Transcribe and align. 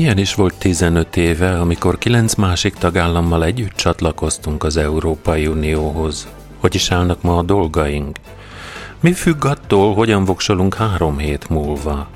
Milyen 0.00 0.18
is 0.18 0.34
volt 0.34 0.54
15 0.58 1.16
éve, 1.16 1.60
amikor 1.60 1.98
kilenc 1.98 2.34
másik 2.34 2.74
tagállammal 2.74 3.44
együtt 3.44 3.72
csatlakoztunk 3.72 4.64
az 4.64 4.76
Európai 4.76 5.46
Unióhoz? 5.46 6.28
Hogy 6.58 6.74
is 6.74 6.90
állnak 6.90 7.22
ma 7.22 7.36
a 7.36 7.42
dolgaink? 7.42 8.16
Mi 9.00 9.12
függ 9.12 9.44
attól, 9.44 9.94
hogyan 9.94 10.24
voksolunk 10.24 10.74
három 10.74 11.18
hét 11.18 11.48
múlva? 11.48 12.08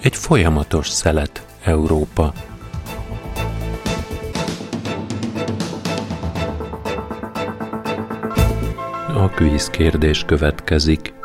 Egy 0.00 0.16
folyamatos 0.16 0.88
szelet 0.88 1.46
Európa. 1.64 2.32
A 9.14 9.28
kvíz 9.28 9.68
kérdés 9.68 10.22
következik. 10.26 11.18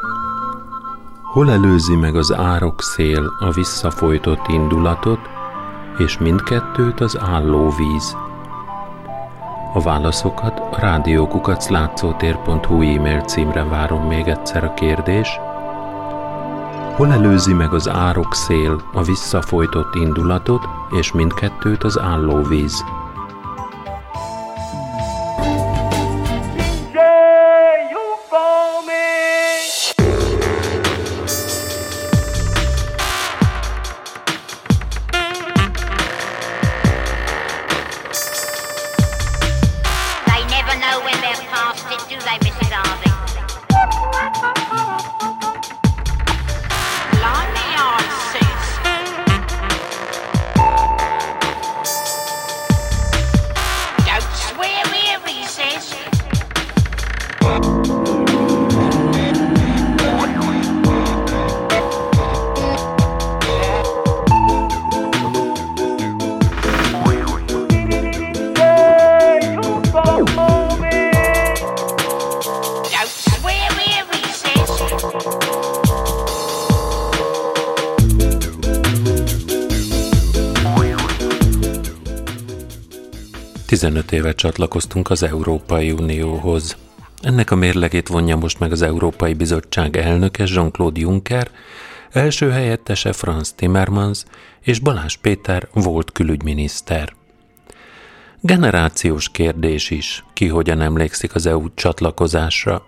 Hol 1.36 1.52
előzi 1.52 1.96
meg 1.96 2.16
az 2.16 2.34
árok 2.34 2.82
szél 2.82 3.36
a 3.40 3.52
visszafolytott 3.52 4.48
indulatot, 4.48 5.20
és 5.98 6.18
mindkettőt 6.18 7.00
az 7.00 7.18
állóvíz? 7.20 8.16
A 9.74 9.82
válaszokat 9.82 10.60
a 10.60 10.80
rádiókukaclátszótér.hu 10.80 12.82
e-mail 12.82 13.22
címre 13.22 13.64
várom 13.64 14.08
még 14.08 14.28
egyszer 14.28 14.64
a 14.64 14.74
kérdés. 14.74 15.40
Hol 16.96 17.12
előzi 17.12 17.54
meg 17.54 17.74
az 17.74 17.90
árok 17.90 18.34
szél 18.34 18.82
a 18.94 19.04
visszafolytott 19.04 19.96
indulatot, 19.96 20.68
és 21.00 21.12
mindkettőt 21.12 21.84
az 21.84 22.00
állóvíz? 83.84 84.12
éve 84.12 84.34
csatlakoztunk 84.34 85.10
az 85.10 85.24
Európai 85.24 85.92
Unióhoz. 85.92 86.78
Ennek 87.22 87.52
a 87.52 87.56
mérlegét 87.56 88.08
vonja 88.08 88.36
most 88.36 88.60
meg 88.60 88.72
az 88.72 88.82
Európai 88.82 89.34
Bizottság 89.34 89.98
elnöke 89.98 90.44
Jean-Claude 90.48 91.00
Juncker, 91.00 91.50
első 92.12 92.50
helyettese 92.50 93.14
Franz 93.14 93.54
Timmermans 93.54 94.24
és 94.62 94.80
Balázs 94.80 95.16
Péter 95.16 95.68
volt 95.74 96.12
külügyminiszter. 96.12 97.14
Generációs 98.40 99.30
kérdés 99.30 99.90
is, 99.90 100.24
ki 100.34 100.48
hogyan 100.48 100.82
emlékszik 100.82 101.36
az 101.36 101.46
EU 101.46 101.74
csatlakozásra. 101.74 102.86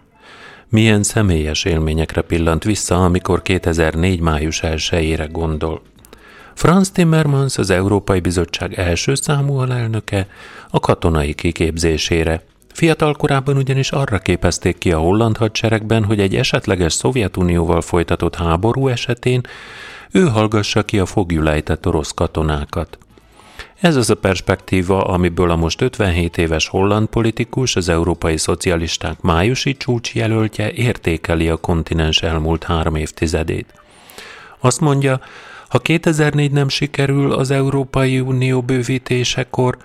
Milyen 0.69 1.03
személyes 1.03 1.65
élményekre 1.65 2.21
pillant 2.21 2.63
vissza, 2.63 3.03
amikor 3.03 3.41
2004. 3.41 4.19
május 4.19 4.63
1 4.63 5.31
gondol. 5.31 5.81
Franz 6.57 6.91
Timmermans 6.91 7.57
az 7.57 7.69
Európai 7.69 8.19
Bizottság 8.19 8.73
első 8.73 9.15
számú 9.15 9.55
alelnöke 9.57 10.27
a 10.69 10.79
katonai 10.79 11.33
kiképzésére. 11.33 12.43
Fiatal 12.73 13.13
korában 13.13 13.57
ugyanis 13.57 13.91
arra 13.91 14.19
képezték 14.19 14.77
ki 14.77 14.91
a 14.91 14.97
holland 14.97 15.37
hadseregben, 15.37 16.03
hogy 16.03 16.19
egy 16.19 16.35
esetleges 16.35 16.93
Szovjetunióval 16.93 17.81
folytatott 17.81 18.35
háború 18.35 18.87
esetén 18.87 19.41
ő 20.11 20.27
hallgassa 20.27 20.83
ki 20.83 20.99
a 20.99 21.05
fogjulejtett 21.05 21.87
orosz 21.87 22.11
katonákat. 22.11 22.97
Ez 23.79 23.95
az 23.95 24.09
a 24.09 24.15
perspektíva, 24.15 25.03
amiből 25.03 25.49
a 25.49 25.55
most 25.55 25.81
57 25.81 26.37
éves 26.37 26.67
holland 26.67 27.07
politikus, 27.07 27.75
az 27.75 27.89
európai 27.89 28.37
szocialisták 28.37 29.21
májusi 29.21 29.77
csúcsjelöltje 29.77 30.71
értékeli 30.71 31.49
a 31.49 31.57
kontinens 31.57 32.21
elmúlt 32.21 32.63
három 32.63 32.95
évtizedét. 32.95 33.73
Azt 34.59 34.79
mondja, 34.79 35.19
ha 35.67 35.79
2004 35.79 36.51
nem 36.51 36.69
sikerül 36.69 37.31
az 37.31 37.51
Európai 37.51 38.19
Unió 38.19 38.61
bővítésekor, 38.61 39.77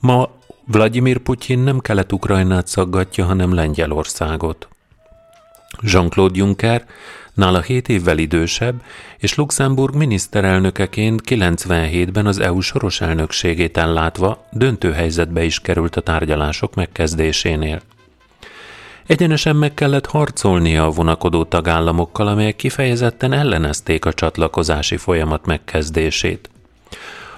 ma 0.00 0.30
Vladimir 0.64 1.18
Putyin 1.18 1.58
nem 1.58 1.78
Kelet-Ukrajnát 1.78 2.66
szaggatja, 2.66 3.24
hanem 3.24 3.54
Lengyelországot. 3.54 4.68
Jean-Claude 5.80 6.38
Juncker 6.38 6.84
nála 7.34 7.60
7 7.60 7.88
évvel 7.88 8.18
idősebb, 8.18 8.82
és 9.18 9.34
Luxemburg 9.34 9.94
miniszterelnökeként 9.94 11.22
97-ben 11.26 12.26
az 12.26 12.38
EU 12.38 12.60
soros 12.60 13.00
elnökségét 13.00 13.76
ellátva 13.76 14.46
döntő 14.52 14.92
helyzetbe 14.92 15.44
is 15.44 15.60
került 15.60 15.96
a 15.96 16.00
tárgyalások 16.00 16.74
megkezdésénél. 16.74 17.80
Egyenesen 19.06 19.56
meg 19.56 19.74
kellett 19.74 20.06
harcolnia 20.06 20.84
a 20.84 20.90
vonakodó 20.90 21.44
tagállamokkal, 21.44 22.26
amelyek 22.26 22.56
kifejezetten 22.56 23.32
ellenezték 23.32 24.04
a 24.04 24.12
csatlakozási 24.12 24.96
folyamat 24.96 25.46
megkezdését. 25.46 26.50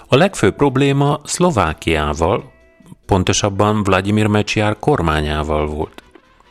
A 0.09 0.17
legfőbb 0.17 0.56
probléma 0.56 1.21
Szlovákiával, 1.25 2.52
pontosabban 3.12 3.83
Vladimir 3.83 4.27
Mecsiár 4.27 4.77
kormányával 4.78 5.67
volt. 5.67 6.03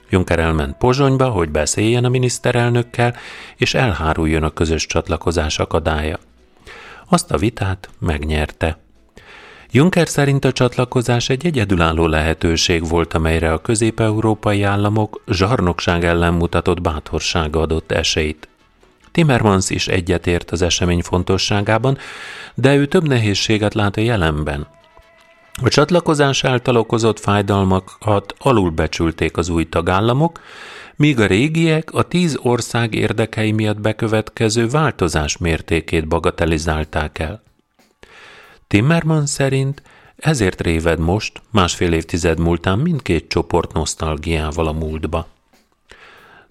Juncker 0.09 0.39
elment 0.39 0.77
Pozsonyba, 0.77 1.29
hogy 1.29 1.49
beszéljen 1.49 2.05
a 2.05 2.09
miniszterelnökkel, 2.09 3.15
és 3.57 3.73
elháruljon 3.73 4.43
a 4.43 4.49
közös 4.49 4.85
csatlakozás 4.85 5.59
akadálya. 5.59 6.19
Azt 7.09 7.31
a 7.31 7.37
vitát 7.37 7.89
megnyerte. 7.99 8.77
Juncker 9.71 10.07
szerint 10.07 10.45
a 10.45 10.51
csatlakozás 10.51 11.29
egy 11.29 11.45
egyedülálló 11.45 12.07
lehetőség 12.07 12.87
volt, 12.87 13.13
amelyre 13.13 13.53
a 13.53 13.61
közép-európai 13.61 14.63
államok 14.63 15.23
zsarnokság 15.27 16.03
ellen 16.03 16.33
mutatott 16.33 16.81
bátorsága 16.81 17.59
adott 17.59 17.91
esélyt. 17.91 18.47
Timmermans 19.11 19.69
is 19.69 19.87
egyetért 19.87 20.51
az 20.51 20.61
esemény 20.61 21.01
fontosságában, 21.01 21.97
de 22.53 22.75
ő 22.75 22.85
több 22.85 23.07
nehézséget 23.07 23.73
lát 23.73 23.97
a 23.97 24.01
jelenben. 24.01 24.67
A 25.63 25.69
csatlakozás 25.69 26.43
által 26.43 26.75
okozott 26.75 27.19
fájdalmakat 27.19 28.35
alulbecsülték 28.37 29.37
az 29.37 29.49
új 29.49 29.69
tagállamok, 29.69 30.41
míg 30.95 31.19
a 31.19 31.25
régiek 31.25 31.93
a 31.93 32.03
tíz 32.03 32.37
ország 32.41 32.93
érdekei 32.93 33.51
miatt 33.51 33.79
bekövetkező 33.79 34.67
változás 34.67 35.37
mértékét 35.37 36.07
bagatelizálták 36.07 37.19
el. 37.19 37.43
Timmerman 38.67 39.25
szerint 39.25 39.81
ezért 40.15 40.61
réved 40.61 40.99
most, 40.99 41.41
másfél 41.51 41.93
évtized 41.93 42.39
múltán 42.39 42.79
mindkét 42.79 43.27
csoport 43.27 43.73
nosztalgiával 43.73 44.67
a 44.67 44.71
múltba. 44.71 45.27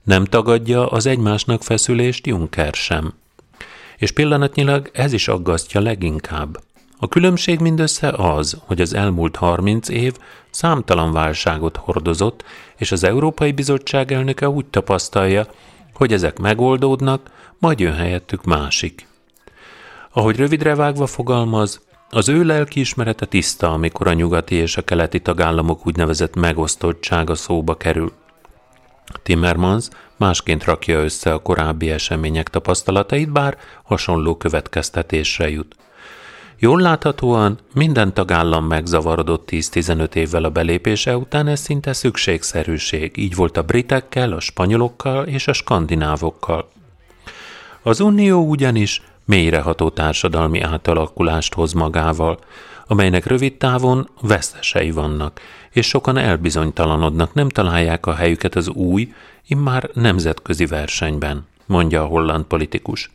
Nem 0.02 0.24
tagadja 0.24 0.88
az 0.88 1.06
egymásnak 1.06 1.62
feszülést 1.62 2.26
Juncker 2.26 2.74
sem. 2.74 3.14
És 3.96 4.10
pillanatnyilag 4.10 4.90
ez 4.92 5.12
is 5.12 5.28
aggasztja 5.28 5.80
leginkább. 5.80 6.60
A 7.02 7.08
különbség 7.08 7.60
mindössze 7.60 8.08
az, 8.08 8.56
hogy 8.66 8.80
az 8.80 8.94
elmúlt 8.94 9.36
30 9.36 9.88
év 9.88 10.16
számtalan 10.50 11.12
válságot 11.12 11.76
hordozott, 11.76 12.44
és 12.76 12.92
az 12.92 13.04
Európai 13.04 13.52
Bizottság 13.52 14.12
elnöke 14.12 14.48
úgy 14.48 14.66
tapasztalja, 14.66 15.46
hogy 15.94 16.12
ezek 16.12 16.38
megoldódnak, 16.38 17.30
majd 17.58 17.80
jön 17.80 17.94
helyettük 17.94 18.44
másik. 18.44 19.06
Ahogy 20.12 20.36
rövidre 20.36 20.74
vágva 20.74 21.06
fogalmaz, 21.06 21.80
az 22.10 22.28
ő 22.28 22.44
lelkiismerete 22.44 23.26
tiszta, 23.26 23.72
amikor 23.72 24.06
a 24.06 24.12
nyugati 24.12 24.54
és 24.54 24.76
a 24.76 24.82
keleti 24.82 25.20
tagállamok 25.20 25.86
úgynevezett 25.86 26.34
megosztottsága 26.34 27.34
szóba 27.34 27.76
kerül. 27.76 28.12
Timmermans 29.22 29.88
másként 30.16 30.64
rakja 30.64 31.02
össze 31.02 31.32
a 31.32 31.42
korábbi 31.42 31.90
események 31.90 32.48
tapasztalatait, 32.48 33.32
bár 33.32 33.58
hasonló 33.82 34.36
következtetésre 34.36 35.50
jut. 35.50 35.76
Jól 36.62 36.80
láthatóan 36.80 37.58
minden 37.74 38.14
tagállam 38.14 38.64
megzavarodott 38.66 39.48
10-15 39.50 40.14
évvel 40.14 40.44
a 40.44 40.50
belépése 40.50 41.16
után, 41.16 41.46
ez 41.46 41.60
szinte 41.60 41.92
szükségszerűség. 41.92 43.16
Így 43.16 43.34
volt 43.34 43.56
a 43.56 43.62
britekkel, 43.62 44.32
a 44.32 44.40
spanyolokkal 44.40 45.26
és 45.26 45.48
a 45.48 45.52
skandinávokkal. 45.52 46.68
Az 47.82 48.00
Unió 48.00 48.48
ugyanis 48.48 49.02
mélyreható 49.24 49.90
társadalmi 49.90 50.60
átalakulást 50.60 51.54
hoz 51.54 51.72
magával, 51.72 52.38
amelynek 52.86 53.26
rövid 53.26 53.56
távon 53.56 54.08
vesztesei 54.20 54.90
vannak, 54.90 55.40
és 55.70 55.86
sokan 55.86 56.16
elbizonytalanodnak, 56.16 57.34
nem 57.34 57.48
találják 57.48 58.06
a 58.06 58.14
helyüket 58.14 58.54
az 58.54 58.68
új, 58.68 59.12
immár 59.46 59.90
nemzetközi 59.94 60.66
versenyben, 60.66 61.46
mondja 61.66 62.02
a 62.02 62.06
holland 62.06 62.44
politikus. 62.44 63.10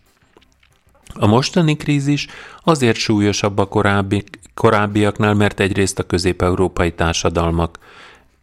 A 1.19 1.27
mostani 1.27 1.75
krízis 1.75 2.27
azért 2.63 2.97
súlyosabb 2.97 3.57
a 3.57 3.65
korábbi, 3.65 4.23
korábbiaknál, 4.53 5.33
mert 5.33 5.59
egyrészt 5.59 5.99
a 5.99 6.03
közép-európai 6.03 6.93
társadalmak 6.93 7.79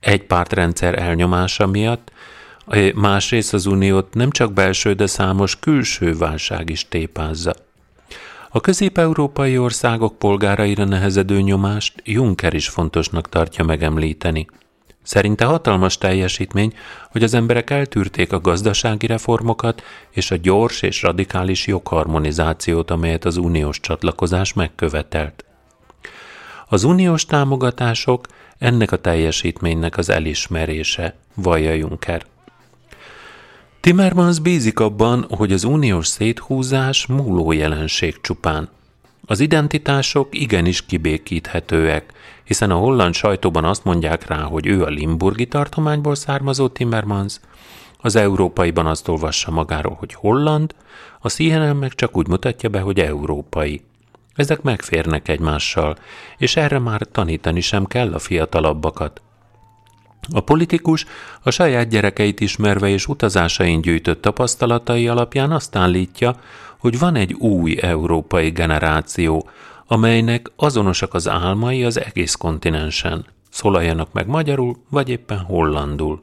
egy 0.00 0.22
pártrendszer 0.22 0.98
elnyomása 0.98 1.66
miatt, 1.66 2.12
másrészt 2.94 3.54
az 3.54 3.66
uniót 3.66 4.14
nem 4.14 4.30
csak 4.30 4.52
belső, 4.52 4.92
de 4.92 5.06
számos 5.06 5.58
külső 5.58 6.16
válság 6.16 6.70
is 6.70 6.88
tépázza. 6.88 7.54
A 8.48 8.60
közép-európai 8.60 9.58
országok 9.58 10.18
polgáraira 10.18 10.84
nehezedő 10.84 11.40
nyomást 11.40 12.02
Juncker 12.04 12.54
is 12.54 12.68
fontosnak 12.68 13.28
tartja 13.28 13.64
megemlíteni. 13.64 14.46
Szerinte 15.02 15.44
hatalmas 15.44 15.98
teljesítmény, 15.98 16.74
hogy 17.10 17.22
az 17.22 17.34
emberek 17.34 17.70
eltűrték 17.70 18.32
a 18.32 18.40
gazdasági 18.40 19.06
reformokat 19.06 19.82
és 20.10 20.30
a 20.30 20.36
gyors 20.36 20.82
és 20.82 21.02
radikális 21.02 21.66
jogharmonizációt, 21.66 22.90
amelyet 22.90 23.24
az 23.24 23.36
uniós 23.36 23.80
csatlakozás 23.80 24.52
megkövetelt. 24.52 25.44
Az 26.68 26.84
uniós 26.84 27.26
támogatások 27.26 28.26
ennek 28.58 28.92
a 28.92 28.96
teljesítménynek 28.96 29.96
az 29.96 30.08
elismerése, 30.08 31.14
vallja 31.34 31.72
Juncker. 31.72 32.24
Timmermans 33.80 34.38
bízik 34.38 34.80
abban, 34.80 35.26
hogy 35.28 35.52
az 35.52 35.64
uniós 35.64 36.06
széthúzás 36.06 37.06
múló 37.06 37.52
jelenség 37.52 38.20
csupán. 38.20 38.68
Az 39.26 39.40
identitások 39.40 40.28
igenis 40.30 40.86
kibékíthetőek, 40.86 42.12
hiszen 42.44 42.70
a 42.70 42.76
holland 42.76 43.14
sajtóban 43.14 43.64
azt 43.64 43.84
mondják 43.84 44.26
rá, 44.26 44.40
hogy 44.40 44.66
ő 44.66 44.82
a 44.82 44.88
Limburgi 44.88 45.46
tartományból 45.46 46.14
származó 46.14 46.68
Timmermans, 46.68 47.40
az 47.98 48.16
európaiban 48.16 48.86
azt 48.86 49.08
olvassa 49.08 49.50
magáról, 49.50 49.94
hogy 49.94 50.14
holland, 50.14 50.74
a 51.20 51.28
CNN 51.28 51.76
meg 51.76 51.94
csak 51.94 52.16
úgy 52.16 52.28
mutatja 52.28 52.68
be, 52.68 52.80
hogy 52.80 53.00
európai. 53.00 53.82
Ezek 54.34 54.62
megférnek 54.62 55.28
egymással, 55.28 55.96
és 56.38 56.56
erre 56.56 56.78
már 56.78 57.00
tanítani 57.12 57.60
sem 57.60 57.84
kell 57.84 58.12
a 58.12 58.18
fiatalabbakat. 58.18 59.20
A 60.32 60.40
politikus 60.40 61.04
a 61.42 61.50
saját 61.50 61.88
gyerekeit 61.88 62.40
ismerve 62.40 62.88
és 62.88 63.08
utazásain 63.08 63.80
gyűjtött 63.80 64.22
tapasztalatai 64.22 65.08
alapján 65.08 65.52
azt 65.52 65.76
állítja, 65.76 66.36
hogy 66.78 66.98
van 66.98 67.14
egy 67.14 67.32
új 67.32 67.78
európai 67.80 68.50
generáció, 68.50 69.48
amelynek 69.92 70.50
azonosak 70.56 71.14
az 71.14 71.28
álmai 71.28 71.84
az 71.84 72.00
egész 72.00 72.34
kontinensen. 72.34 73.26
Szólaljanak 73.50 74.12
meg 74.12 74.26
magyarul, 74.26 74.76
vagy 74.90 75.08
éppen 75.08 75.38
hollandul. 75.38 76.22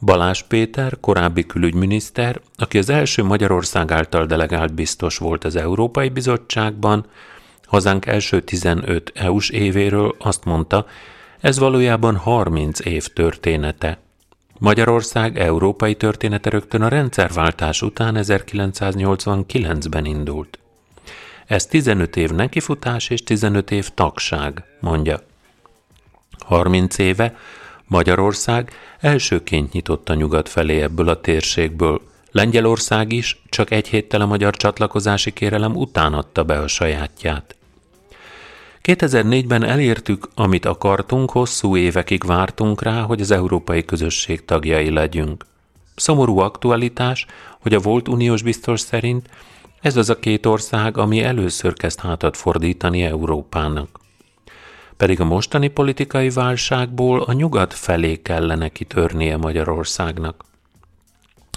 Balás 0.00 0.42
Péter, 0.42 0.96
korábbi 1.00 1.46
külügyminiszter, 1.46 2.40
aki 2.56 2.78
az 2.78 2.90
első 2.90 3.22
Magyarország 3.22 3.90
által 3.90 4.26
delegált 4.26 4.74
biztos 4.74 5.18
volt 5.18 5.44
az 5.44 5.56
Európai 5.56 6.08
Bizottságban, 6.08 7.06
hazánk 7.64 8.06
első 8.06 8.40
15 8.40 9.12
EU-s 9.14 9.50
évéről 9.50 10.14
azt 10.18 10.44
mondta, 10.44 10.86
ez 11.40 11.58
valójában 11.58 12.16
30 12.16 12.84
év 12.84 13.06
története. 13.06 13.98
Magyarország 14.58 15.38
európai 15.38 15.94
története 15.94 16.50
rögtön 16.50 16.82
a 16.82 16.88
rendszerváltás 16.88 17.82
után 17.82 18.16
1989-ben 18.18 20.04
indult. 20.04 20.56
Ez 21.52 21.66
15 21.66 22.16
év 22.16 22.30
nekifutás 22.30 23.10
és 23.10 23.22
15 23.22 23.70
év 23.70 23.88
tagság, 23.88 24.64
mondja. 24.80 25.20
30 26.38 26.98
éve 26.98 27.36
Magyarország 27.86 28.72
elsőként 29.00 29.72
nyitott 29.72 30.08
a 30.08 30.14
nyugat 30.14 30.48
felé 30.48 30.80
ebből 30.80 31.08
a 31.08 31.20
térségből. 31.20 32.00
Lengyelország 32.30 33.12
is 33.12 33.42
csak 33.48 33.70
egy 33.70 33.88
héttel 33.88 34.20
a 34.20 34.26
magyar 34.26 34.56
csatlakozási 34.56 35.32
kérelem 35.32 35.76
után 35.76 36.14
adta 36.14 36.44
be 36.44 36.58
a 36.58 36.66
sajátját. 36.66 37.56
2004-ben 38.82 39.64
elértük, 39.64 40.28
amit 40.34 40.64
akartunk, 40.64 41.30
hosszú 41.30 41.76
évekig 41.76 42.24
vártunk 42.24 42.82
rá, 42.82 43.00
hogy 43.00 43.20
az 43.20 43.30
európai 43.30 43.84
közösség 43.84 44.44
tagjai 44.44 44.90
legyünk. 44.90 45.46
Szomorú 45.94 46.38
aktualitás, 46.38 47.26
hogy 47.60 47.74
a 47.74 47.80
volt 47.80 48.08
uniós 48.08 48.42
biztos 48.42 48.80
szerint 48.80 49.28
ez 49.82 49.96
az 49.96 50.10
a 50.10 50.18
két 50.18 50.46
ország, 50.46 50.96
ami 50.96 51.22
először 51.22 51.72
kezd 51.72 52.00
hátat 52.00 52.36
fordítani 52.36 53.02
Európának. 53.02 54.00
Pedig 54.96 55.20
a 55.20 55.24
mostani 55.24 55.68
politikai 55.68 56.30
válságból 56.30 57.22
a 57.22 57.32
nyugat 57.32 57.74
felé 57.74 58.22
kellene 58.22 58.68
kitörnie 58.68 59.36
Magyarországnak. 59.36 60.44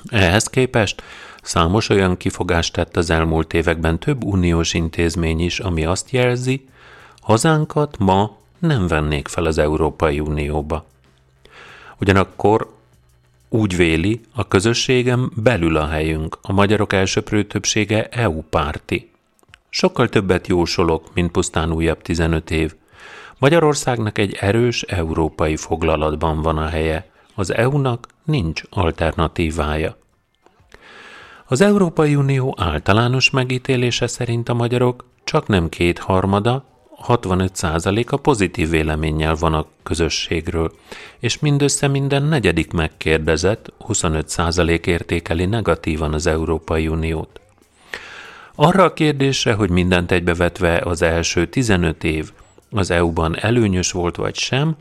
Ehhez 0.10 0.48
képest 0.48 1.04
számos 1.42 1.90
olyan 1.90 2.18
kifogást 2.18 2.74
tett 2.74 2.98
az 2.98 3.10
elmúlt 3.10 3.54
években 3.54 4.00
több 4.00 4.24
uniós 4.24 4.74
intézmény 4.74 5.40
is, 5.40 5.60
ami 5.60 5.86
azt 5.86 6.10
jelzi, 6.10 6.68
hazánkat 7.22 7.98
ma 7.98 8.38
nem 8.60 8.88
vennék 8.88 9.28
fel 9.28 9.46
az 9.46 9.58
Európai 9.58 10.20
Unióba. 10.20 10.86
Ugyanakkor 12.00 12.74
úgy 13.56 13.76
véli, 13.76 14.22
a 14.34 14.48
közösségem 14.48 15.32
belül 15.36 15.78
a 15.78 15.88
helyünk, 15.88 16.38
a 16.42 16.52
magyarok 16.52 16.94
elsőprő 16.94 17.44
többsége 17.44 18.08
EU 18.08 18.42
párti. 18.42 19.12
Sokkal 19.70 20.10
többet 20.10 20.48
jósolok, 20.48 21.14
mint 21.14 21.32
pusztán 21.32 21.72
újabb 21.72 22.02
15 22.02 22.52
év. 22.52 22.76
Magyarországnak 23.38 24.18
egy 24.18 24.38
erős 24.40 24.82
európai 24.82 25.56
foglalatban 25.56 26.42
van 26.42 26.58
a 26.58 26.68
helye, 26.68 27.10
az 27.36 27.54
EU-nak 27.54 28.08
nincs 28.24 28.62
alternatívája. 28.70 29.98
Az 31.46 31.62
Európai 31.62 32.16
Unió 32.16 32.56
általános 32.58 33.30
megítélése 33.30 34.08
szerint 34.08 34.50
a 34.50 34.54
magyarok 34.54 35.06
csak 35.24 35.48
nem 35.48 35.70
kétharmada, 35.70 36.66
65%-a 37.08 38.18
pozitív 38.18 38.70
véleménnyel 38.70 39.36
van 39.36 39.54
a 39.54 39.66
közösségről, 39.84 40.72
és 41.20 41.40
mindössze 41.40 41.88
minden 41.88 42.24
negyedik 42.24 42.72
megkérdezett 42.72 43.74
25% 43.88 44.86
értékeli 44.86 45.46
negatívan 45.46 46.14
az 46.14 46.28
Európai 46.28 46.88
Uniót. 46.88 47.40
Arra 48.56 48.84
a 48.84 48.94
kérdésre, 48.94 49.54
hogy 49.54 49.70
mindent 49.70 50.12
egybevetve 50.12 50.78
az 50.78 51.02
első 51.02 51.48
15 51.48 52.04
év 52.04 52.32
az 52.72 52.92
EU-ban 52.92 53.40
előnyös 53.40 53.92
volt 53.92 54.16
vagy 54.16 54.36
sem, 54.36 54.76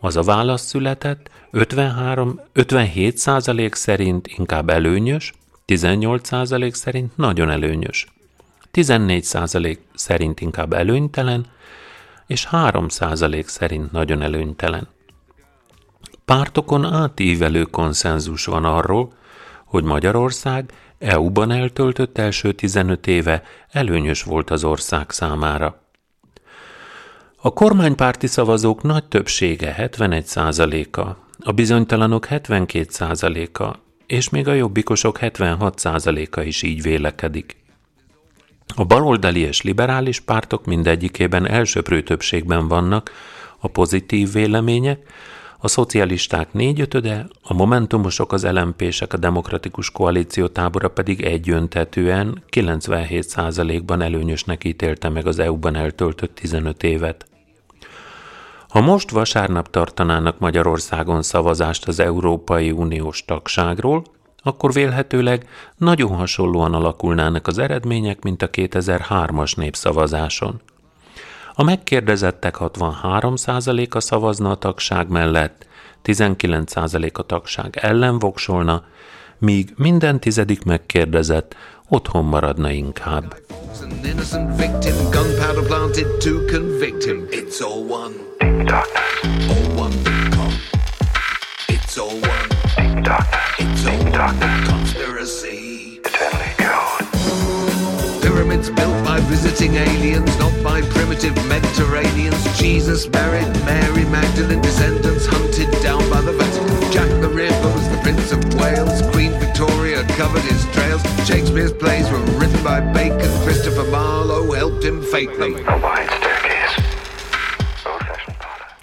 az 0.00 0.16
a 0.16 0.22
válasz 0.22 0.66
született, 0.66 1.30
53, 1.50 2.40
57% 2.54 3.72
szerint 3.72 4.26
inkább 4.26 4.70
előnyös, 4.70 5.32
18% 5.66 6.72
szerint 6.72 7.16
nagyon 7.16 7.50
előnyös. 7.50 8.06
14% 8.72 9.78
szerint 9.94 10.40
inkább 10.40 10.72
előnytelen, 10.72 11.46
és 12.26 12.48
3% 12.50 13.44
szerint 13.44 13.92
nagyon 13.92 14.22
előnytelen. 14.22 14.88
Pártokon 16.24 16.84
átívelő 16.84 17.64
konszenzus 17.64 18.44
van 18.44 18.64
arról, 18.64 19.12
hogy 19.64 19.84
Magyarország 19.84 20.72
EU-ban 20.98 21.50
eltöltött 21.50 22.18
első 22.18 22.52
15 22.52 23.06
éve 23.06 23.42
előnyös 23.70 24.22
volt 24.22 24.50
az 24.50 24.64
ország 24.64 25.10
számára. 25.10 25.80
A 27.36 27.52
kormánypárti 27.52 28.26
szavazók 28.26 28.82
nagy 28.82 29.04
többsége 29.04 29.74
71%-a, 29.78 31.00
a 31.38 31.52
bizonytalanok 31.52 32.26
72%-a, 32.30 33.76
és 34.06 34.28
még 34.28 34.48
a 34.48 34.52
jobbikosok 34.52 35.18
76%-a 35.20 36.40
is 36.40 36.62
így 36.62 36.82
vélekedik. 36.82 37.61
A 38.74 38.84
baloldali 38.84 39.40
és 39.40 39.62
liberális 39.62 40.20
pártok 40.20 40.66
mindegyikében 40.66 41.48
elsőprő 41.48 42.02
többségben 42.02 42.68
vannak 42.68 43.10
a 43.58 43.68
pozitív 43.68 44.32
vélemények, 44.32 45.06
a 45.64 45.68
szocialisták 45.68 46.52
négyötöde, 46.52 47.26
a 47.42 47.54
momentumosok, 47.54 48.32
az 48.32 48.44
lmp 48.44 48.82
a 49.08 49.16
demokratikus 49.16 49.90
koalíció 49.90 50.46
tábora 50.46 50.88
pedig 50.88 51.20
egyöntetően 51.20 52.42
97%-ban 52.50 54.02
előnyösnek 54.02 54.64
ítélte 54.64 55.08
meg 55.08 55.26
az 55.26 55.38
EU-ban 55.38 55.76
eltöltött 55.76 56.34
15 56.34 56.82
évet. 56.82 57.26
Ha 58.68 58.80
most 58.80 59.10
vasárnap 59.10 59.70
tartanának 59.70 60.38
Magyarországon 60.38 61.22
szavazást 61.22 61.88
az 61.88 62.00
Európai 62.00 62.70
Uniós 62.70 63.24
tagságról, 63.24 64.04
akkor 64.42 64.72
vélhetőleg 64.72 65.48
nagyon 65.76 66.14
hasonlóan 66.14 66.74
alakulnának 66.74 67.46
az 67.46 67.58
eredmények, 67.58 68.22
mint 68.22 68.42
a 68.42 68.50
2003-as 68.50 69.56
népszavazáson. 69.56 70.60
A 71.54 71.62
megkérdezettek 71.62 72.56
63%-a 72.58 74.00
szavazna 74.00 74.50
a 74.50 74.54
tagság 74.54 75.08
mellett, 75.08 75.66
19% 76.04 77.12
a 77.12 77.22
tagság 77.22 77.78
ellen 77.80 78.18
voksolna, 78.18 78.84
míg 79.38 79.72
minden 79.76 80.20
tizedik 80.20 80.64
megkérdezett 80.64 81.56
otthon 81.88 82.24
maradna 82.24 82.70
inkább. 82.70 83.36
It's 87.30 87.60
all 87.60 87.84
one. 87.88 88.22
It's 94.24 94.32
all 94.32 94.48
one. 94.48 94.66
Conspiracy. 94.66 96.00
Pyramids 98.22 98.70
built 98.70 99.04
by 99.04 99.18
visiting 99.20 99.74
aliens, 99.74 100.38
not 100.38 100.52
by 100.62 100.80
primitive 100.82 101.34
Mediterraneans. 101.48 102.40
Jesus 102.56 103.08
married 103.08 103.48
Mary 103.64 104.04
Magdalene, 104.04 104.60
descendants 104.60 105.26
hunted 105.26 105.70
down 105.82 106.08
by 106.08 106.20
the 106.20 106.32
Vatican. 106.32 106.92
Jack 106.92 107.08
the 107.20 107.28
Ripper 107.28 107.72
was 107.74 107.88
the 107.88 107.98
Prince 108.02 108.30
of 108.30 108.44
Wales. 108.60 109.02
Queen 109.10 109.32
Victoria 109.40 110.04
covered 110.16 110.42
his 110.42 110.64
trails. 110.72 111.02
Shakespeare's 111.26 111.72
plays 111.72 112.08
were 112.10 112.22
written 112.38 112.62
by 112.62 112.80
Bacon. 112.80 113.30
Christopher 113.42 113.90
Marlowe 113.90 114.52
helped 114.52 114.84
him 114.84 115.02
fatally. 115.02 115.64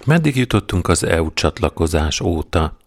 Meddig 0.04 0.36
jutottunk 0.36 0.88
az 0.88 1.02
EU 1.02 1.32
csatlakozás 1.34 2.20
óta? 2.20 2.79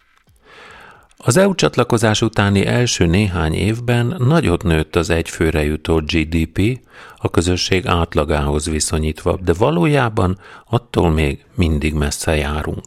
Az 1.25 1.37
EU 1.37 1.55
csatlakozás 1.55 2.21
utáni 2.21 2.65
első 2.65 3.05
néhány 3.05 3.53
évben 3.53 4.15
nagyot 4.17 4.63
nőtt 4.63 4.95
az 4.95 5.09
egyfőre 5.09 5.63
jutó 5.63 5.95
GDP 5.95 6.79
a 7.17 7.29
közösség 7.29 7.87
átlagához 7.87 8.69
viszonyítva, 8.69 9.39
de 9.43 9.53
valójában 9.53 10.39
attól 10.69 11.09
még 11.11 11.45
mindig 11.55 11.93
messze 11.93 12.35
járunk. 12.35 12.83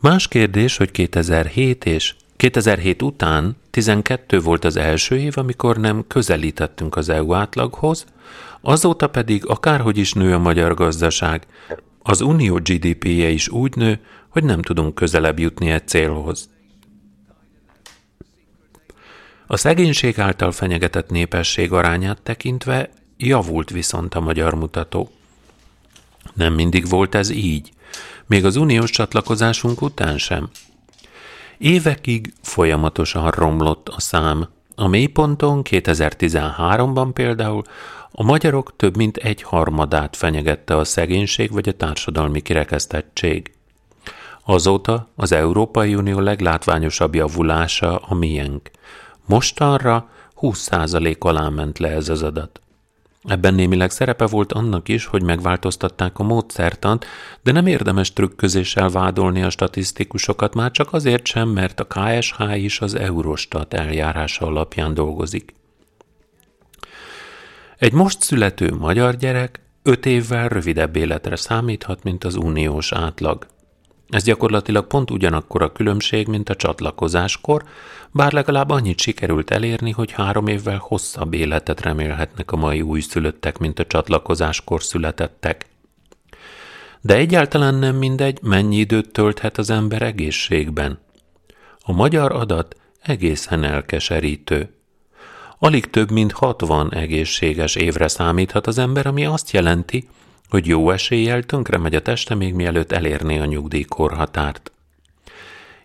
Más 0.00 0.28
kérdés, 0.28 0.76
hogy 0.76 0.90
2007 0.90 1.84
és 1.84 2.14
2007 2.36 3.02
után 3.02 3.56
12 3.70 4.40
volt 4.40 4.64
az 4.64 4.76
első 4.76 5.16
év, 5.16 5.32
amikor 5.36 5.76
nem 5.76 6.04
közelítettünk 6.06 6.96
az 6.96 7.08
EU 7.08 7.34
átlaghoz, 7.34 8.04
azóta 8.60 9.06
pedig 9.06 9.46
akárhogy 9.46 9.98
is 9.98 10.12
nő 10.12 10.34
a 10.34 10.38
magyar 10.38 10.74
gazdaság, 10.74 11.46
az 12.02 12.20
unió 12.20 12.54
GDP-je 12.54 13.28
is 13.28 13.48
úgy 13.48 13.76
nő, 13.76 14.00
hogy 14.28 14.44
nem 14.44 14.62
tudunk 14.62 14.94
közelebb 14.94 15.38
jutni 15.38 15.70
egy 15.70 15.88
célhoz. 15.88 16.48
A 19.52 19.56
szegénység 19.56 20.20
által 20.20 20.52
fenyegetett 20.52 21.10
népesség 21.10 21.72
arányát 21.72 22.22
tekintve 22.22 22.90
javult 23.16 23.70
viszont 23.70 24.14
a 24.14 24.20
magyar 24.20 24.54
mutató. 24.54 25.10
Nem 26.34 26.52
mindig 26.54 26.88
volt 26.88 27.14
ez 27.14 27.30
így, 27.30 27.70
még 28.26 28.44
az 28.44 28.56
uniós 28.56 28.90
csatlakozásunk 28.90 29.82
után 29.82 30.18
sem. 30.18 30.48
Évekig 31.58 32.32
folyamatosan 32.42 33.30
romlott 33.30 33.88
a 33.88 34.00
szám. 34.00 34.48
A 34.74 34.86
mélyponton 34.86 35.62
2013-ban 35.70 37.10
például 37.12 37.62
a 38.10 38.22
magyarok 38.22 38.76
több 38.76 38.96
mint 38.96 39.16
egy 39.16 39.42
harmadát 39.42 40.16
fenyegette 40.16 40.76
a 40.76 40.84
szegénység 40.84 41.52
vagy 41.52 41.68
a 41.68 41.76
társadalmi 41.76 42.40
kirekesztettség. 42.40 43.52
Azóta 44.44 45.08
az 45.16 45.32
Európai 45.32 45.94
Unió 45.94 46.18
leglátványosabb 46.18 47.14
javulása 47.14 47.96
a 47.96 48.14
miénk. 48.14 48.70
Mostanra 49.26 50.08
20% 50.40 51.18
alá 51.18 51.48
ment 51.48 51.78
le 51.78 51.88
ez 51.88 52.08
az 52.08 52.22
adat. 52.22 52.60
Ebben 53.22 53.54
némileg 53.54 53.90
szerepe 53.90 54.26
volt 54.26 54.52
annak 54.52 54.88
is, 54.88 55.06
hogy 55.06 55.22
megváltoztatták 55.22 56.18
a 56.18 56.22
módszertant, 56.22 57.06
de 57.42 57.52
nem 57.52 57.66
érdemes 57.66 58.12
trükközéssel 58.12 58.88
vádolni 58.88 59.42
a 59.42 59.50
statisztikusokat, 59.50 60.54
már 60.54 60.70
csak 60.70 60.92
azért 60.92 61.26
sem, 61.26 61.48
mert 61.48 61.80
a 61.80 61.86
KSH 61.86 62.62
is 62.62 62.80
az 62.80 62.94
Eurostat 62.94 63.74
eljárása 63.74 64.46
alapján 64.46 64.94
dolgozik. 64.94 65.54
Egy 67.78 67.92
most 67.92 68.22
születő 68.22 68.74
magyar 68.74 69.16
gyerek 69.16 69.60
öt 69.82 70.06
évvel 70.06 70.48
rövidebb 70.48 70.96
életre 70.96 71.36
számíthat, 71.36 72.02
mint 72.02 72.24
az 72.24 72.34
uniós 72.34 72.92
átlag. 72.92 73.46
Ez 74.10 74.22
gyakorlatilag 74.22 74.86
pont 74.86 75.10
ugyanakkor 75.10 75.62
a 75.62 75.72
különbség, 75.72 76.26
mint 76.26 76.48
a 76.48 76.56
csatlakozáskor, 76.56 77.64
bár 78.12 78.32
legalább 78.32 78.70
annyit 78.70 79.00
sikerült 79.00 79.50
elérni, 79.50 79.90
hogy 79.90 80.10
három 80.10 80.46
évvel 80.46 80.78
hosszabb 80.78 81.34
életet 81.34 81.80
remélhetnek 81.80 82.52
a 82.52 82.56
mai 82.56 82.82
újszülöttek, 82.82 83.58
mint 83.58 83.78
a 83.78 83.86
csatlakozáskor 83.86 84.82
születettek. 84.82 85.66
De 87.00 87.14
egyáltalán 87.14 87.74
nem 87.74 87.96
mindegy, 87.96 88.38
mennyi 88.42 88.76
időt 88.76 89.12
tölthet 89.12 89.58
az 89.58 89.70
ember 89.70 90.02
egészségben. 90.02 90.98
A 91.80 91.92
magyar 91.92 92.32
adat 92.32 92.76
egészen 93.02 93.64
elkeserítő. 93.64 94.74
Alig 95.58 95.90
több 95.90 96.10
mint 96.10 96.32
60 96.32 96.94
egészséges 96.94 97.74
évre 97.74 98.08
számíthat 98.08 98.66
az 98.66 98.78
ember, 98.78 99.06
ami 99.06 99.24
azt 99.24 99.50
jelenti, 99.50 100.08
hogy 100.50 100.66
jó 100.66 100.90
eséllyel 100.90 101.42
tönkre 101.42 101.78
megy 101.78 101.94
a 101.94 102.02
teste 102.02 102.34
még 102.34 102.54
mielőtt 102.54 102.92
elérné 102.92 103.38
a 103.38 103.44
nyugdíjkorhatárt. 103.44 104.72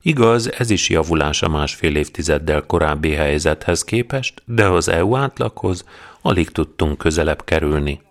Igaz, 0.02 0.52
ez 0.52 0.70
is 0.70 0.90
javulás 0.90 1.42
a 1.42 1.50
másfél 1.50 1.96
évtizeddel 1.96 2.62
korábbi 2.62 3.12
helyzethez 3.12 3.84
képest, 3.84 4.42
de 4.46 4.68
az 4.68 4.88
EU 4.88 5.16
átlaghoz 5.16 5.86
alig 6.22 6.50
tudtunk 6.50 6.98
közelebb 6.98 7.44
kerülni. 7.44 8.02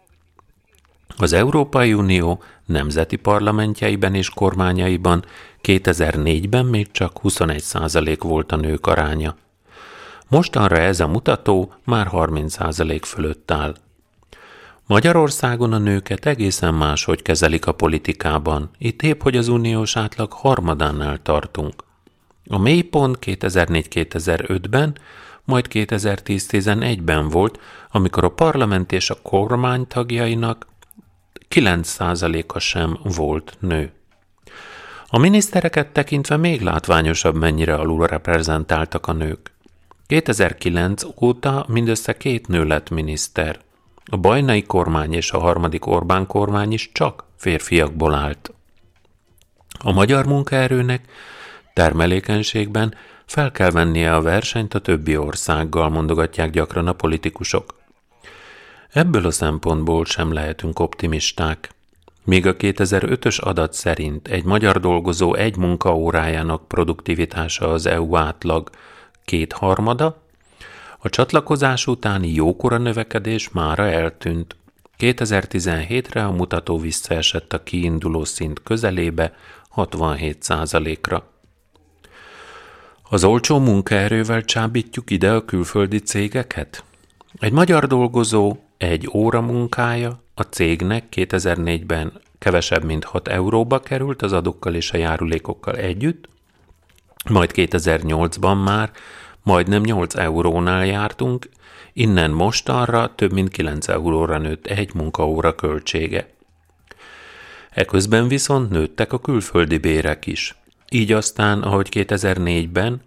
Az 1.16 1.32
Európai 1.32 1.92
Unió 1.92 2.42
nemzeti 2.66 3.16
parlamentjeiben 3.16 4.14
és 4.14 4.30
kormányaiban 4.30 5.24
2004-ben 5.62 6.64
még 6.64 6.90
csak 6.90 7.20
21% 7.22 8.16
volt 8.20 8.52
a 8.52 8.56
nők 8.56 8.86
aránya. 8.86 9.36
Mostanra 10.28 10.76
ez 10.76 11.00
a 11.00 11.06
mutató 11.06 11.72
már 11.84 12.08
30% 12.12 13.00
fölött 13.04 13.50
áll. 13.50 13.74
Magyarországon 14.86 15.72
a 15.72 15.78
nőket 15.78 16.26
egészen 16.26 16.74
máshogy 16.74 17.22
kezelik 17.22 17.66
a 17.66 17.72
politikában. 17.72 18.70
Itt 18.78 19.02
épp, 19.02 19.22
hogy 19.22 19.36
az 19.36 19.48
uniós 19.48 19.96
átlag 19.96 20.32
harmadánál 20.32 21.22
tartunk. 21.22 21.84
A 22.46 22.58
mélypont 22.58 23.18
2004-2005-ben, 23.20 24.98
majd 25.44 25.66
2010-11-ben 25.70 27.28
volt, 27.28 27.60
amikor 27.90 28.24
a 28.24 28.28
parlament 28.28 28.92
és 28.92 29.10
a 29.10 29.18
kormány 29.22 29.86
tagjainak 29.86 30.66
9%-a 31.50 32.58
sem 32.58 32.98
volt 33.02 33.56
nő. 33.60 33.92
A 35.06 35.18
minisztereket 35.18 35.88
tekintve 35.88 36.36
még 36.36 36.62
látványosabb, 36.62 37.36
mennyire 37.36 37.74
alul 37.74 38.06
reprezentáltak 38.06 39.06
a 39.06 39.12
nők. 39.12 39.52
2009 40.06 41.02
óta 41.20 41.64
mindössze 41.68 42.16
két 42.16 42.48
nő 42.48 42.64
lett 42.64 42.90
miniszter. 42.90 43.60
A 44.04 44.16
bajnai 44.16 44.62
kormány 44.62 45.12
és 45.12 45.30
a 45.30 45.38
harmadik 45.38 45.86
Orbán 45.86 46.26
kormány 46.26 46.72
is 46.72 46.90
csak 46.92 47.24
férfiakból 47.36 48.14
állt. 48.14 48.52
A 49.78 49.92
magyar 49.92 50.26
munkaerőnek 50.26 51.04
termelékenységben 51.74 52.94
fel 53.26 53.50
kell 53.50 53.70
vennie 53.70 54.14
a 54.14 54.22
versenyt 54.22 54.74
a 54.74 54.78
többi 54.78 55.16
országgal, 55.16 55.88
mondogatják 55.88 56.50
gyakran 56.50 56.86
a 56.86 56.92
politikusok. 56.92 57.74
Ebből 58.90 59.26
a 59.26 59.30
szempontból 59.30 60.04
sem 60.04 60.32
lehetünk 60.32 60.78
optimisták. 60.78 61.70
Míg 62.24 62.46
a 62.46 62.56
2005-ös 62.56 63.40
adat 63.40 63.72
szerint 63.72 64.28
egy 64.28 64.44
magyar 64.44 64.80
dolgozó 64.80 65.34
egy 65.34 65.56
munkaórájának 65.56 66.68
produktivitása 66.68 67.70
az 67.70 67.86
EU 67.86 68.16
átlag 68.16 68.70
kétharmada, 69.24 70.22
a 71.04 71.08
csatlakozás 71.08 71.86
utáni 71.86 72.32
jókora 72.32 72.78
növekedés 72.78 73.50
mára 73.50 73.88
eltűnt. 73.88 74.56
2017-re 74.98 76.24
a 76.24 76.30
mutató 76.30 76.78
visszaesett 76.78 77.52
a 77.52 77.62
kiinduló 77.62 78.24
szint 78.24 78.62
közelébe 78.62 79.32
67%-ra. 79.76 81.32
Az 83.02 83.24
olcsó 83.24 83.58
munkaerővel 83.58 84.44
csábítjuk 84.44 85.10
ide 85.10 85.32
a 85.32 85.44
külföldi 85.44 85.98
cégeket? 85.98 86.84
Egy 87.38 87.52
magyar 87.52 87.86
dolgozó 87.86 88.56
egy 88.76 89.08
óra 89.12 89.40
munkája 89.40 90.22
a 90.34 90.42
cégnek 90.42 91.04
2004-ben 91.10 92.12
kevesebb, 92.38 92.84
mint 92.84 93.04
6 93.04 93.28
euróba 93.28 93.80
került 93.80 94.22
az 94.22 94.32
adókkal 94.32 94.74
és 94.74 94.92
a 94.92 94.96
járulékokkal 94.96 95.76
együtt, 95.76 96.28
majd 97.30 97.50
2008-ban 97.54 98.64
már 98.64 98.90
majdnem 99.44 99.82
8 99.82 100.14
eurónál 100.14 100.86
jártunk, 100.86 101.48
innen 101.92 102.30
mostanra 102.30 103.14
több 103.14 103.32
mint 103.32 103.48
9 103.48 103.88
euróra 103.88 104.38
nőtt 104.38 104.66
egy 104.66 104.94
munkaóra 104.94 105.54
költsége. 105.54 106.28
Eközben 107.70 108.28
viszont 108.28 108.70
nőttek 108.70 109.12
a 109.12 109.18
külföldi 109.18 109.78
bérek 109.78 110.26
is. 110.26 110.54
Így 110.90 111.12
aztán, 111.12 111.62
ahogy 111.62 111.88
2004-ben, 111.90 113.02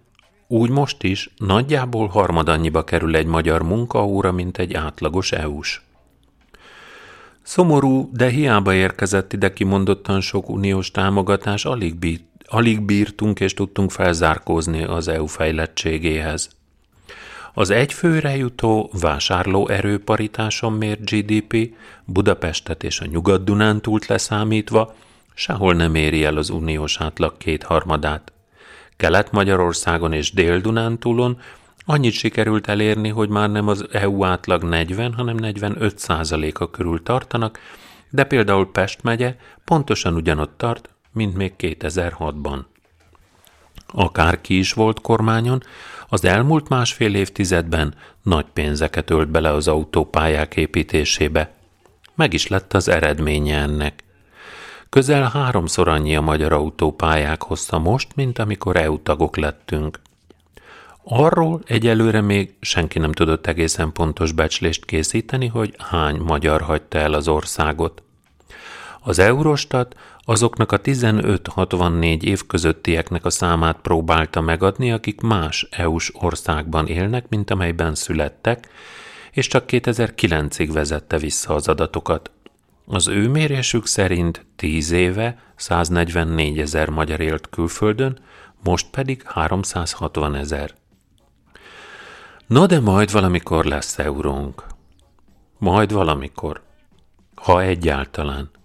úgy 0.46 0.70
most 0.70 1.02
is 1.02 1.30
nagyjából 1.36 2.06
harmadannyiba 2.06 2.84
kerül 2.84 3.16
egy 3.16 3.26
magyar 3.26 3.62
munkaóra, 3.62 4.32
mint 4.32 4.58
egy 4.58 4.74
átlagos 4.74 5.32
EU-s. 5.32 5.82
Szomorú, 7.42 8.10
de 8.12 8.28
hiába 8.28 8.74
érkezett 8.74 9.32
ide 9.32 9.52
kimondottan 9.52 10.20
sok 10.20 10.48
uniós 10.48 10.90
támogatás, 10.90 11.64
alig, 11.64 11.94
bírt, 11.94 12.24
alig 12.48 12.80
bírtunk 12.80 13.40
és 13.40 13.54
tudtunk 13.54 13.90
felzárkózni 13.90 14.82
az 14.82 15.08
EU 15.08 15.26
fejlettségéhez. 15.26 16.50
Az 17.54 17.70
egyfőre 17.70 18.36
jutó 18.36 18.90
vásárlóerő 19.00 19.98
paritáson 19.98 20.72
mért 20.72 21.10
GDP 21.10 21.74
Budapestet 22.04 22.82
és 22.82 23.00
a 23.00 23.06
Nyugat-Dunántúlt 23.06 24.06
leszámítva 24.06 24.94
sehol 25.34 25.74
nem 25.74 25.94
éri 25.94 26.24
el 26.24 26.36
az 26.36 26.50
uniós 26.50 27.00
átlag 27.00 27.36
kétharmadát. 27.36 28.32
Kelet-Magyarországon 28.96 30.12
és 30.12 30.32
Dél-Dunántúlon 30.32 31.40
annyit 31.84 32.12
sikerült 32.12 32.68
elérni, 32.68 33.08
hogy 33.08 33.28
már 33.28 33.50
nem 33.50 33.68
az 33.68 33.86
EU 33.92 34.24
átlag 34.24 34.62
40, 34.62 35.14
hanem 35.14 35.36
45 35.36 35.98
százaléka 35.98 36.70
körül 36.70 37.02
tartanak, 37.02 37.58
de 38.10 38.24
például 38.24 38.70
Pest 38.72 39.02
megye 39.02 39.36
pontosan 39.64 40.14
ugyanott 40.14 40.58
tart, 40.58 40.90
mint 41.18 41.36
még 41.36 41.52
2006-ban. 41.58 42.58
Akárki 43.86 44.58
is 44.58 44.72
volt 44.72 45.00
kormányon, 45.00 45.62
az 46.08 46.24
elmúlt 46.24 46.68
másfél 46.68 47.14
évtizedben 47.14 47.94
nagy 48.22 48.46
pénzeket 48.52 49.10
ölt 49.10 49.28
bele 49.28 49.50
az 49.50 49.68
autópályák 49.68 50.56
építésébe. 50.56 51.54
Meg 52.14 52.32
is 52.32 52.46
lett 52.46 52.74
az 52.74 52.88
eredménye 52.88 53.58
ennek. 53.58 54.04
Közel 54.88 55.30
háromszor 55.32 55.88
annyi 55.88 56.16
a 56.16 56.20
magyar 56.20 56.52
autópályák 56.52 57.42
hozta 57.42 57.78
most, 57.78 58.14
mint 58.14 58.38
amikor 58.38 58.76
EU 58.76 59.02
tagok 59.02 59.36
lettünk. 59.36 60.00
Arról 61.04 61.60
egyelőre 61.66 62.20
még 62.20 62.54
senki 62.60 62.98
nem 62.98 63.12
tudott 63.12 63.46
egészen 63.46 63.92
pontos 63.92 64.32
becslést 64.32 64.84
készíteni, 64.84 65.46
hogy 65.46 65.74
hány 65.78 66.16
magyar 66.16 66.60
hagyta 66.62 66.98
el 66.98 67.12
az 67.12 67.28
országot. 67.28 68.02
Az 69.00 69.18
Eurostat 69.18 69.96
azoknak 70.28 70.72
a 70.72 70.80
15-64 70.80 72.22
év 72.22 72.46
közöttieknek 72.46 73.24
a 73.24 73.30
számát 73.30 73.78
próbálta 73.80 74.40
megadni, 74.40 74.92
akik 74.92 75.20
más 75.20 75.66
EU-s 75.70 76.12
országban 76.14 76.86
élnek, 76.86 77.28
mint 77.28 77.50
amelyben 77.50 77.94
születtek, 77.94 78.68
és 79.32 79.46
csak 79.46 79.64
2009-ig 79.66 80.68
vezette 80.72 81.18
vissza 81.18 81.54
az 81.54 81.68
adatokat. 81.68 82.30
Az 82.86 83.08
ő 83.08 83.28
mérésük 83.28 83.86
szerint 83.86 84.46
10 84.56 84.90
éve 84.90 85.38
144 85.56 86.58
ezer 86.58 86.88
magyar 86.88 87.20
élt 87.20 87.48
külföldön, 87.48 88.18
most 88.64 88.86
pedig 88.90 89.22
360 89.26 90.34
ezer. 90.34 90.74
No 92.46 92.66
de 92.66 92.80
majd 92.80 93.12
valamikor 93.12 93.64
lesz 93.64 93.98
eurónk. 93.98 94.64
Majd 95.58 95.92
valamikor. 95.92 96.62
Ha 97.34 97.62
egyáltalán. 97.62 98.56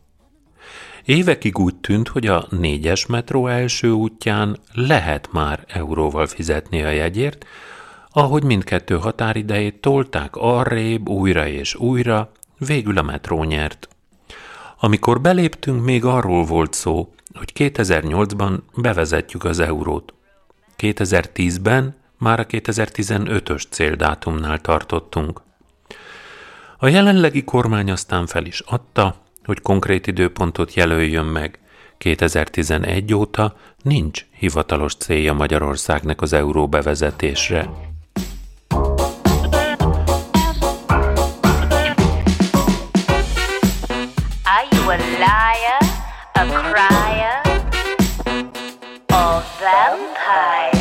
Évekig 1.05 1.59
úgy 1.59 1.75
tűnt, 1.75 2.07
hogy 2.07 2.27
a 2.27 2.47
négyes 2.49 3.05
metró 3.05 3.47
első 3.47 3.91
útján 3.91 4.57
lehet 4.73 5.29
már 5.31 5.63
euróval 5.67 6.27
fizetni 6.27 6.83
a 6.83 6.89
jegyért, 6.89 7.45
ahogy 8.09 8.43
mindkettő 8.43 8.95
határidejét 8.95 9.81
tolták 9.81 10.35
arrébb 10.35 11.09
újra 11.09 11.47
és 11.47 11.75
újra, 11.75 12.31
végül 12.57 12.97
a 12.97 13.01
metró 13.01 13.43
nyert. 13.43 13.87
Amikor 14.79 15.21
beléptünk, 15.21 15.83
még 15.83 16.05
arról 16.05 16.43
volt 16.43 16.73
szó, 16.73 17.13
hogy 17.33 17.51
2008-ban 17.55 18.59
bevezetjük 18.75 19.43
az 19.43 19.59
eurót. 19.59 20.13
2010-ben 20.77 21.95
már 22.17 22.39
a 22.39 22.45
2015-ös 22.45 23.63
céldátumnál 23.69 24.59
tartottunk. 24.59 25.41
A 26.77 26.87
jelenlegi 26.87 27.43
kormány 27.43 27.91
aztán 27.91 28.25
fel 28.25 28.45
is 28.45 28.59
adta, 28.59 29.22
hogy 29.45 29.61
konkrét 29.61 30.07
időpontot 30.07 30.73
jelöljön 30.73 31.25
meg. 31.25 31.59
2011 31.97 33.13
óta 33.13 33.55
nincs 33.81 34.25
hivatalos 34.37 34.95
célja 34.95 35.33
Magyarországnak 35.33 36.21
az 36.21 36.33
euró 36.33 36.67
bevezetésre. 36.67 37.69
Are 44.43 44.67
you 44.71 44.89
a 44.89 44.95
liar, 44.95 45.81
a 46.33 46.43
crier, 46.71 47.41
or 49.09 49.43
vampire? 49.59 50.72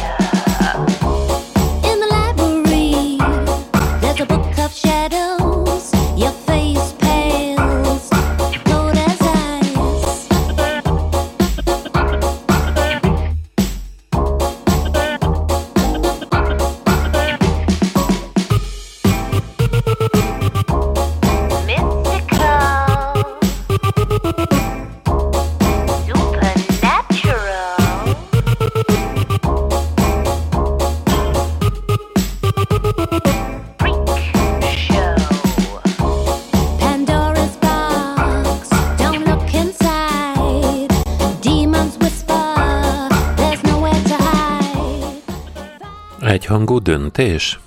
Egyhangú 46.52 46.78
döntés? 46.78 47.60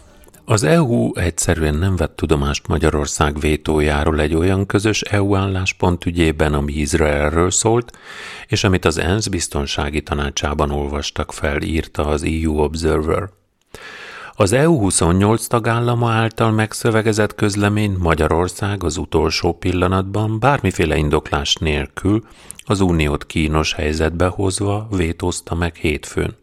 Az 0.45 0.63
EU 0.63 1.15
egyszerűen 1.15 1.75
nem 1.75 1.95
vett 1.95 2.15
tudomást 2.15 2.67
Magyarország 2.67 3.39
vétójáról 3.39 4.19
egy 4.19 4.35
olyan 4.35 4.65
közös 4.65 5.01
EU 5.01 5.35
álláspont 5.35 6.05
ügyében, 6.05 6.53
ami 6.53 6.73
Izraelről 6.73 7.51
szólt, 7.51 7.97
és 8.47 8.63
amit 8.63 8.85
az 8.85 8.97
ENSZ 8.97 9.27
biztonsági 9.27 10.01
tanácsában 10.01 10.71
olvastak 10.71 11.33
fel, 11.33 11.61
írta 11.61 12.05
az 12.05 12.23
EU 12.23 12.57
Observer. 12.57 13.29
Az 14.33 14.51
EU 14.51 14.79
28 14.79 15.47
tagállama 15.47 16.11
által 16.11 16.51
megszövegezett 16.51 17.35
közlemény 17.35 17.95
Magyarország 17.99 18.83
az 18.83 18.97
utolsó 18.97 19.53
pillanatban 19.53 20.39
bármiféle 20.39 20.97
indoklás 20.97 21.55
nélkül 21.55 22.23
az 22.65 22.81
uniót 22.81 23.25
kínos 23.25 23.73
helyzetbe 23.73 24.27
hozva 24.27 24.87
vétózta 24.91 25.55
meg 25.55 25.75
hétfőn. 25.75 26.35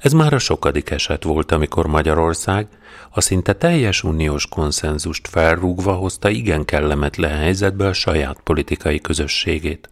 Ez 0.00 0.12
már 0.12 0.32
a 0.32 0.38
sokadik 0.38 0.90
eset 0.90 1.24
volt, 1.24 1.52
amikor 1.52 1.86
Magyarország 1.86 2.68
a 3.10 3.20
szinte 3.20 3.52
teljes 3.52 4.02
uniós 4.02 4.46
konszenzust 4.46 5.28
felrúgva 5.28 5.92
hozta 5.92 6.28
igen 6.28 6.64
kellemetlen 6.64 7.36
helyzetbe 7.38 7.86
a 7.86 7.92
saját 7.92 8.40
politikai 8.44 9.00
közösségét. 9.00 9.90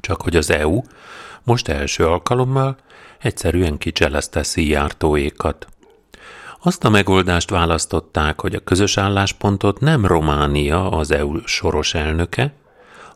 Csak 0.00 0.22
hogy 0.22 0.36
az 0.36 0.50
EU 0.50 0.82
most 1.42 1.68
első 1.68 2.06
alkalommal 2.06 2.76
egyszerűen 3.18 3.78
kicselezte 3.78 4.42
szíjártóékat. 4.42 5.66
Azt 6.60 6.84
a 6.84 6.90
megoldást 6.90 7.50
választották, 7.50 8.40
hogy 8.40 8.54
a 8.54 8.64
közös 8.64 8.98
álláspontot 8.98 9.80
nem 9.80 10.06
Románia 10.06 10.90
az 10.90 11.10
EU 11.10 11.38
soros 11.46 11.94
elnöke, 11.94 12.52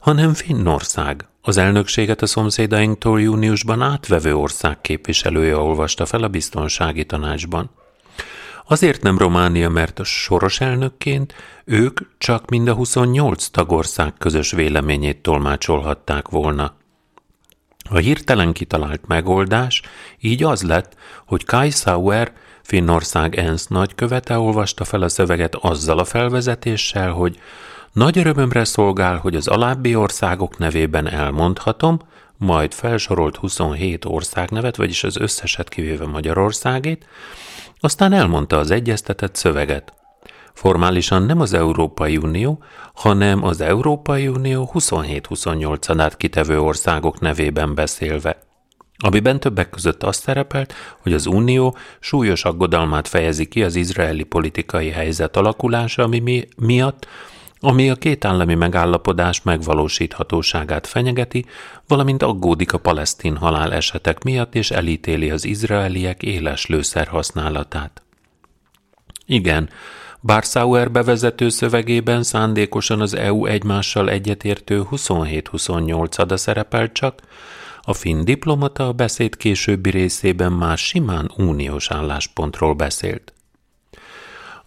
hanem 0.00 0.34
Finnország, 0.34 1.26
az 1.46 1.56
elnökséget 1.56 2.22
a 2.22 2.26
szomszédainktól 2.26 3.20
júniusban 3.20 3.82
átvevő 3.82 4.36
ország 4.36 4.80
képviselője 4.80 5.56
olvasta 5.56 6.06
fel 6.06 6.22
a 6.22 6.28
biztonsági 6.28 7.04
tanácsban. 7.04 7.70
Azért 8.68 9.02
nem 9.02 9.18
Románia, 9.18 9.68
mert 9.68 9.98
a 9.98 10.04
soros 10.04 10.60
elnökként 10.60 11.34
ők 11.64 12.00
csak 12.18 12.50
mind 12.50 12.68
a 12.68 12.74
28 12.74 13.46
tagország 13.46 14.12
közös 14.18 14.50
véleményét 14.50 15.22
tolmácsolhatták 15.22 16.28
volna. 16.28 16.74
A 17.90 17.96
hirtelen 17.96 18.52
kitalált 18.52 19.06
megoldás 19.06 19.82
így 20.20 20.42
az 20.42 20.62
lett, 20.62 20.96
hogy 21.26 21.44
Kai 21.44 21.70
Sauer, 21.70 22.32
Finnország 22.62 23.34
ENSZ 23.34 23.66
nagykövete 23.66 24.38
olvasta 24.38 24.84
fel 24.84 25.02
a 25.02 25.08
szöveget 25.08 25.54
azzal 25.54 25.98
a 25.98 26.04
felvezetéssel, 26.04 27.10
hogy 27.10 27.38
nagy 27.96 28.18
örömömre 28.18 28.64
szolgál, 28.64 29.16
hogy 29.16 29.36
az 29.36 29.48
alábbi 29.48 29.94
országok 29.94 30.58
nevében 30.58 31.08
elmondhatom, 31.08 31.98
majd 32.36 32.72
felsorolt 32.72 33.36
27 33.36 34.04
országnevet, 34.04 34.76
vagyis 34.76 35.04
az 35.04 35.16
összeset 35.16 35.68
kivéve 35.68 36.06
Magyarországét, 36.06 37.06
aztán 37.80 38.12
elmondta 38.12 38.58
az 38.58 38.70
egyeztetett 38.70 39.34
szöveget. 39.34 39.92
Formálisan 40.54 41.22
nem 41.22 41.40
az 41.40 41.52
Európai 41.52 42.16
Unió, 42.16 42.62
hanem 42.94 43.44
az 43.44 43.60
Európai 43.60 44.28
Unió 44.28 44.70
27-28-át 44.74 46.16
kitevő 46.16 46.60
országok 46.60 47.20
nevében 47.20 47.74
beszélve 47.74 48.44
amiben 48.98 49.40
többek 49.40 49.70
között 49.70 50.02
azt 50.02 50.22
szerepelt, 50.22 50.74
hogy 51.02 51.12
az 51.12 51.26
Unió 51.26 51.76
súlyos 52.00 52.44
aggodalmát 52.44 53.08
fejezi 53.08 53.46
ki 53.46 53.62
az 53.62 53.74
izraeli 53.74 54.22
politikai 54.22 54.90
helyzet 54.90 55.36
alakulása, 55.36 56.02
ami 56.02 56.18
mi, 56.18 56.44
miatt 56.56 57.06
ami 57.60 57.90
a 57.90 57.94
két 57.94 58.24
állami 58.24 58.54
megállapodás 58.54 59.42
megvalósíthatóságát 59.42 60.86
fenyegeti, 60.86 61.44
valamint 61.88 62.22
aggódik 62.22 62.72
a 62.72 62.78
palesztin 62.78 63.36
halál 63.36 63.72
esetek 63.72 64.22
miatt 64.22 64.54
és 64.54 64.70
elítéli 64.70 65.30
az 65.30 65.44
izraeliek 65.44 66.22
éles 66.22 66.66
lőszer 66.66 67.06
használatát. 67.06 68.02
Igen, 69.26 69.68
bár 70.20 70.42
Sauer 70.42 70.90
bevezető 70.90 71.48
szövegében 71.48 72.22
szándékosan 72.22 73.00
az 73.00 73.14
EU 73.14 73.46
egymással 73.46 74.10
egyetértő 74.10 74.82
27-28 74.90 76.18
ada 76.18 76.36
szerepel 76.36 76.92
csak, 76.92 77.20
a 77.82 77.92
finn 77.92 78.24
diplomata 78.24 78.86
a 78.86 78.92
beszéd 78.92 79.36
későbbi 79.36 79.90
részében 79.90 80.52
már 80.52 80.78
simán 80.78 81.32
uniós 81.36 81.90
álláspontról 81.90 82.74
beszélt. 82.74 83.35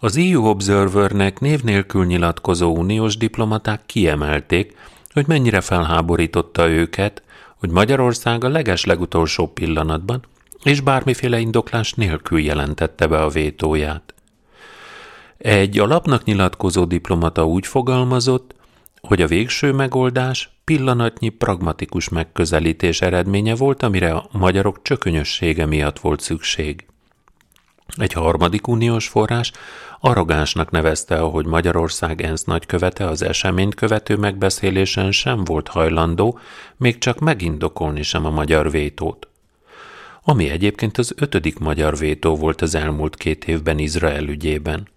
Az 0.02 0.16
EU 0.16 0.46
Observernek 0.46 1.40
név 1.40 1.62
nélkül 1.62 2.04
nyilatkozó 2.04 2.76
uniós 2.76 3.16
diplomaták 3.16 3.80
kiemelték, 3.86 4.76
hogy 5.12 5.26
mennyire 5.26 5.60
felháborította 5.60 6.68
őket, 6.68 7.22
hogy 7.56 7.70
Magyarország 7.70 8.44
a 8.44 8.48
leges 8.48 8.84
legutolsó 8.84 9.46
pillanatban 9.46 10.20
és 10.62 10.80
bármiféle 10.80 11.38
indoklás 11.38 11.92
nélkül 11.92 12.40
jelentette 12.40 13.06
be 13.06 13.22
a 13.22 13.28
vétóját. 13.28 14.14
Egy 15.38 15.78
alapnak 15.78 16.24
nyilatkozó 16.24 16.84
diplomata 16.84 17.46
úgy 17.46 17.66
fogalmazott, 17.66 18.54
hogy 19.00 19.22
a 19.22 19.26
végső 19.26 19.72
megoldás 19.72 20.50
pillanatnyi 20.64 21.28
pragmatikus 21.28 22.08
megközelítés 22.08 23.00
eredménye 23.00 23.54
volt, 23.54 23.82
amire 23.82 24.12
a 24.12 24.28
magyarok 24.32 24.82
csökönyössége 24.82 25.66
miatt 25.66 25.98
volt 25.98 26.20
szükség. 26.20 26.89
Egy 27.96 28.12
harmadik 28.12 28.66
uniós 28.66 29.08
forrás 29.08 29.52
arrogánsnak 30.00 30.70
nevezte, 30.70 31.16
ahogy 31.16 31.46
Magyarország 31.46 32.20
ENSZ 32.22 32.44
nagykövete 32.44 33.06
az 33.06 33.22
eseményt 33.22 33.74
követő 33.74 34.16
megbeszélésen 34.16 35.12
sem 35.12 35.44
volt 35.44 35.68
hajlandó, 35.68 36.38
még 36.76 36.98
csak 36.98 37.18
megindokolni 37.18 38.02
sem 38.02 38.26
a 38.26 38.30
magyar 38.30 38.70
vétót. 38.70 39.28
Ami 40.22 40.48
egyébként 40.48 40.98
az 40.98 41.14
ötödik 41.16 41.58
magyar 41.58 41.96
vétó 41.98 42.36
volt 42.36 42.60
az 42.60 42.74
elmúlt 42.74 43.16
két 43.16 43.44
évben 43.44 43.78
Izrael 43.78 44.28
ügyében. 44.28 44.88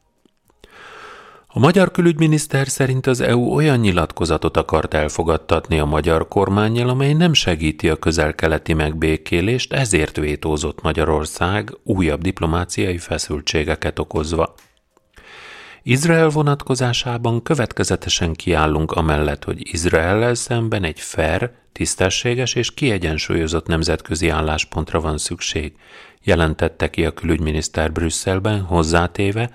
A 1.55 1.59
magyar 1.59 1.91
külügyminiszter 1.91 2.67
szerint 2.67 3.07
az 3.07 3.21
EU 3.21 3.53
olyan 3.53 3.79
nyilatkozatot 3.79 4.57
akart 4.57 4.93
elfogadtatni 4.93 5.79
a 5.79 5.85
magyar 5.85 6.27
kormányjal, 6.27 6.89
amely 6.89 7.13
nem 7.13 7.33
segíti 7.33 7.89
a 7.89 7.95
közel-keleti 7.95 8.73
megbékélést, 8.73 9.73
ezért 9.73 10.17
vétózott 10.17 10.81
Magyarország 10.81 11.77
újabb 11.83 12.21
diplomáciai 12.21 12.97
feszültségeket 12.97 13.99
okozva. 13.99 14.53
Izrael 15.83 16.29
vonatkozásában 16.29 17.43
következetesen 17.43 18.33
kiállunk 18.33 18.91
amellett, 18.91 19.43
hogy 19.43 19.73
Izraellel 19.73 20.33
szemben 20.33 20.83
egy 20.83 20.99
fair, 20.99 21.51
tisztességes 21.71 22.55
és 22.55 22.73
kiegyensúlyozott 22.73 23.67
nemzetközi 23.67 24.29
álláspontra 24.29 24.99
van 24.99 25.17
szükség, 25.17 25.73
jelentette 26.21 26.89
ki 26.89 27.05
a 27.05 27.11
külügyminiszter 27.11 27.91
Brüsszelben, 27.91 28.61
hozzátéve, 28.61 29.49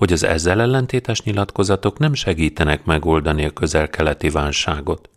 hogy 0.00 0.12
az 0.12 0.24
ezzel 0.24 0.60
ellentétes 0.60 1.22
nyilatkozatok 1.22 1.98
nem 1.98 2.14
segítenek 2.14 2.84
megoldani 2.84 3.44
a 3.44 3.50
közel-keleti 3.50 4.30
válságot. 4.30 5.08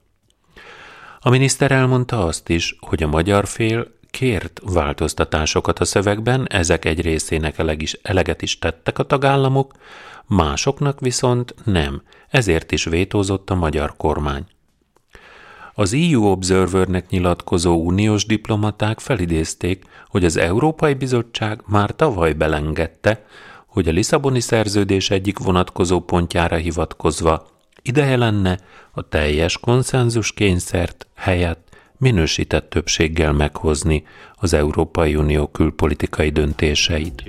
A 1.19 1.29
miniszter 1.29 1.71
elmondta 1.71 2.25
azt 2.25 2.49
is, 2.49 2.77
hogy 2.79 3.03
a 3.03 3.07
magyar 3.07 3.47
fél 3.47 3.87
kért 4.11 4.61
változtatásokat 4.63 5.79
a 5.79 5.85
szövegben, 5.85 6.47
ezek 6.49 6.85
egy 6.85 7.01
részének 7.01 7.57
eleg 7.57 7.81
is, 7.81 7.97
eleget 8.01 8.41
is 8.41 8.59
tettek 8.59 8.99
a 8.99 9.03
tagállamok, 9.03 9.73
másoknak 10.25 10.99
viszont 10.99 11.55
nem, 11.65 12.01
ezért 12.29 12.71
is 12.71 12.83
vétózott 12.83 13.49
a 13.49 13.55
magyar 13.55 13.93
kormány. 13.97 14.45
Az 15.73 15.93
EU 15.93 16.25
Observernek 16.25 17.09
nyilatkozó 17.09 17.85
uniós 17.85 18.25
diplomaták 18.25 18.99
felidézték, 18.99 19.83
hogy 20.07 20.25
az 20.25 20.37
Európai 20.37 20.93
Bizottság 20.93 21.61
már 21.65 21.95
tavaly 21.95 22.33
belengedte, 22.33 23.25
hogy 23.73 23.87
a 23.87 23.91
Lisszaboni 23.91 24.39
szerződés 24.39 25.09
egyik 25.09 25.37
vonatkozó 25.37 25.99
pontjára 25.99 26.55
hivatkozva 26.55 27.47
ideje 27.81 28.17
lenne 28.17 28.59
a 28.91 29.07
teljes 29.07 29.57
konszenzus 29.57 30.31
kényszert 30.31 31.07
helyett 31.15 31.67
minősített 31.97 32.69
többséggel 32.69 33.31
meghozni 33.31 34.03
az 34.35 34.53
Európai 34.53 35.15
Unió 35.15 35.47
külpolitikai 35.47 36.29
döntéseit. 36.29 37.23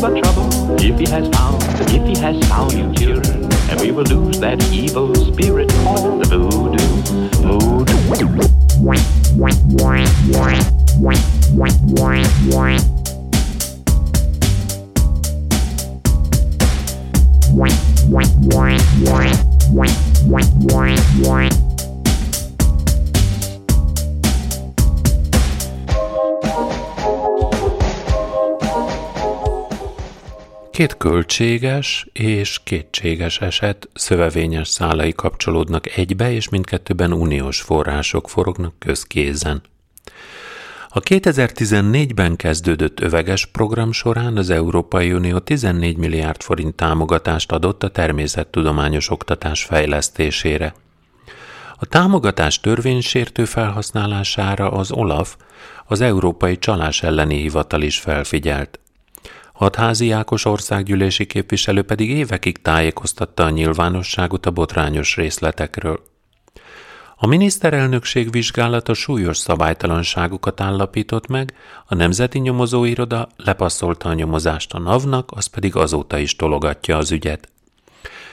But 0.00 0.22
trouble 0.22 0.76
if 0.84 0.98
he 0.98 1.06
has 1.10 1.28
found, 1.34 1.62
if 1.90 2.02
he 2.06 2.20
has 2.20 2.46
found 2.48 2.72
you 2.72 2.92
children, 2.92 3.55
and 3.68 3.80
we 3.80 3.90
will 3.90 4.04
lose 4.04 4.38
that 4.40 4.62
evil 4.72 5.14
spirit 5.14 5.68
called 5.68 6.24
the 6.24 6.38
voodoo. 6.38 6.78
voodoo. 7.42 8.10
Wait, 8.10 8.24
wait, 8.30 8.50
wait, 8.80 9.02
wait, 9.36 9.56
wait, 9.80 10.08
wait, 11.00 11.20
wait, 11.52 11.76
wait. 12.54 12.82
Két 30.76 30.96
költséges 30.96 32.06
és 32.12 32.60
kétséges 32.64 33.40
eset 33.40 33.88
szövevényes 33.94 34.68
szálai 34.68 35.12
kapcsolódnak 35.12 35.96
egybe, 35.96 36.32
és 36.32 36.48
mindkettőben 36.48 37.12
uniós 37.12 37.60
források 37.60 38.28
forognak 38.28 38.78
közkézen. 38.78 39.62
A 40.88 41.00
2014-ben 41.00 42.36
kezdődött 42.36 43.00
öveges 43.00 43.46
program 43.46 43.92
során 43.92 44.36
az 44.36 44.50
Európai 44.50 45.12
Unió 45.12 45.38
14 45.38 45.96
milliárd 45.96 46.42
forint 46.42 46.74
támogatást 46.74 47.52
adott 47.52 47.82
a 47.82 47.90
természettudományos 47.90 49.10
oktatás 49.10 49.64
fejlesztésére. 49.64 50.74
A 51.76 51.86
támogatás 51.86 52.60
törvénysértő 52.60 53.44
felhasználására 53.44 54.70
az 54.70 54.92
OLAF, 54.92 55.36
az 55.86 56.00
Európai 56.00 56.58
Csalás 56.58 57.02
elleni 57.02 57.36
hivatal 57.36 57.82
is 57.82 57.98
felfigyelt. 57.98 58.80
Hatházi 59.56 60.10
Ákos 60.10 60.44
országgyűlési 60.44 61.26
képviselő 61.26 61.82
pedig 61.82 62.10
évekig 62.10 62.62
tájékoztatta 62.62 63.44
a 63.44 63.50
nyilvánosságot 63.50 64.46
a 64.46 64.50
botrányos 64.50 65.16
részletekről. 65.16 66.00
A 67.16 67.26
miniszterelnökség 67.26 68.30
vizsgálata 68.30 68.94
súlyos 68.94 69.36
szabálytalanságokat 69.38 70.60
állapított 70.60 71.26
meg, 71.26 71.54
a 71.86 71.94
Nemzeti 71.94 72.38
Nyomozóiroda 72.38 73.28
lepasszolta 73.36 74.08
a 74.08 74.14
nyomozást 74.14 74.74
a 74.74 74.78
NAV-nak, 74.78 75.30
az 75.34 75.46
pedig 75.46 75.76
azóta 75.76 76.18
is 76.18 76.36
tologatja 76.36 76.96
az 76.96 77.10
ügyet. 77.10 77.48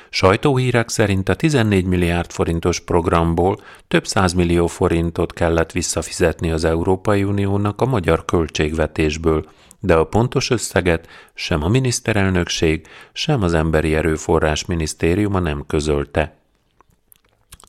Sajtóhírek 0.10 0.90
szerint 0.90 1.30
a 1.30 1.36
14 1.36 1.86
milliárd 1.86 2.32
forintos 2.32 2.80
programból 2.80 3.60
több 3.88 4.06
millió 4.36 4.68
forintot 4.68 5.34
kellett 5.34 5.72
visszafizetni 5.72 6.52
az 6.52 6.64
Európai 6.64 7.24
Uniónak 7.24 7.82
a 7.82 7.86
magyar 7.86 8.26
költségvetésből, 8.26 9.46
de 9.86 9.96
a 9.96 10.04
pontos 10.04 10.50
összeget 10.50 11.08
sem 11.34 11.64
a 11.64 11.68
miniszterelnökség, 11.68 12.88
sem 13.14 13.42
az 13.44 13.54
Emberi 13.54 13.96
Erőforrás 13.96 14.66
Minisztériuma 14.66 15.40
nem 15.40 15.64
közölte. 15.68 16.36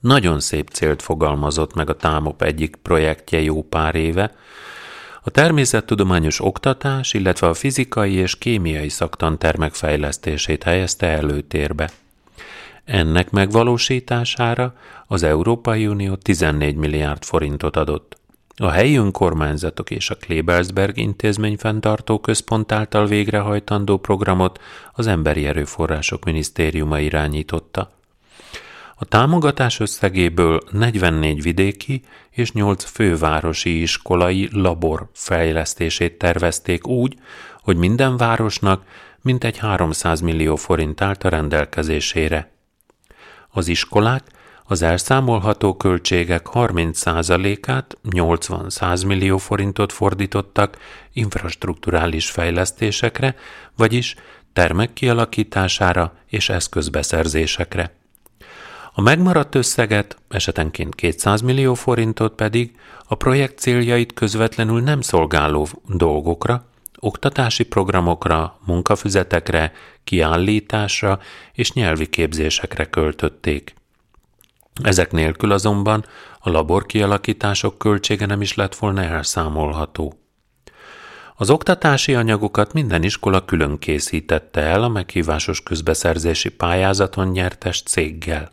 Nagyon 0.00 0.40
szép 0.40 0.68
célt 0.68 1.02
fogalmazott 1.02 1.74
meg 1.74 1.90
a 1.90 1.96
Támop 1.96 2.42
egyik 2.42 2.76
projektje 2.76 3.40
jó 3.40 3.62
pár 3.62 3.94
éve, 3.94 4.34
a 5.22 5.30
természettudományos 5.30 6.40
oktatás, 6.40 7.14
illetve 7.14 7.46
a 7.46 7.54
fizikai 7.54 8.12
és 8.12 8.38
kémiai 8.38 8.88
szaktantermek 8.88 9.74
fejlesztését 9.74 10.62
helyezte 10.62 11.06
előtérbe. 11.06 11.90
Ennek 12.84 13.30
megvalósítására 13.30 14.74
az 15.06 15.22
Európai 15.22 15.86
Unió 15.86 16.14
14 16.14 16.76
milliárd 16.76 17.24
forintot 17.24 17.76
adott. 17.76 18.22
A 18.56 18.70
helyi 18.70 18.96
önkormányzatok 18.96 19.90
és 19.90 20.10
a 20.10 20.14
Klebelsberg 20.14 20.96
intézmény 20.96 21.56
fenntartó 21.56 22.18
központ 22.18 22.72
által 22.72 23.06
végrehajtandó 23.06 23.96
programot 23.96 24.60
az 24.92 25.06
Emberi 25.06 25.46
Erőforrások 25.46 26.24
Minisztériuma 26.24 26.98
irányította. 26.98 27.92
A 28.96 29.04
támogatás 29.04 29.80
összegéből 29.80 30.60
44 30.70 31.42
vidéki 31.42 32.02
és 32.30 32.52
8 32.52 32.84
fővárosi 32.84 33.80
iskolai 33.80 34.48
labor 34.52 35.08
fejlesztését 35.12 36.18
tervezték 36.18 36.86
úgy, 36.86 37.18
hogy 37.60 37.76
minden 37.76 38.16
városnak 38.16 38.84
mintegy 39.20 39.58
300 39.58 40.20
millió 40.20 40.56
forint 40.56 41.00
állt 41.00 41.24
a 41.24 41.28
rendelkezésére. 41.28 42.52
Az 43.50 43.68
iskolák 43.68 44.22
az 44.66 44.82
elszámolható 44.82 45.76
költségek 45.76 46.46
30%-át, 46.52 47.96
80-100 48.10 49.06
millió 49.06 49.38
forintot 49.38 49.92
fordítottak 49.92 50.76
infrastruktúrális 51.12 52.30
fejlesztésekre, 52.30 53.34
vagyis 53.76 54.14
termek 54.52 54.92
kialakítására 54.92 56.12
és 56.26 56.48
eszközbeszerzésekre. 56.48 57.94
A 58.92 59.00
megmaradt 59.00 59.54
összeget, 59.54 60.16
esetenként 60.28 60.94
200 60.94 61.40
millió 61.40 61.74
forintot 61.74 62.34
pedig 62.34 62.76
a 63.06 63.14
projekt 63.14 63.58
céljait 63.58 64.12
közvetlenül 64.12 64.80
nem 64.80 65.00
szolgáló 65.00 65.68
dolgokra, 65.86 66.64
oktatási 66.98 67.64
programokra, 67.64 68.58
munkafüzetekre, 68.66 69.72
kiállításra 70.04 71.20
és 71.52 71.72
nyelvi 71.72 72.06
képzésekre 72.06 72.84
költötték. 72.84 73.74
Ezek 74.82 75.12
nélkül 75.12 75.52
azonban 75.52 76.04
a 76.38 76.50
labor 76.50 76.86
kialakítások 76.86 77.78
költsége 77.78 78.26
nem 78.26 78.40
is 78.40 78.54
lett 78.54 78.74
volna 78.74 79.02
elszámolható. 79.02 80.18
Az 81.36 81.50
oktatási 81.50 82.14
anyagokat 82.14 82.72
minden 82.72 83.02
iskola 83.02 83.44
külön 83.44 83.78
készítette 83.78 84.60
el 84.60 84.82
a 84.82 84.88
meghívásos 84.88 85.62
közbeszerzési 85.62 86.48
pályázaton 86.48 87.28
nyertes 87.28 87.82
céggel. 87.82 88.52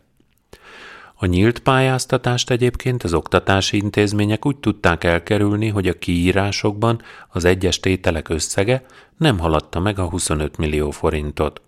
A 1.14 1.26
nyílt 1.26 1.58
pályáztatást 1.58 2.50
egyébként 2.50 3.02
az 3.02 3.14
oktatási 3.14 3.76
intézmények 3.76 4.46
úgy 4.46 4.56
tudták 4.56 5.04
elkerülni, 5.04 5.68
hogy 5.68 5.88
a 5.88 5.98
kiírásokban 5.98 7.02
az 7.28 7.44
egyes 7.44 7.80
tételek 7.80 8.28
összege 8.28 8.84
nem 9.16 9.38
haladta 9.38 9.80
meg 9.80 9.98
a 9.98 10.08
25 10.08 10.56
millió 10.56 10.90
forintot. 10.90 11.60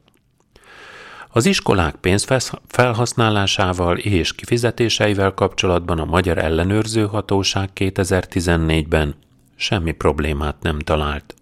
Az 1.37 1.47
iskolák 1.47 1.95
pénzfelhasználásával 1.95 3.99
és 3.99 4.35
kifizetéseivel 4.35 5.35
kapcsolatban 5.35 5.99
a 5.99 6.05
Magyar 6.05 6.39
Ellenőrző 6.39 7.07
Hatóság 7.07 7.71
2014-ben 7.75 9.15
semmi 9.57 9.93
problémát 9.93 10.57
nem 10.61 10.79
talált. 10.79 11.35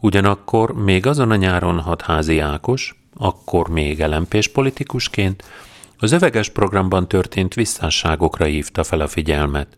Ugyanakkor 0.00 0.74
még 0.74 1.06
azon 1.06 1.30
a 1.30 1.36
nyáron 1.36 1.80
hatházi 1.80 2.38
Ákos, 2.38 3.04
akkor 3.16 3.68
még 3.68 4.00
elempés 4.00 4.48
politikusként, 4.48 5.44
az 5.98 6.12
öveges 6.12 6.48
programban 6.48 7.08
történt 7.08 7.54
visszásságokra 7.54 8.44
hívta 8.44 8.84
fel 8.84 9.00
a 9.00 9.08
figyelmet. 9.08 9.68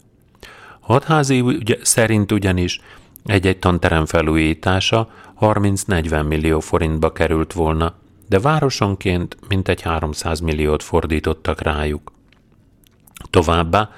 Hatházi 0.81 1.41
ügy 1.41 1.79
szerint 1.83 2.33
ugyanis 2.33 2.81
egy-egy 3.25 3.59
tanterem 3.59 4.07
felújítása 4.07 5.11
30-40 5.41 6.27
millió 6.27 6.61
forintba 6.61 7.13
került 7.13 7.53
volna, 7.53 7.95
de 8.29 8.39
városonként 8.39 9.37
mintegy 9.49 9.83
300 9.83 10.41
milliót 10.41 10.83
fordítottak 10.83 11.61
rájuk. 11.61 12.13
Továbbá 13.31 13.91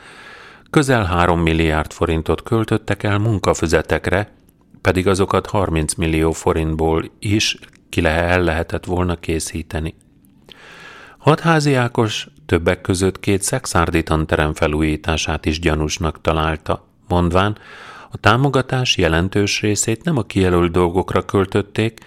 közel 0.70 1.04
3 1.04 1.40
milliárd 1.40 1.92
forintot 1.92 2.42
költöttek 2.42 3.02
el 3.02 3.18
munkafüzetekre, 3.18 4.32
pedig 4.80 5.06
azokat 5.06 5.46
30 5.46 5.94
millió 5.94 6.32
forintból 6.32 7.10
is 7.18 7.58
ki 7.88 8.04
el 8.04 8.42
lehetett 8.42 8.84
volna 8.84 9.16
készíteni. 9.16 9.94
Hatházi 11.18 11.74
Ákos 11.74 12.28
többek 12.46 12.80
között 12.80 13.20
két 13.20 13.42
szexárdi 13.42 14.02
tanterem 14.02 14.54
felújítását 14.54 15.46
is 15.46 15.60
gyanúsnak 15.60 16.20
találta, 16.20 16.86
mondván, 17.08 17.58
a 18.10 18.16
támogatás 18.16 18.96
jelentős 18.96 19.60
részét 19.60 20.04
nem 20.04 20.16
a 20.16 20.22
kijelölt 20.22 20.72
dolgokra 20.72 21.24
költötték, 21.24 22.00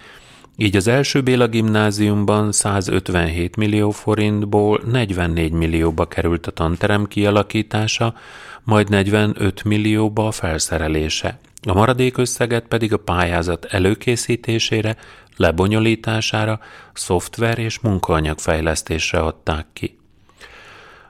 így 0.56 0.76
az 0.76 0.86
első 0.86 1.20
Béla 1.22 1.46
gimnáziumban 1.46 2.52
157 2.52 3.56
millió 3.56 3.90
forintból 3.90 4.80
44 4.84 5.52
millióba 5.52 6.06
került 6.06 6.46
a 6.46 6.50
tanterem 6.50 7.06
kialakítása, 7.06 8.14
majd 8.62 8.88
45 8.88 9.64
millióba 9.64 10.26
a 10.26 10.30
felszerelése. 10.30 11.38
A 11.66 11.72
maradék 11.72 12.18
összeget 12.18 12.64
pedig 12.68 12.92
a 12.92 12.96
pályázat 12.96 13.64
előkészítésére, 13.64 14.96
lebonyolítására, 15.36 16.60
szoftver 16.92 17.58
és 17.58 17.78
munkaanyag 17.78 18.38
fejlesztésre 18.38 19.18
adták 19.18 19.66
ki. 19.72 19.98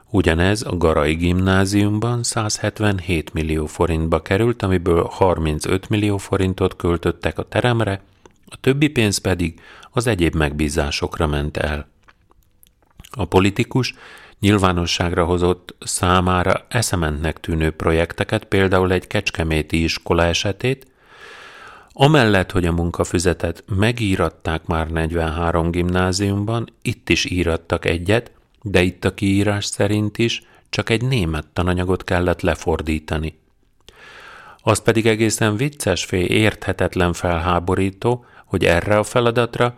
Ugyanez 0.09 0.61
a 0.61 0.77
Garai 0.77 1.13
gimnáziumban 1.13 2.23
177 2.23 3.33
millió 3.33 3.65
forintba 3.65 4.21
került, 4.21 4.61
amiből 4.61 5.07
35 5.11 5.89
millió 5.89 6.17
forintot 6.17 6.75
költöttek 6.75 7.37
a 7.37 7.43
teremre, 7.43 8.01
a 8.53 8.57
többi 8.61 8.87
pénz 8.87 9.17
pedig 9.17 9.59
az 9.91 10.07
egyéb 10.07 10.35
megbízásokra 10.35 11.27
ment 11.27 11.57
el. 11.57 11.87
A 13.11 13.25
politikus 13.25 13.93
nyilvánosságra 14.39 15.25
hozott 15.25 15.75
számára 15.79 16.65
eszementnek 16.69 17.39
tűnő 17.39 17.71
projekteket, 17.71 18.45
például 18.45 18.91
egy 18.91 19.07
kecskeméti 19.07 19.83
iskola 19.83 20.23
esetét, 20.23 20.91
Amellett, 21.95 22.51
hogy 22.51 22.65
a 22.65 22.71
munkafüzetet 22.71 23.63
megíratták 23.67 24.65
már 24.65 24.89
43 24.89 25.71
gimnáziumban, 25.71 26.69
itt 26.81 27.09
is 27.09 27.25
írattak 27.25 27.85
egyet, 27.85 28.31
de 28.61 28.81
itt 28.81 29.05
a 29.05 29.13
kiírás 29.13 29.65
szerint 29.65 30.17
is 30.17 30.41
csak 30.69 30.89
egy 30.89 31.01
német 31.05 31.47
tananyagot 31.53 32.03
kellett 32.03 32.41
lefordítani. 32.41 33.39
Az 34.57 34.81
pedig 34.81 35.07
egészen 35.07 35.55
vicces 35.55 36.05
fél 36.05 36.25
érthetetlen 36.25 37.13
felháborító, 37.13 38.25
hogy 38.53 38.65
erre 38.65 38.97
a 38.97 39.03
feladatra 39.03 39.77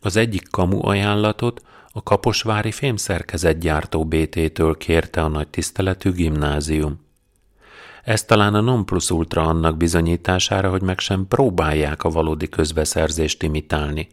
az 0.00 0.16
egyik 0.16 0.50
kamu 0.50 0.86
ajánlatot 0.86 1.62
a 1.92 2.02
Kaposvári 2.02 2.72
fémszerkezetgyártó 2.72 4.04
BT-től 4.04 4.76
kérte 4.76 5.20
a 5.22 5.28
nagy 5.28 5.48
tiszteletű 5.48 6.12
gimnázium. 6.12 7.00
Ez 8.04 8.24
talán 8.24 8.54
a 8.54 8.60
non 8.60 8.86
plus 8.86 9.10
ultra 9.10 9.42
annak 9.42 9.76
bizonyítására, 9.76 10.70
hogy 10.70 10.82
meg 10.82 10.98
sem 10.98 11.28
próbálják 11.28 12.04
a 12.04 12.10
valódi 12.10 12.48
közbeszerzést 12.48 13.42
imitálni. 13.42 14.08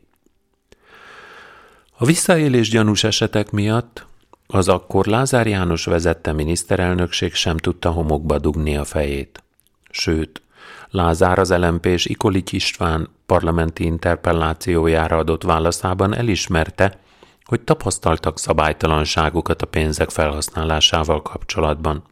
A 1.97 2.05
visszaélés 2.05 2.69
gyanús 2.69 3.03
esetek 3.03 3.51
miatt 3.51 4.05
az 4.47 4.67
akkor 4.67 5.05
Lázár 5.05 5.47
János 5.47 5.85
vezette 5.85 6.31
miniszterelnökség 6.31 7.33
sem 7.33 7.57
tudta 7.57 7.89
homokba 7.89 8.39
dugni 8.39 8.77
a 8.77 8.83
fejét. 8.83 9.43
Sőt, 9.89 10.41
Lázár 10.89 11.39
az 11.39 11.51
LMP 11.51 11.85
és 11.85 12.05
Ikolics 12.05 12.51
István 12.51 13.09
parlamenti 13.33 13.83
interpellációjára 13.83 15.17
adott 15.17 15.43
válaszában 15.43 16.15
elismerte, 16.15 16.99
hogy 17.43 17.61
tapasztaltak 17.61 18.39
szabálytalanságokat 18.39 19.61
a 19.61 19.65
pénzek 19.65 20.09
felhasználásával 20.09 21.21
kapcsolatban. 21.21 22.03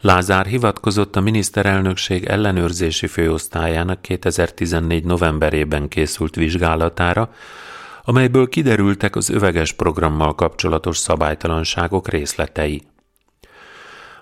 Lázár 0.00 0.46
hivatkozott 0.46 1.16
a 1.16 1.20
miniszterelnökség 1.20 2.24
ellenőrzési 2.24 3.06
főosztályának 3.06 4.02
2014. 4.02 5.04
novemberében 5.04 5.88
készült 5.88 6.34
vizsgálatára, 6.34 7.30
amelyből 8.02 8.48
kiderültek 8.48 9.16
az 9.16 9.30
öveges 9.30 9.72
programmal 9.72 10.34
kapcsolatos 10.34 10.96
szabálytalanságok 10.96 12.08
részletei. 12.08 12.82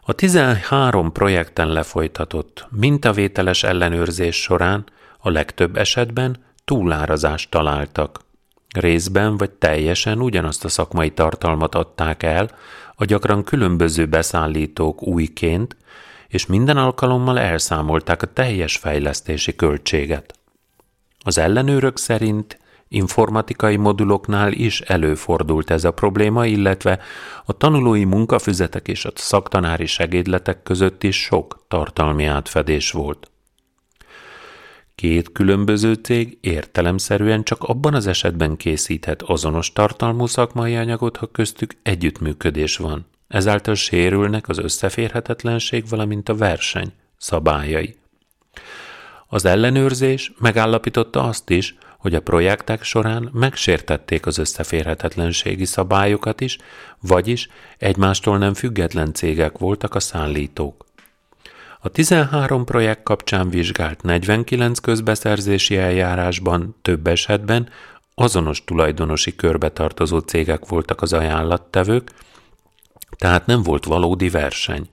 A 0.02 0.12
13 0.12 1.12
projekten 1.12 1.68
lefolytatott 1.68 2.66
mintavételes 2.70 3.62
ellenőrzés 3.62 4.36
során 4.42 4.84
a 5.26 5.30
legtöbb 5.30 5.76
esetben 5.76 6.36
túlárazást 6.64 7.50
találtak. 7.50 8.20
Részben 8.74 9.36
vagy 9.36 9.50
teljesen 9.50 10.20
ugyanazt 10.20 10.64
a 10.64 10.68
szakmai 10.68 11.10
tartalmat 11.10 11.74
adták 11.74 12.22
el, 12.22 12.50
a 12.94 13.04
gyakran 13.04 13.44
különböző 13.44 14.06
beszállítók 14.06 15.02
újként, 15.02 15.76
és 16.28 16.46
minden 16.46 16.76
alkalommal 16.76 17.38
elszámolták 17.38 18.22
a 18.22 18.32
teljes 18.32 18.76
fejlesztési 18.76 19.56
költséget. 19.56 20.38
Az 21.24 21.38
ellenőrök 21.38 21.98
szerint 21.98 22.58
informatikai 22.88 23.76
moduloknál 23.76 24.52
is 24.52 24.80
előfordult 24.80 25.70
ez 25.70 25.84
a 25.84 25.90
probléma, 25.92 26.46
illetve 26.46 26.98
a 27.44 27.52
tanulói 27.52 28.04
munkafüzetek 28.04 28.88
és 28.88 29.04
a 29.04 29.12
szaktanári 29.14 29.86
segédletek 29.86 30.62
között 30.62 31.02
is 31.02 31.22
sok 31.22 31.64
tartalmi 31.68 32.24
átfedés 32.24 32.90
volt. 32.90 33.28
Két 34.94 35.32
különböző 35.32 35.94
cég 35.94 36.38
értelemszerűen 36.40 37.42
csak 37.42 37.62
abban 37.62 37.94
az 37.94 38.06
esetben 38.06 38.56
készíthet 38.56 39.22
azonos 39.22 39.72
tartalmú 39.72 40.26
szakmai 40.26 40.76
anyagot, 40.76 41.16
ha 41.16 41.26
köztük 41.26 41.76
együttműködés 41.82 42.76
van. 42.76 43.06
Ezáltal 43.28 43.74
sérülnek 43.74 44.48
az 44.48 44.58
összeférhetetlenség, 44.58 45.88
valamint 45.88 46.28
a 46.28 46.34
verseny 46.34 46.92
szabályai. 47.16 47.96
Az 49.28 49.44
ellenőrzés 49.44 50.32
megállapította 50.38 51.22
azt 51.22 51.50
is, 51.50 51.76
hogy 51.98 52.14
a 52.14 52.20
projektek 52.20 52.82
során 52.82 53.30
megsértették 53.32 54.26
az 54.26 54.38
összeférhetetlenségi 54.38 55.64
szabályokat 55.64 56.40
is, 56.40 56.58
vagyis 57.00 57.48
egymástól 57.78 58.38
nem 58.38 58.54
független 58.54 59.12
cégek 59.12 59.58
voltak 59.58 59.94
a 59.94 60.00
szállítók. 60.00 60.84
A 61.84 61.88
13 61.88 62.64
projekt 62.64 63.02
kapcsán 63.02 63.48
vizsgált 63.48 64.02
49 64.02 64.78
közbeszerzési 64.78 65.76
eljárásban 65.76 66.76
több 66.82 67.06
esetben 67.06 67.68
azonos 68.14 68.64
tulajdonosi 68.64 69.36
körbe 69.36 69.68
tartozó 69.68 70.18
cégek 70.18 70.68
voltak 70.68 71.02
az 71.02 71.12
ajánlattevők, 71.12 72.10
tehát 73.16 73.46
nem 73.46 73.62
volt 73.62 73.84
valódi 73.84 74.28
verseny. 74.28 74.88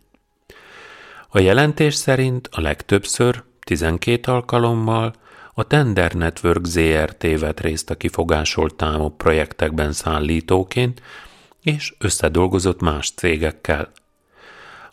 A 1.29 1.39
jelentés 1.39 1.95
szerint 1.95 2.49
a 2.51 2.61
legtöbbször, 2.61 3.43
12 3.59 4.31
alkalommal 4.31 5.13
a 5.53 5.63
Tender 5.63 6.13
Network 6.13 6.65
ZRT 6.65 7.39
vett 7.39 7.59
részt 7.59 7.89
a 7.89 7.95
kifogásolt 7.95 8.75
támok 8.75 9.17
projektekben 9.17 9.91
szállítóként, 9.91 11.01
és 11.63 11.93
összedolgozott 11.97 12.81
más 12.81 13.11
cégekkel. 13.15 13.91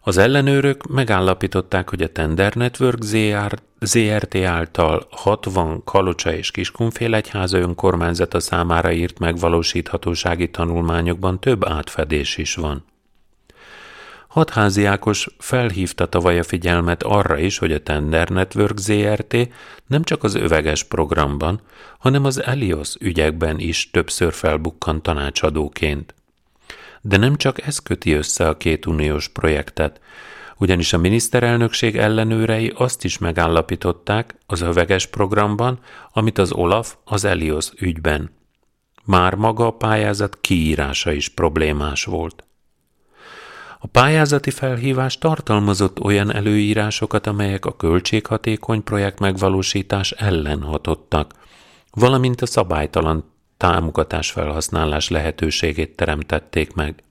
Az 0.00 0.16
ellenőrök 0.16 0.86
megállapították, 0.86 1.90
hogy 1.90 2.02
a 2.02 2.12
Tender 2.12 2.54
Network 2.54 3.02
ZR, 3.02 3.58
ZRT 3.80 4.34
által 4.34 5.06
60 5.10 5.84
Kalocsa 5.84 6.32
és 6.32 6.50
Kiskunfélegyháza 6.50 7.58
önkormányzata 7.58 8.40
számára 8.40 8.92
írt 8.92 9.18
megvalósíthatósági 9.18 10.50
tanulmányokban 10.50 11.40
több 11.40 11.68
átfedés 11.68 12.36
is 12.36 12.54
van. 12.54 12.84
Hatházi 14.28 14.84
Ákos 14.84 15.28
felhívta 15.38 16.06
tavaly 16.06 16.38
a 16.38 16.42
figyelmet 16.42 17.02
arra 17.02 17.38
is, 17.38 17.58
hogy 17.58 17.72
a 17.72 17.82
Tender 17.82 18.28
Network 18.28 18.78
ZRT 18.78 19.36
nem 19.86 20.02
csak 20.02 20.22
az 20.22 20.34
öveges 20.34 20.82
programban, 20.82 21.60
hanem 21.98 22.24
az 22.24 22.42
Elios 22.42 22.94
ügyekben 23.00 23.58
is 23.58 23.90
többször 23.90 24.32
felbukkan 24.32 25.02
tanácsadóként. 25.02 26.14
De 27.08 27.16
nem 27.16 27.36
csak 27.36 27.66
ez 27.66 27.78
köti 27.78 28.12
össze 28.12 28.48
a 28.48 28.56
két 28.56 28.86
uniós 28.86 29.28
projektet, 29.28 30.00
ugyanis 30.58 30.92
a 30.92 30.98
miniszterelnökség 30.98 31.96
ellenőrei 31.96 32.72
azt 32.76 33.04
is 33.04 33.18
megállapították 33.18 34.34
az 34.46 34.60
öveges 34.60 35.06
programban, 35.06 35.78
amit 36.12 36.38
az 36.38 36.52
Olaf 36.52 36.94
az 37.04 37.24
Elios 37.24 37.70
ügyben. 37.78 38.30
Már 39.04 39.34
maga 39.34 39.66
a 39.66 39.70
pályázat 39.70 40.38
kiírása 40.40 41.12
is 41.12 41.28
problémás 41.28 42.04
volt. 42.04 42.44
A 43.78 43.86
pályázati 43.86 44.50
felhívás 44.50 45.18
tartalmazott 45.18 46.00
olyan 46.00 46.34
előírásokat, 46.34 47.26
amelyek 47.26 47.64
a 47.64 47.76
költséghatékony 47.76 48.82
projekt 48.82 49.18
megvalósítás 49.18 50.10
ellen 50.10 50.62
hatottak, 50.62 51.32
valamint 51.90 52.40
a 52.40 52.46
szabálytalan 52.46 53.36
támogatás 53.58 54.30
felhasználás 54.30 55.08
lehetőségét 55.08 55.96
teremtették 55.96 56.74
meg. 56.74 57.02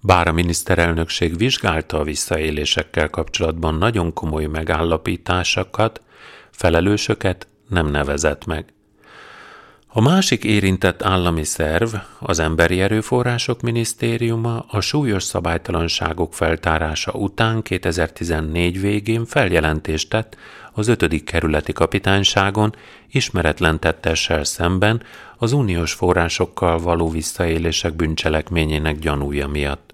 Bár 0.00 0.28
a 0.28 0.32
miniszterelnökség 0.32 1.36
vizsgálta 1.36 1.98
a 1.98 2.04
visszaélésekkel 2.04 3.10
kapcsolatban 3.10 3.74
nagyon 3.74 4.12
komoly 4.12 4.44
megállapításokat, 4.44 6.02
felelősöket 6.50 7.46
nem 7.68 7.86
nevezett 7.86 8.44
meg. 8.46 8.72
A 9.92 10.00
másik 10.00 10.44
érintett 10.44 11.02
állami 11.02 11.44
szerv, 11.44 11.94
az 12.18 12.38
Emberi 12.38 12.80
Erőforrások 12.80 13.60
Minisztériuma 13.60 14.64
a 14.68 14.80
súlyos 14.80 15.22
szabálytalanságok 15.22 16.34
feltárása 16.34 17.12
után 17.12 17.62
2014 17.62 18.80
végén 18.80 19.24
feljelentést 19.24 20.10
tett 20.10 20.36
az 20.72 20.88
5. 20.88 21.24
kerületi 21.24 21.72
kapitányságon 21.72 22.74
ismeretlen 23.10 23.80
tettessel 23.80 24.44
szemben 24.44 25.02
az 25.36 25.52
uniós 25.52 25.92
forrásokkal 25.92 26.78
való 26.78 27.08
visszaélések 27.08 27.94
bűncselekményének 27.94 28.98
gyanúja 28.98 29.48
miatt. 29.48 29.92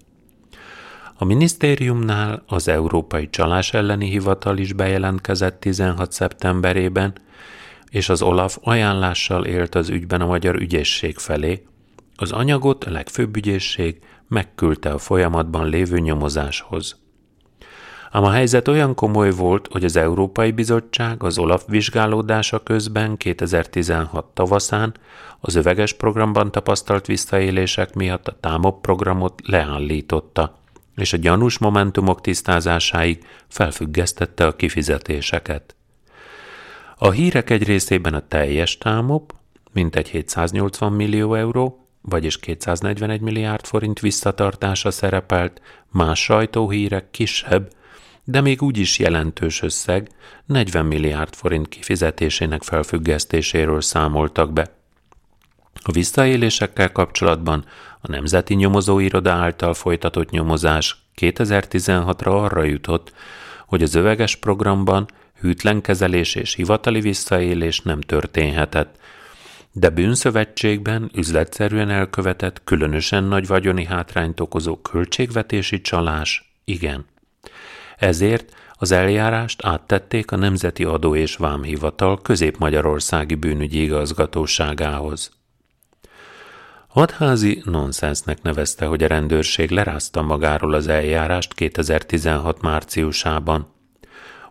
A 1.15 1.25
minisztériumnál 1.25 2.43
az 2.47 2.69
Európai 2.69 3.31
Csalás 3.31 3.73
elleni 3.73 4.09
Hivatal 4.09 4.59
is 4.59 4.73
bejelentkezett 4.73 5.61
16. 5.61 6.13
szeptemberében, 6.13 7.13
és 7.97 8.09
az 8.09 8.23
Olaf 8.23 8.59
ajánlással 8.63 9.45
élt 9.45 9.75
az 9.75 9.89
ügyben 9.89 10.21
a 10.21 10.27
magyar 10.27 10.55
ügyészség 10.55 11.19
felé. 11.19 11.67
Az 12.17 12.33
anyagot 12.33 12.85
a 12.85 12.91
legfőbb 12.91 13.37
ügyészség 13.37 13.99
megküldte 14.29 14.91
a 14.91 14.99
folyamatban 14.99 15.69
lévő 15.69 15.99
nyomozáshoz. 15.99 16.97
Ám 18.11 18.25
a 18.25 18.31
helyzet 18.31 18.69
olyan 18.69 18.95
komoly 18.95 19.31
volt, 19.31 19.69
hogy 19.73 19.85
az 19.85 19.97
Európai 19.97 20.51
Bizottság 20.51 21.23
az 21.23 21.39
Olaf 21.39 21.65
vizsgálódása 21.67 22.63
közben 22.63 23.17
2016 23.17 24.25
tavaszán 24.25 24.95
az 25.41 25.55
öveges 25.55 25.93
programban 25.93 26.53
tapasztalt 26.53 27.07
visszaélések 27.07 27.95
miatt 27.95 28.29
a 28.29 28.37
támok 28.41 28.83
programot 28.83 29.41
leállította, 29.45 30.59
és 30.97 31.13
a 31.13 31.17
gyanús 31.17 31.59
momentumok 31.59 32.21
tisztázásáig 32.21 33.25
felfüggesztette 33.49 34.47
a 34.47 34.57
kifizetéseket. 34.57 35.76
A 36.99 37.11
hírek 37.11 37.51
egy 37.51 37.63
részében 37.63 38.15
a 38.15 38.29
teljes 38.29 38.79
támop, 38.79 39.35
mintegy 39.73 40.09
780 40.09 40.93
millió 40.93 41.35
euró, 41.35 41.89
vagyis 42.01 42.39
241 42.39 43.21
milliárd 43.21 43.65
forint 43.65 44.01
visszatartása 44.01 44.91
szerepelt, 44.91 45.61
más 45.91 46.23
sajtóhírek 46.23 47.11
kisebb, 47.11 47.73
de 48.25 48.41
még 48.41 48.63
úgy 48.63 48.79
is 48.79 48.99
jelentős 48.99 49.63
összeg, 49.63 50.09
40 50.45 50.87
milliárd 50.87 51.35
forint 51.35 51.69
kifizetésének 51.69 52.63
felfüggesztéséről 52.63 53.81
számoltak 53.81 54.53
be. 54.53 54.75
A 55.83 55.93
visszaélésekkel 55.93 56.93
kapcsolatban 56.93 57.65
a 58.01 58.11
Nemzeti 58.11 58.55
Nyomozóiroda 58.55 59.33
által 59.33 59.75
folytatott 59.75 60.31
nyomozás 60.31 60.97
2016-ra 61.21 62.43
arra 62.43 62.63
jutott, 62.63 63.13
hogy 63.67 63.83
az 63.83 63.95
öveges 63.95 64.37
programban 64.37 65.07
hűtlen 65.41 65.81
kezelés 65.81 66.35
és 66.35 66.55
hivatali 66.55 67.01
visszaélés 67.01 67.81
nem 67.81 68.01
történhetett, 68.01 68.99
de 69.73 69.89
bűnszövetségben 69.89 71.11
üzletszerűen 71.15 71.91
elkövetett, 71.91 72.65
különösen 72.65 73.25
nagy 73.25 73.47
vagyoni 73.47 73.85
hátrányt 73.85 74.41
okozó 74.41 74.77
költségvetési 74.77 75.81
csalás 75.81 76.55
igen. 76.65 77.05
Ezért 77.97 78.55
az 78.79 78.93
eljárást 78.93 79.65
áttették 79.65 80.31
a 80.31 80.37
Nemzeti 80.37 80.85
Adó 80.85 81.15
és 81.15 81.37
Vámhivatal 81.37 82.23
Közép-Magyarországi 82.23 83.35
Bűnügyi 83.35 83.83
Igazgatóságához. 83.83 85.31
Hadházi 86.89 87.63
nonsensnek 87.65 88.43
nevezte, 88.43 88.87
hogy 88.87 89.03
a 89.03 89.07
rendőrség 89.07 89.71
lerázta 89.71 90.23
magáról 90.23 90.75
az 90.75 90.89
eljárást 90.89 91.55
2016 91.55 92.61
márciusában. 92.61 93.75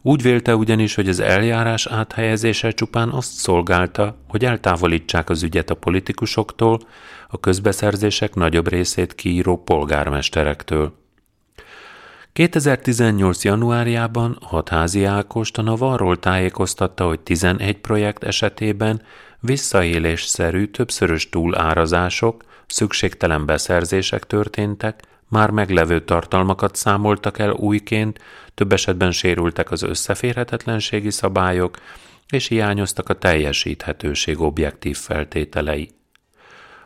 Úgy 0.07 0.21
vélte 0.21 0.55
ugyanis, 0.55 0.95
hogy 0.95 1.09
az 1.09 1.19
eljárás 1.19 1.85
áthelyezése 1.85 2.71
csupán 2.71 3.09
azt 3.09 3.31
szolgálta, 3.31 4.17
hogy 4.27 4.45
eltávolítsák 4.45 5.29
az 5.29 5.43
ügyet 5.43 5.69
a 5.69 5.75
politikusoktól, 5.75 6.79
a 7.27 7.39
közbeszerzések 7.39 8.35
nagyobb 8.35 8.67
részét 8.67 9.15
kiíró 9.15 9.63
polgármesterektől. 9.63 10.93
2018. 12.33 13.43
januárjában 13.43 14.37
Hatházi 14.41 15.03
Ákost 15.03 15.57
a 15.57 15.61
Navarról 15.61 16.19
tájékoztatta, 16.19 17.07
hogy 17.07 17.19
11 17.19 17.77
projekt 17.77 18.23
esetében 18.23 19.01
visszaélésszerű 19.39 20.65
többszörös 20.65 21.29
túlárazások, 21.29 22.43
szükségtelen 22.67 23.45
beszerzések 23.45 24.23
történtek, 24.23 25.01
már 25.35 25.49
meglevő 25.49 26.03
tartalmakat 26.03 26.75
számoltak 26.75 27.39
el 27.39 27.51
újként, 27.51 28.19
több 28.53 28.71
esetben 28.71 29.11
sérültek 29.11 29.71
az 29.71 29.81
összeférhetetlenségi 29.81 31.11
szabályok, 31.11 31.77
és 32.27 32.47
hiányoztak 32.47 33.09
a 33.09 33.13
teljesíthetőség 33.13 34.39
objektív 34.39 34.97
feltételei. 34.97 35.89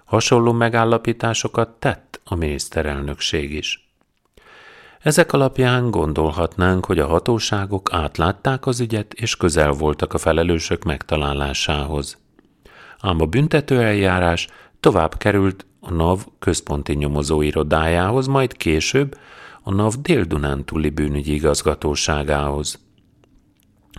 Hasonló 0.05 0.51
megállapításokat 0.51 1.69
tett 1.69 2.21
a 2.23 2.35
miniszterelnökség 2.35 3.51
is. 3.51 3.89
Ezek 4.99 5.33
alapján 5.33 5.91
gondolhatnánk, 5.91 6.85
hogy 6.85 6.99
a 6.99 7.07
hatóságok 7.07 7.89
átlátták 7.93 8.65
az 8.65 8.79
ügyet, 8.79 9.13
és 9.13 9.35
közel 9.35 9.71
voltak 9.71 10.13
a 10.13 10.17
felelősök 10.17 10.83
megtalálásához. 10.83 12.17
Ám 12.99 13.21
a 13.21 13.25
büntetőeljárás 13.25 14.47
tovább 14.79 15.17
került 15.17 15.65
a 15.79 15.91
NAV 15.91 16.25
központi 16.39 16.93
nyomozóirodájához, 16.93 18.27
majd 18.27 18.57
később 18.57 19.17
a 19.63 19.71
NAV 19.71 19.93
Dél-Dunántúli 19.93 20.89
bűnügyi 20.89 21.33
igazgatóságához. 21.33 22.79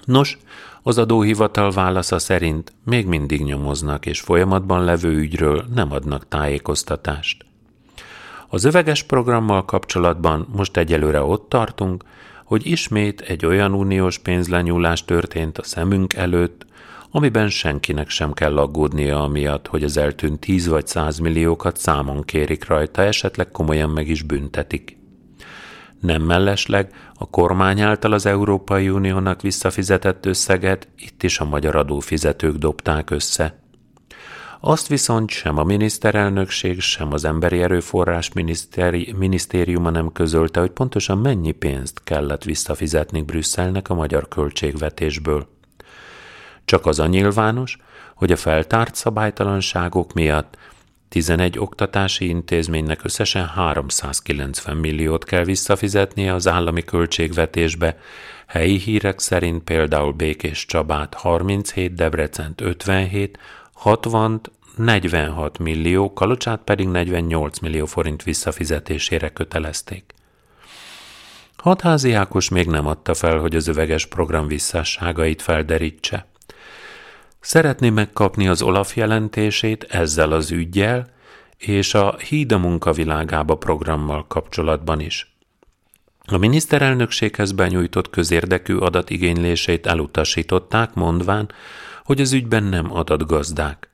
Nos, 0.04 0.38
az 0.82 0.98
adóhivatal 0.98 1.70
válasza 1.70 2.18
szerint 2.18 2.72
még 2.84 3.06
mindig 3.06 3.42
nyomoznak, 3.42 4.06
és 4.06 4.20
folyamatban 4.20 4.84
levő 4.84 5.16
ügyről 5.16 5.64
nem 5.74 5.92
adnak 5.92 6.28
tájékoztatást. 6.28 7.44
Az 8.48 8.64
öveges 8.64 9.02
programmal 9.02 9.64
kapcsolatban 9.64 10.46
most 10.56 10.76
egyelőre 10.76 11.22
ott 11.22 11.48
tartunk, 11.48 12.04
hogy 12.44 12.66
ismét 12.66 13.20
egy 13.20 13.46
olyan 13.46 13.72
uniós 13.72 14.18
pénzlenyúlás 14.18 15.04
történt 15.04 15.58
a 15.58 15.62
szemünk 15.62 16.14
előtt, 16.14 16.66
amiben 17.10 17.48
senkinek 17.48 18.08
sem 18.08 18.32
kell 18.32 18.58
aggódnia 18.58 19.22
amiatt, 19.22 19.66
hogy 19.66 19.84
az 19.84 19.96
eltűnt 19.96 20.40
10 20.40 20.66
vagy 20.66 20.86
100 20.86 21.18
milliókat 21.18 21.76
számon 21.76 22.22
kérik 22.22 22.66
rajta, 22.66 23.02
esetleg 23.02 23.50
komolyan 23.50 23.90
meg 23.90 24.08
is 24.08 24.22
büntetik. 24.22 24.98
Nem 26.00 26.22
mellesleg 26.22 26.92
a 27.14 27.30
kormány 27.30 27.80
által 27.80 28.12
az 28.12 28.26
Európai 28.26 28.88
Uniónak 28.88 29.42
visszafizetett 29.42 30.26
összeget 30.26 30.88
itt 30.96 31.22
is 31.22 31.38
a 31.38 31.44
magyar 31.44 31.76
adófizetők 31.76 32.56
dobták 32.56 33.10
össze. 33.10 33.58
Azt 34.60 34.86
viszont 34.86 35.30
sem 35.30 35.58
a 35.58 35.64
miniszterelnökség, 35.64 36.80
sem 36.80 37.12
az 37.12 37.24
Emberi 37.24 37.62
Erőforrás 37.62 38.32
miniszteri, 38.32 39.14
minisztériuma 39.18 39.90
nem 39.90 40.12
közölte, 40.12 40.60
hogy 40.60 40.70
pontosan 40.70 41.18
mennyi 41.18 41.52
pénzt 41.52 42.00
kellett 42.04 42.44
visszafizetni 42.44 43.22
Brüsszelnek 43.22 43.88
a 43.88 43.94
magyar 43.94 44.28
költségvetésből. 44.28 45.59
Csak 46.70 46.86
az 46.86 46.98
a 46.98 47.06
nyilvános, 47.06 47.76
hogy 48.14 48.32
a 48.32 48.36
feltárt 48.36 48.94
szabálytalanságok 48.94 50.12
miatt 50.12 50.56
11 51.08 51.58
oktatási 51.58 52.28
intézménynek 52.28 53.04
összesen 53.04 53.46
390 53.46 54.76
milliót 54.76 55.24
kell 55.24 55.44
visszafizetnie 55.44 56.34
az 56.34 56.48
állami 56.48 56.84
költségvetésbe, 56.84 57.98
helyi 58.46 58.78
hírek 58.78 59.18
szerint 59.18 59.62
például 59.62 60.12
Békés 60.12 60.66
Csabát 60.66 61.14
37, 61.14 61.94
Debrecent 61.94 62.60
57, 62.60 63.38
60 63.72 64.40
46 64.76 65.58
millió, 65.58 66.12
Kalocsát 66.12 66.60
pedig 66.64 66.88
48 66.88 67.58
millió 67.58 67.86
forint 67.86 68.22
visszafizetésére 68.22 69.28
kötelezték. 69.28 70.14
Hatházi 71.56 72.12
Ákos 72.12 72.48
még 72.48 72.66
nem 72.66 72.86
adta 72.86 73.14
fel, 73.14 73.38
hogy 73.38 73.56
az 73.56 73.68
öveges 73.68 74.06
program 74.06 74.46
visszásságait 74.46 75.42
felderítse. 75.42 76.28
Szeretné 77.40 77.90
megkapni 77.90 78.48
az 78.48 78.62
Olaf 78.62 78.96
jelentését 78.96 79.84
ezzel 79.84 80.32
az 80.32 80.50
ügyjel, 80.50 81.06
és 81.58 81.94
a 81.94 82.16
Híd 82.18 82.52
a 82.52 82.58
munkavilágába 82.58 83.54
programmal 83.54 84.26
kapcsolatban 84.26 85.00
is. 85.00 85.34
A 86.26 86.36
miniszterelnökséghez 86.36 87.52
benyújtott 87.52 88.10
közérdekű 88.10 88.76
adatigénylését 88.76 89.86
elutasították, 89.86 90.94
mondván, 90.94 91.50
hogy 92.04 92.20
az 92.20 92.32
ügyben 92.32 92.62
nem 92.62 92.92
adatgazdák. 92.94 93.88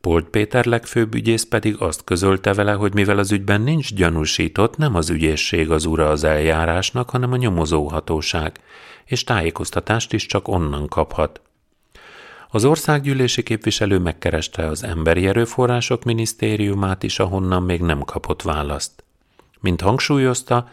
Polt 0.00 0.28
Péter 0.28 0.64
legfőbb 0.64 1.14
ügyész 1.14 1.44
pedig 1.44 1.76
azt 1.78 2.04
közölte 2.04 2.54
vele, 2.54 2.72
hogy 2.72 2.94
mivel 2.94 3.18
az 3.18 3.32
ügyben 3.32 3.60
nincs 3.60 3.94
gyanúsított, 3.94 4.76
nem 4.76 4.94
az 4.94 5.10
ügyészség 5.10 5.70
az 5.70 5.84
ura 5.84 6.08
az 6.08 6.24
eljárásnak, 6.24 7.10
hanem 7.10 7.32
a 7.32 7.36
nyomozóhatóság, 7.36 8.58
és 9.04 9.24
tájékoztatást 9.24 10.12
is 10.12 10.26
csak 10.26 10.48
onnan 10.48 10.88
kaphat. 10.88 11.40
Az 12.54 12.64
országgyűlési 12.64 13.42
képviselő 13.42 13.98
megkereste 13.98 14.66
az 14.66 14.84
Emberi 14.84 15.26
Erőforrások 15.26 16.04
Minisztériumát 16.04 17.02
is, 17.02 17.18
ahonnan 17.18 17.62
még 17.62 17.80
nem 17.80 18.00
kapott 18.00 18.42
választ. 18.42 19.04
Mint 19.60 19.80
hangsúlyozta, 19.80 20.68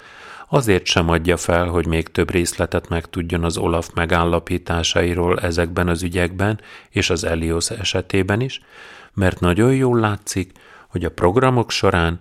azért 0.50 0.86
sem 0.86 1.10
adja 1.10 1.38
fel, 1.38 1.68
hogy 1.68 1.88
még 1.88 2.08
több 2.08 2.32
részletet 2.32 2.90
megtudjon 2.90 3.44
az 3.44 3.58
Olaf 3.58 3.90
megállapításairól 3.94 5.40
ezekben 5.40 5.88
az 5.88 6.04
ügyekben 6.04 6.60
és 6.90 7.10
az 7.10 7.24
Elios 7.24 7.70
esetében 7.70 8.42
is, 8.42 8.62
mert 9.14 9.40
nagyon 9.40 9.76
jól 9.76 10.00
látszik, 10.00 10.52
hogy 10.88 11.06
a 11.06 11.12
programok 11.12 11.72
során 11.72 12.20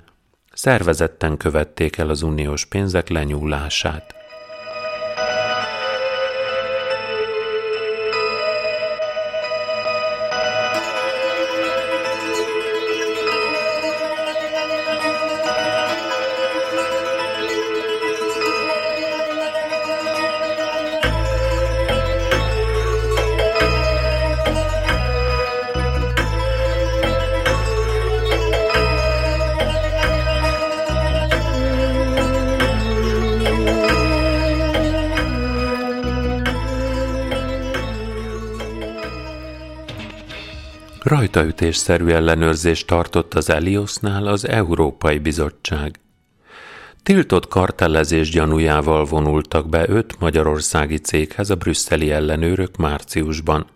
szervezetten 0.52 1.36
követték 1.36 1.96
el 1.96 2.08
az 2.08 2.22
uniós 2.22 2.64
pénzek 2.64 3.08
lenyúlását. 3.08 4.19
Rajtaütésszerű 41.10 42.08
ellenőrzést 42.08 42.86
tartott 42.86 43.34
az 43.34 43.50
Eliosnál 43.50 44.26
az 44.26 44.48
Európai 44.48 45.18
Bizottság. 45.18 46.00
Tiltott 47.02 47.48
kartellezés 47.48 48.30
gyanújával 48.30 49.04
vonultak 49.04 49.68
be 49.68 49.88
öt 49.88 50.18
magyarországi 50.18 50.96
céghez 50.96 51.50
a 51.50 51.54
brüsszeli 51.54 52.10
ellenőrök 52.10 52.76
márciusban. 52.76 53.66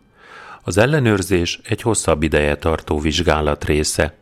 Az 0.63 0.77
ellenőrzés 0.77 1.61
egy 1.65 1.83
hosszabb 1.83 2.23
ideje 2.23 2.57
tartó 2.57 2.99
vizsgálat 2.99 3.65
része. 3.65 4.15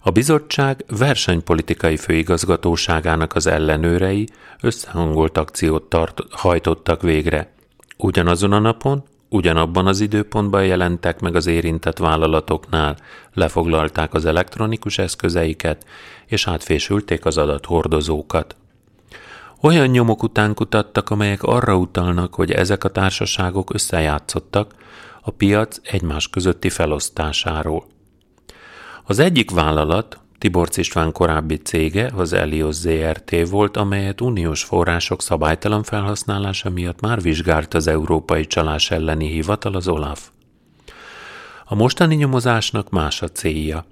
A 0.00 0.10
bizottság 0.10 0.84
versenypolitikai 0.88 1.96
főigazgatóságának 1.96 3.34
az 3.34 3.46
ellenőrei 3.46 4.28
összehangolt 4.60 5.38
akciót 5.38 5.82
tart, 5.82 6.20
hajtottak 6.30 7.02
végre. 7.02 7.52
Ugyanazon 7.96 8.52
a 8.52 8.58
napon 8.58 9.04
Ugyanabban 9.32 9.86
az 9.86 10.00
időpontban 10.00 10.64
jelentek 10.64 11.20
meg 11.20 11.34
az 11.34 11.46
érintett 11.46 11.98
vállalatoknál, 11.98 12.96
lefoglalták 13.34 14.14
az 14.14 14.24
elektronikus 14.24 14.98
eszközeiket, 14.98 15.86
és 16.26 16.46
átfésülték 16.46 17.24
az 17.24 17.36
adathordozókat. 17.36 18.56
Olyan 19.60 19.86
nyomok 19.86 20.22
után 20.22 20.54
kutattak, 20.54 21.10
amelyek 21.10 21.42
arra 21.42 21.76
utalnak, 21.76 22.34
hogy 22.34 22.50
ezek 22.50 22.84
a 22.84 22.88
társaságok 22.88 23.74
összejátszottak 23.74 24.74
a 25.22 25.30
piac 25.30 25.78
egymás 25.82 26.28
közötti 26.28 26.70
felosztásáról. 26.70 27.84
Az 29.04 29.18
egyik 29.18 29.50
vállalat, 29.50 30.18
Tiborcs 30.40 30.76
István 30.76 31.12
korábbi 31.12 31.56
cége 31.56 32.10
az 32.16 32.32
Elios 32.32 32.74
ZRT 32.74 33.48
volt, 33.48 33.76
amelyet 33.76 34.20
uniós 34.20 34.62
források 34.64 35.22
szabálytalan 35.22 35.82
felhasználása 35.82 36.70
miatt 36.70 37.00
már 37.00 37.22
vizsgált 37.22 37.74
az 37.74 37.86
Európai 37.86 38.46
Csalás 38.46 38.90
elleni 38.90 39.26
hivatal, 39.26 39.74
az 39.74 39.88
OLAF. 39.88 40.28
A 41.64 41.74
mostani 41.74 42.14
nyomozásnak 42.14 42.90
más 42.90 43.22
a 43.22 43.28
célja. 43.28 43.84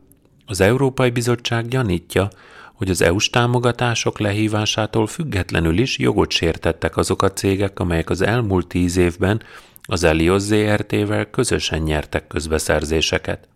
Az 0.46 0.60
Európai 0.60 1.10
Bizottság 1.10 1.68
gyanítja, 1.68 2.28
hogy 2.74 2.90
az 2.90 3.02
EU-s 3.02 3.30
támogatások 3.30 4.18
lehívásától 4.18 5.06
függetlenül 5.06 5.78
is 5.78 5.98
jogot 5.98 6.30
sértettek 6.30 6.96
azok 6.96 7.22
a 7.22 7.32
cégek, 7.32 7.80
amelyek 7.80 8.10
az 8.10 8.20
elmúlt 8.20 8.66
tíz 8.66 8.96
évben 8.96 9.42
az 9.82 10.04
Elios 10.04 10.42
ZRT-vel 10.42 11.30
közösen 11.30 11.82
nyertek 11.82 12.26
közbeszerzéseket. 12.26 13.48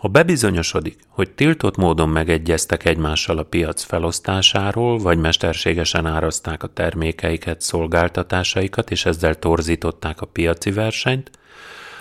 Ha 0.00 0.08
bebizonyosodik, 0.08 0.98
hogy 1.08 1.30
tiltott 1.30 1.76
módon 1.76 2.08
megegyeztek 2.08 2.84
egymással 2.84 3.38
a 3.38 3.42
piac 3.42 3.82
felosztásáról, 3.82 4.98
vagy 4.98 5.18
mesterségesen 5.18 6.06
árazták 6.06 6.62
a 6.62 6.66
termékeiket, 6.66 7.60
szolgáltatásaikat, 7.60 8.90
és 8.90 9.06
ezzel 9.06 9.34
torzították 9.34 10.20
a 10.20 10.26
piaci 10.26 10.70
versenyt, 10.70 11.30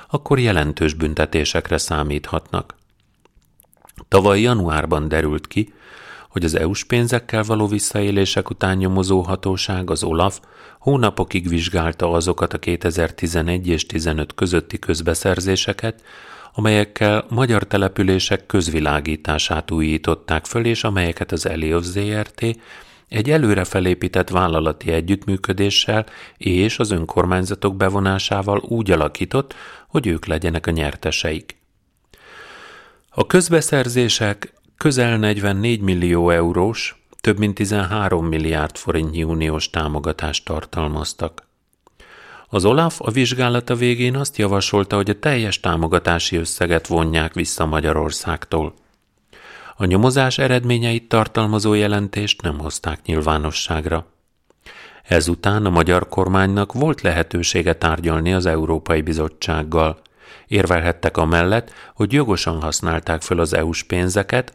akkor 0.09 0.39
jelentős 0.39 0.93
büntetésekre 0.93 1.77
számíthatnak. 1.77 2.75
Tavaly 4.07 4.41
januárban 4.41 5.07
derült 5.07 5.47
ki, 5.47 5.73
hogy 6.29 6.43
az 6.43 6.55
EU-s 6.55 6.83
pénzekkel 6.83 7.43
való 7.43 7.67
visszaélések 7.67 8.49
után 8.49 8.77
nyomozó 8.77 9.21
hatóság, 9.21 9.89
az 9.89 10.03
OLAF 10.03 10.39
hónapokig 10.79 11.49
vizsgálta 11.49 12.11
azokat 12.11 12.53
a 12.53 12.57
2011 12.57 13.67
és 13.67 13.85
15 13.85 14.35
közötti 14.35 14.79
közbeszerzéseket, 14.79 16.03
amelyekkel 16.53 17.25
magyar 17.29 17.63
települések 17.63 18.45
közvilágítását 18.45 19.71
újították 19.71 20.45
föl, 20.45 20.65
és 20.65 20.83
amelyeket 20.83 21.31
az 21.31 21.45
Elios 21.45 21.83
ZRT 21.83 22.45
egy 23.09 23.29
előre 23.29 23.63
felépített 23.63 24.29
vállalati 24.29 24.91
együttműködéssel 24.91 26.05
és 26.37 26.79
az 26.79 26.91
önkormányzatok 26.91 27.75
bevonásával 27.75 28.57
úgy 28.57 28.91
alakított, 28.91 29.55
hogy 29.87 30.07
ők 30.07 30.25
legyenek 30.25 30.67
a 30.67 30.71
nyerteseik. 30.71 31.57
A 33.09 33.25
közbeszerzések 33.25 34.53
közel 34.77 35.17
44 35.17 35.81
millió 35.81 36.29
eurós, 36.29 37.03
több 37.21 37.37
mint 37.37 37.55
13 37.55 38.25
milliárd 38.25 38.77
forintnyi 38.77 39.23
uniós 39.23 39.69
támogatást 39.69 40.45
tartalmaztak. 40.45 41.48
Az 42.51 42.65
Olaf 42.65 43.01
a 43.01 43.11
vizsgálata 43.11 43.75
végén 43.75 44.15
azt 44.15 44.37
javasolta, 44.37 44.95
hogy 44.95 45.09
a 45.09 45.19
teljes 45.19 45.59
támogatási 45.59 46.35
összeget 46.35 46.87
vonják 46.87 47.33
vissza 47.33 47.65
Magyarországtól. 47.65 48.73
A 49.75 49.85
nyomozás 49.85 50.37
eredményeit 50.37 51.09
tartalmazó 51.09 51.73
jelentést 51.73 52.41
nem 52.41 52.59
hozták 52.59 52.99
nyilvánosságra. 53.05 54.05
Ezután 55.03 55.65
a 55.65 55.69
magyar 55.69 56.07
kormánynak 56.07 56.73
volt 56.73 57.01
lehetősége 57.01 57.73
tárgyalni 57.73 58.33
az 58.33 58.45
Európai 58.45 59.01
Bizottsággal. 59.01 60.01
Érvelhettek 60.47 61.17
amellett, 61.17 61.73
hogy 61.93 62.13
jogosan 62.13 62.61
használták 62.61 63.21
fel 63.21 63.39
az 63.39 63.53
EU-s 63.53 63.83
pénzeket, 63.83 64.53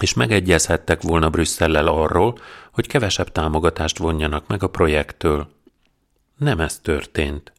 és 0.00 0.14
megegyezhettek 0.14 1.02
volna 1.02 1.30
Brüsszellel 1.30 1.86
arról, 1.86 2.38
hogy 2.72 2.86
kevesebb 2.86 3.32
támogatást 3.32 3.98
vonjanak 3.98 4.46
meg 4.46 4.62
a 4.62 4.68
projektől. 4.68 5.48
Nem 6.38 6.60
ez 6.60 6.78
történt. 6.78 7.52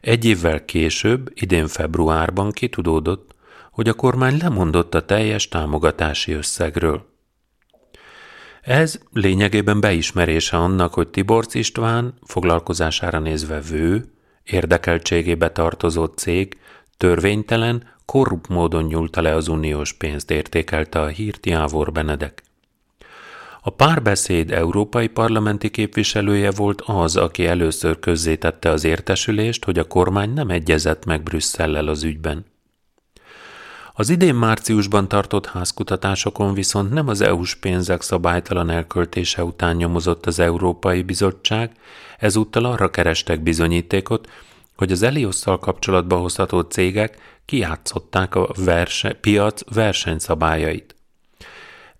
Egy 0.00 0.24
évvel 0.24 0.64
később, 0.64 1.30
idén 1.34 1.66
februárban 1.66 2.50
kitudódott, 2.50 3.34
hogy 3.70 3.88
a 3.88 3.94
kormány 3.94 4.38
lemondott 4.38 4.94
a 4.94 5.04
teljes 5.04 5.48
támogatási 5.48 6.32
összegről. 6.32 7.12
Ez 8.62 9.00
lényegében 9.12 9.80
beismerése 9.80 10.56
annak, 10.56 10.94
hogy 10.94 11.08
Tiborc 11.08 11.54
István 11.54 12.14
foglalkozására 12.22 13.18
nézve 13.18 13.60
vő, 13.60 14.12
érdekeltségébe 14.42 15.50
tartozó 15.50 16.04
cég 16.04 16.58
Törvénytelen, 16.96 17.92
korrupt 18.04 18.48
módon 18.48 18.84
nyúlta 18.84 19.20
le 19.20 19.34
az 19.34 19.48
uniós 19.48 19.92
pénzt, 19.92 20.30
értékelte 20.30 21.00
a 21.00 21.06
hírt 21.06 21.46
Jávor 21.46 21.92
Benedek. 21.92 22.42
A 23.66 23.70
párbeszéd 23.70 24.52
európai 24.52 25.08
parlamenti 25.08 25.70
képviselője 25.70 26.50
volt 26.50 26.80
az, 26.80 27.16
aki 27.16 27.46
először 27.46 27.98
közzétette 27.98 28.70
az 28.70 28.84
értesülést, 28.84 29.64
hogy 29.64 29.78
a 29.78 29.86
kormány 29.86 30.32
nem 30.32 30.50
egyezett 30.50 31.04
meg 31.04 31.22
Brüsszellel 31.22 31.88
az 31.88 32.02
ügyben. 32.02 32.44
Az 33.92 34.08
idén 34.08 34.34
márciusban 34.34 35.08
tartott 35.08 35.46
házkutatásokon 35.46 36.54
viszont 36.54 36.90
nem 36.90 37.08
az 37.08 37.20
EU-s 37.20 37.54
pénzek 37.54 38.02
szabálytalan 38.02 38.70
elköltése 38.70 39.44
után 39.44 39.76
nyomozott 39.76 40.26
az 40.26 40.38
Európai 40.38 41.02
Bizottság, 41.02 41.72
ezúttal 42.18 42.64
arra 42.64 42.90
kerestek 42.90 43.42
bizonyítékot, 43.42 44.28
hogy 44.76 44.92
az 44.92 45.02
Eliosszal 45.02 45.58
kapcsolatba 45.58 46.16
hozható 46.16 46.60
cégek 46.60 47.18
kiátszották 47.44 48.34
a 48.34 48.50
verse, 48.56 49.12
piac 49.12 49.74
versenyszabályait. 49.74 50.94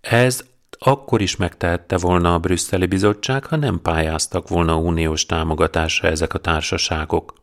Ez 0.00 0.44
akkor 0.86 1.20
is 1.20 1.36
megtehette 1.36 1.96
volna 1.96 2.34
a 2.34 2.38
brüsszeli 2.38 2.86
bizottság, 2.86 3.46
ha 3.46 3.56
nem 3.56 3.82
pályáztak 3.82 4.48
volna 4.48 4.76
uniós 4.76 5.26
támogatásra 5.26 6.08
ezek 6.08 6.34
a 6.34 6.38
társaságok. 6.38 7.34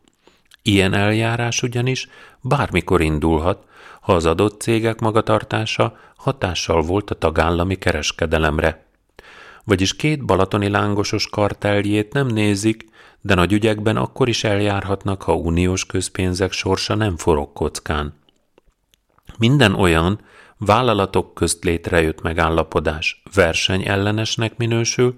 Ilyen 0.62 0.94
eljárás 0.94 1.62
ugyanis 1.64 2.08
bármikor 2.42 3.02
indulhat, 3.02 3.66
ha 4.02 4.14
az 4.14 4.26
adott 4.26 4.62
cégek 4.62 5.00
magatartása 5.00 5.98
hatással 6.16 6.82
volt 6.82 7.10
a 7.10 7.16
tagállami 7.16 7.76
kereskedelemre. 7.76 8.86
Vagyis 9.64 9.96
két 9.96 10.26
balatoni 10.26 10.70
lángosos 10.70 11.30
karteljét 11.30 12.14
nem 12.14 12.28
nézik, 12.28 12.86
de 13.22 13.36
nagy 13.36 13.54
ügyekben 13.54 13.98
akkor 13.98 14.30
is 14.30 14.44
eljárhatnak, 14.44 15.22
ha 15.22 15.36
uniós 15.36 15.86
közpénzek 15.86 16.52
sorsa 16.52 16.96
nem 16.96 17.18
forog 17.18 17.54
kockán. 17.54 18.14
Minden 19.38 19.74
olyan 19.74 20.20
vállalatok 20.66 21.34
közt 21.34 21.64
létrejött 21.64 22.22
megállapodás 22.22 23.22
versenyellenesnek 23.34 24.58
minősül, 24.58 25.14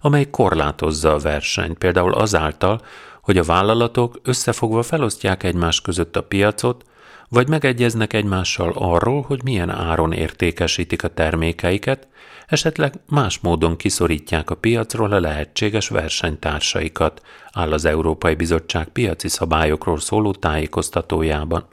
amely 0.00 0.30
korlátozza 0.30 1.12
a 1.12 1.18
versenyt, 1.18 1.78
például 1.78 2.12
azáltal, 2.12 2.80
hogy 3.22 3.38
a 3.38 3.42
vállalatok 3.42 4.20
összefogva 4.22 4.82
felosztják 4.82 5.42
egymás 5.42 5.80
között 5.80 6.16
a 6.16 6.22
piacot, 6.22 6.84
vagy 7.28 7.48
megegyeznek 7.48 8.12
egymással 8.12 8.72
arról, 8.74 9.22
hogy 9.22 9.40
milyen 9.44 9.70
áron 9.70 10.12
értékesítik 10.12 11.04
a 11.04 11.08
termékeiket, 11.08 12.08
esetleg 12.46 12.94
más 13.08 13.38
módon 13.38 13.76
kiszorítják 13.76 14.50
a 14.50 14.54
piacról 14.54 15.12
a 15.12 15.20
lehetséges 15.20 15.88
versenytársaikat, 15.88 17.22
áll 17.52 17.72
az 17.72 17.84
Európai 17.84 18.34
Bizottság 18.34 18.88
piaci 18.88 19.28
szabályokról 19.28 20.00
szóló 20.00 20.32
tájékoztatójában. 20.32 21.66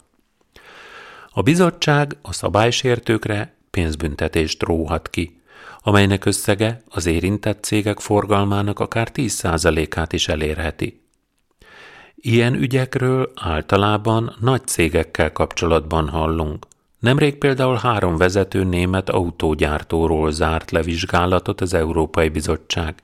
A 1.34 1.42
bizottság 1.42 2.18
a 2.22 2.34
szabálysértőkre 2.34 3.56
pénzbüntetést 3.70 4.64
róhat 4.64 5.10
ki, 5.10 5.42
amelynek 5.82 6.26
összege 6.26 6.82
az 6.90 7.06
érintett 7.06 7.64
cégek 7.64 8.00
forgalmának 8.00 8.80
akár 8.80 9.10
10%-át 9.14 10.14
is 10.14 10.28
elérheti. 10.28 11.02
Ilyen 12.16 12.54
ügyekről 12.54 13.32
általában 13.36 14.36
nagy 14.40 14.68
cégekkel 14.68 15.32
kapcsolatban 15.32 16.10
hallunk. 16.10 16.68
Nemrég 17.00 17.38
például 17.38 17.76
három 17.76 18.18
vezető 18.18 18.64
német 18.64 19.10
autógyártóról 19.10 20.32
zárt 20.32 20.72
le 20.72 20.82
vizsgálatot 20.82 21.62
az 21.62 21.74
Európai 21.74 22.30
Bizottság. 22.30 22.96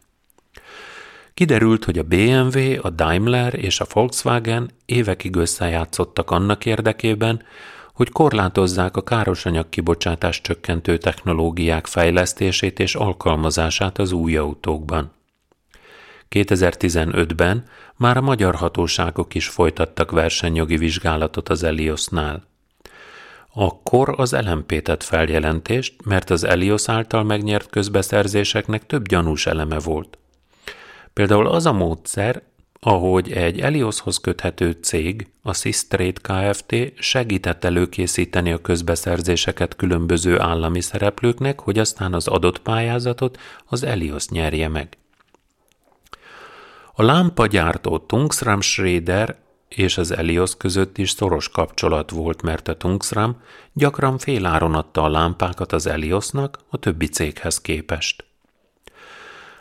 Kiderült, 1.34 1.86
hogy 1.86 1.98
a 1.98 2.04
BMW, 2.04 2.60
a 2.82 2.90
Daimler 2.90 3.54
és 3.54 3.80
a 3.80 3.86
Volkswagen 3.94 4.70
évekig 4.86 5.36
összejátszottak 5.36 6.32
annak 6.32 6.66
érdekében, 6.66 7.42
hogy 7.98 8.10
korlátozzák 8.10 8.98
a 8.98 9.04
károsanyag 9.04 9.70
kibocsátás 9.70 10.42
csökkentő 10.42 10.98
technológiák 10.98 11.86
fejlesztését 11.88 12.80
és 12.80 12.96
alkalmazását 12.96 13.98
az 13.98 14.12
új 14.12 14.36
autókban. 14.36 15.12
2015-ben 16.30 17.64
már 17.96 18.18
a 18.18 18.22
magyar 18.22 18.56
hatóságok 18.56 19.34
is 19.34 19.48
folytattak 19.48 20.12
versenyjogi 20.12 20.78
vizsgálatot 20.78 21.50
az 21.50 21.64
Eliosnál. 21.64 22.44
Akkor 23.54 24.14
az 24.18 24.32
LMP 24.32 24.82
tett 24.82 25.04
feljelentést, 25.04 26.06
mert 26.06 26.30
az 26.30 26.44
Elios 26.44 26.90
által 26.90 27.24
megnyert 27.24 27.70
közbeszerzéseknek 27.70 28.86
több 28.86 29.08
gyanús 29.08 29.46
eleme 29.46 29.80
volt. 29.80 30.18
Például 31.14 31.48
az 31.48 31.66
a 31.66 31.74
módszer, 31.74 32.42
ahogy 32.88 33.32
egy 33.32 33.60
Elioshoz 33.60 34.18
köthető 34.18 34.72
cég, 34.82 35.28
a 35.42 35.54
Sistrate 35.54 36.22
Kft. 36.22 36.76
segített 37.00 37.64
előkészíteni 37.64 38.52
a 38.52 38.62
közbeszerzéseket 38.62 39.76
különböző 39.76 40.40
állami 40.40 40.82
szereplőknek, 40.82 41.60
hogy 41.60 41.80
aztán 41.80 42.14
az 42.14 42.28
adott 42.28 42.60
pályázatot 42.60 43.40
az 43.66 43.84
Elios 43.84 44.28
nyerje 44.28 44.68
meg. 44.68 44.98
A 46.94 47.04
lámpagyártó 47.04 47.98
Tungsram 47.98 48.62
Schrader 48.62 49.36
és 49.68 49.98
az 49.98 50.12
Elios 50.12 50.58
között 50.58 50.98
is 50.98 51.10
szoros 51.10 51.50
kapcsolat 51.50 52.12
volt, 52.12 52.42
mert 52.42 52.68
a 52.68 52.78
Tungsram 52.78 53.42
gyakran 53.74 54.18
féláron 54.18 54.76
adta 54.76 55.04
a 55.04 55.10
lámpákat 55.10 55.72
az 55.72 55.88
Eliosnak 55.88 56.60
a 56.70 56.78
többi 56.78 57.08
céghez 57.08 57.62
képest. 57.62 58.27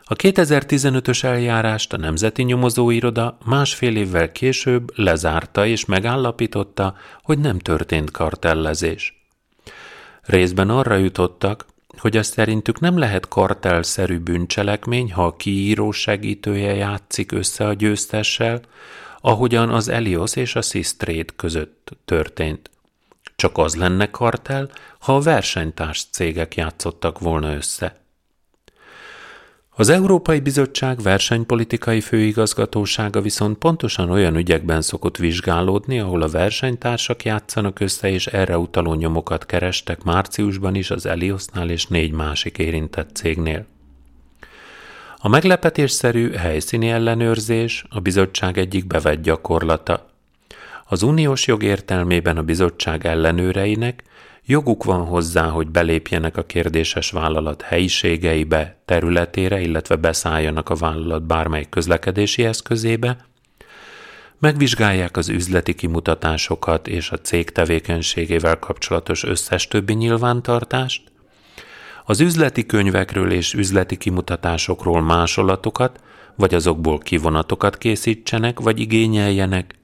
A 0.09 0.15
2015-ös 0.15 1.25
eljárást 1.25 1.93
a 1.93 1.97
Nemzeti 1.97 2.43
Nyomozóiroda 2.43 3.39
másfél 3.45 3.97
évvel 3.97 4.33
később 4.33 4.99
lezárta 4.99 5.67
és 5.67 5.85
megállapította, 5.85 6.97
hogy 7.23 7.39
nem 7.39 7.59
történt 7.59 8.11
kartellezés. 8.11 9.27
Részben 10.23 10.71
arra 10.71 10.97
jutottak, 10.97 11.67
hogy 11.99 12.17
azt 12.17 12.33
szerintük 12.33 12.81
nem 12.81 12.99
lehet 12.99 13.29
kartelszerű 13.29 14.19
bűncselekmény, 14.19 15.13
ha 15.13 15.25
a 15.25 15.37
kiíró 15.37 15.91
segítője 15.91 16.75
játszik 16.75 17.33
össze 17.33 17.67
a 17.67 17.75
győztessel, 17.75 18.61
ahogyan 19.21 19.71
az 19.71 19.89
Elios 19.89 20.37
és 20.37 20.55
a 20.55 20.63
Sistrate 20.63 21.33
között 21.37 21.91
történt. 22.05 22.71
Csak 23.37 23.59
az 23.59 23.75
lenne 23.75 24.11
kartel, 24.11 24.71
ha 24.99 25.17
a 25.17 25.21
versenytárs 25.21 26.07
cégek 26.11 26.55
játszottak 26.55 27.19
volna 27.19 27.55
össze. 27.55 28.06
Az 29.79 29.89
Európai 29.89 30.41
Bizottság 30.41 31.01
versenypolitikai 31.03 32.01
főigazgatósága 32.01 33.21
viszont 33.21 33.59
pontosan 33.59 34.11
olyan 34.11 34.37
ügyekben 34.37 34.83
szokott 34.83 35.17
vizsgálódni, 35.17 35.99
ahol 35.99 36.23
a 36.23 36.29
versenytársak 36.29 37.25
játszanak 37.25 37.81
össze, 37.81 38.11
és 38.11 38.27
erre 38.27 38.59
utaló 38.59 38.95
nyomokat 38.95 39.47
kerestek 39.47 40.03
márciusban 40.03 40.75
is 40.75 40.91
az 40.91 41.07
Eliosnál 41.07 41.71
és 41.71 41.87
négy 41.87 42.13
másik 42.13 42.59
érintett 42.59 43.17
cégnél. 43.17 43.67
A 45.17 45.29
meglepetésszerű 45.29 46.33
helyszíni 46.33 46.89
ellenőrzés 46.89 47.85
a 47.89 48.01
bizottság 48.01 48.59
egyik 48.59 48.87
bevett 48.87 49.23
gyakorlata. 49.23 50.11
Az 50.87 51.03
uniós 51.03 51.47
jog 51.47 51.63
értelmében 51.63 52.37
a 52.37 52.43
bizottság 52.43 53.07
ellenőreinek 53.07 54.03
Joguk 54.49 54.85
van 54.85 55.05
hozzá, 55.05 55.49
hogy 55.49 55.69
belépjenek 55.69 56.37
a 56.37 56.43
kérdéses 56.43 57.11
vállalat 57.11 57.63
helyiségeibe, 57.63 58.77
területére, 58.85 59.61
illetve 59.61 59.97
beszálljanak 59.97 60.69
a 60.69 60.75
vállalat 60.75 61.23
bármely 61.23 61.67
közlekedési 61.71 62.45
eszközébe, 62.45 63.17
megvizsgálják 64.39 65.17
az 65.17 65.29
üzleti 65.29 65.75
kimutatásokat 65.75 66.89
és 66.89 67.11
a 67.11 67.19
cég 67.19 67.51
tevékenységével 67.51 68.59
kapcsolatos 68.59 69.25
összes 69.25 69.69
többi 69.69 69.93
nyilvántartást, 69.93 71.03
az 72.05 72.21
üzleti 72.21 72.67
könyvekről 72.67 73.33
és 73.33 73.55
üzleti 73.55 73.97
kimutatásokról 73.97 75.03
másolatokat, 75.03 76.01
vagy 76.35 76.55
azokból 76.55 76.99
kivonatokat 76.99 77.79
készítsenek, 77.79 78.61
vagy 78.61 78.81
igényeljenek, 78.81 79.75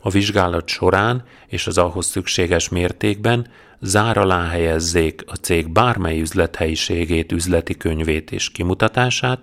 a 0.00 0.10
vizsgálat 0.10 0.68
során 0.68 1.24
és 1.46 1.66
az 1.66 1.78
ahhoz 1.78 2.06
szükséges 2.06 2.68
mértékben 2.68 3.46
zár 3.84 4.16
alá 4.16 4.48
helyezzék 4.48 5.24
a 5.26 5.34
cég 5.34 5.72
bármely 5.72 6.20
üzlethelyiségét, 6.20 7.32
üzleti 7.32 7.76
könyvét 7.76 8.32
és 8.32 8.50
kimutatását, 8.50 9.40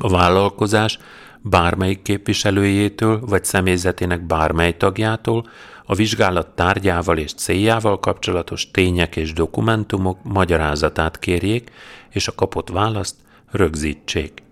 a 0.00 0.08
vállalkozás 0.08 0.98
bármelyik 1.42 2.02
képviselőjétől 2.02 3.20
vagy 3.20 3.44
személyzetének 3.44 4.26
bármely 4.26 4.76
tagjától 4.76 5.48
a 5.86 5.94
vizsgálat 5.94 6.48
tárgyával 6.48 7.18
és 7.18 7.34
céljával 7.34 8.00
kapcsolatos 8.00 8.70
tények 8.70 9.16
és 9.16 9.32
dokumentumok 9.32 10.18
magyarázatát 10.22 11.18
kérjék, 11.18 11.70
és 12.10 12.28
a 12.28 12.34
kapott 12.34 12.68
választ 12.68 13.16
rögzítsék. 13.50 14.42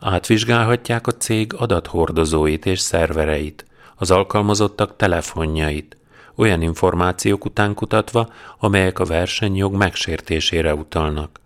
Átvizsgálhatják 0.00 1.06
a 1.06 1.12
cég 1.12 1.54
adathordozóit 1.56 2.66
és 2.66 2.80
szervereit, 2.80 3.64
az 3.96 4.10
alkalmazottak 4.10 4.96
telefonjait, 4.96 5.96
olyan 6.40 6.62
információk 6.62 7.44
után 7.44 7.74
kutatva, 7.74 8.28
amelyek 8.58 8.98
a 8.98 9.04
versenyjog 9.04 9.74
megsértésére 9.74 10.74
utalnak. 10.74 11.40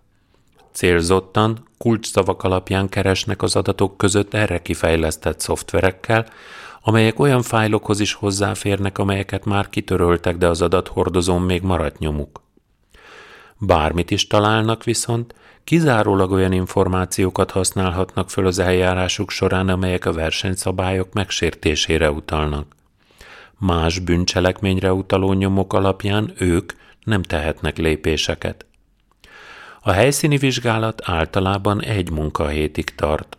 Célzottan, 0.71 1.67
kulcsszavak 1.77 2.43
alapján 2.43 2.89
keresnek 2.89 3.41
az 3.41 3.55
adatok 3.55 3.97
között 3.97 4.33
erre 4.33 4.61
kifejlesztett 4.61 5.39
szoftverekkel, 5.39 6.25
amelyek 6.81 7.19
olyan 7.19 7.41
fájlokhoz 7.41 7.99
is 7.99 8.13
hozzáférnek, 8.13 8.97
amelyeket 8.97 9.45
már 9.45 9.69
kitöröltek, 9.69 10.37
de 10.37 10.47
az 10.47 10.61
adathordozón 10.61 11.41
még 11.41 11.61
maradt 11.61 11.99
nyomuk. 11.99 12.41
Bármit 13.57 14.11
is 14.11 14.27
találnak 14.27 14.83
viszont, 14.83 15.35
kizárólag 15.63 16.31
olyan 16.31 16.51
információkat 16.51 17.51
használhatnak 17.51 18.29
föl 18.29 18.45
az 18.45 18.59
eljárásuk 18.59 19.29
során, 19.29 19.69
amelyek 19.69 20.05
a 20.05 20.13
versenyszabályok 20.13 21.13
megsértésére 21.13 22.11
utalnak. 22.11 22.75
Más 23.57 23.99
bűncselekményre 23.99 24.93
utaló 24.93 25.33
nyomok 25.33 25.73
alapján 25.73 26.33
ők 26.37 26.73
nem 27.03 27.21
tehetnek 27.21 27.77
lépéseket. 27.77 28.65
A 29.81 29.91
helyszíni 29.91 30.37
vizsgálat 30.37 31.01
általában 31.05 31.81
egy 31.81 32.09
munkahétig 32.09 32.95
tart. 32.95 33.37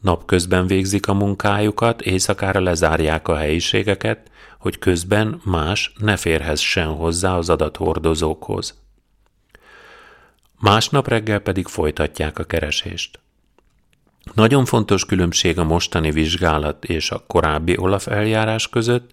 Napközben 0.00 0.66
végzik 0.66 1.08
a 1.08 1.14
munkájukat, 1.14 2.02
éjszakára 2.02 2.60
lezárják 2.60 3.28
a 3.28 3.36
helyiségeket, 3.36 4.30
hogy 4.58 4.78
közben 4.78 5.40
más 5.44 5.92
ne 5.98 6.16
férhessen 6.16 6.86
hozzá 6.86 7.36
az 7.36 7.50
adathordozókhoz. 7.50 8.82
Másnap 10.58 11.08
reggel 11.08 11.38
pedig 11.38 11.66
folytatják 11.66 12.38
a 12.38 12.44
keresést. 12.44 13.20
Nagyon 14.34 14.64
fontos 14.64 15.04
különbség 15.04 15.58
a 15.58 15.64
mostani 15.64 16.10
vizsgálat 16.10 16.84
és 16.84 17.10
a 17.10 17.24
korábbi 17.26 17.76
Olaf 17.78 18.06
eljárás 18.06 18.68
között, 18.68 19.10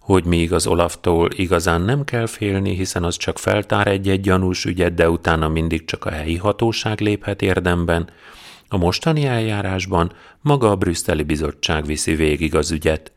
hogy 0.00 0.24
míg 0.24 0.52
az 0.52 0.66
Olaftól 0.66 1.28
igazán 1.32 1.80
nem 1.80 2.04
kell 2.04 2.26
félni, 2.26 2.74
hiszen 2.74 3.04
az 3.04 3.16
csak 3.16 3.38
feltár 3.38 3.86
egy-egy 3.86 4.20
gyanús 4.20 4.64
ügyet, 4.64 4.94
de 4.94 5.10
utána 5.10 5.48
mindig 5.48 5.84
csak 5.84 6.04
a 6.04 6.10
helyi 6.10 6.36
hatóság 6.36 7.00
léphet 7.00 7.42
érdemben, 7.42 8.10
a 8.68 8.76
mostani 8.76 9.26
eljárásban 9.26 10.12
maga 10.40 10.70
a 10.70 10.76
brüsszeli 10.76 11.22
bizottság 11.22 11.84
viszi 11.84 12.14
végig 12.14 12.54
az 12.54 12.70
ügyet. 12.70 13.12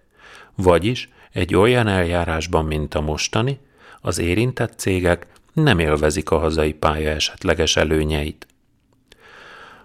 Vagyis 0.56 1.10
egy 1.32 1.56
olyan 1.56 1.88
eljárásban, 1.88 2.66
mint 2.66 2.94
a 2.94 3.02
mostani, 3.02 3.60
az 4.02 4.20
érintett 4.20 4.80
cégek 4.80 5.28
nem 5.54 5.80
élvezik 5.80 6.32
a 6.32 6.40
hazai 6.40 6.74
pálya 6.74 7.10
esetleges 7.10 7.76
előnyeit. 7.76 8.48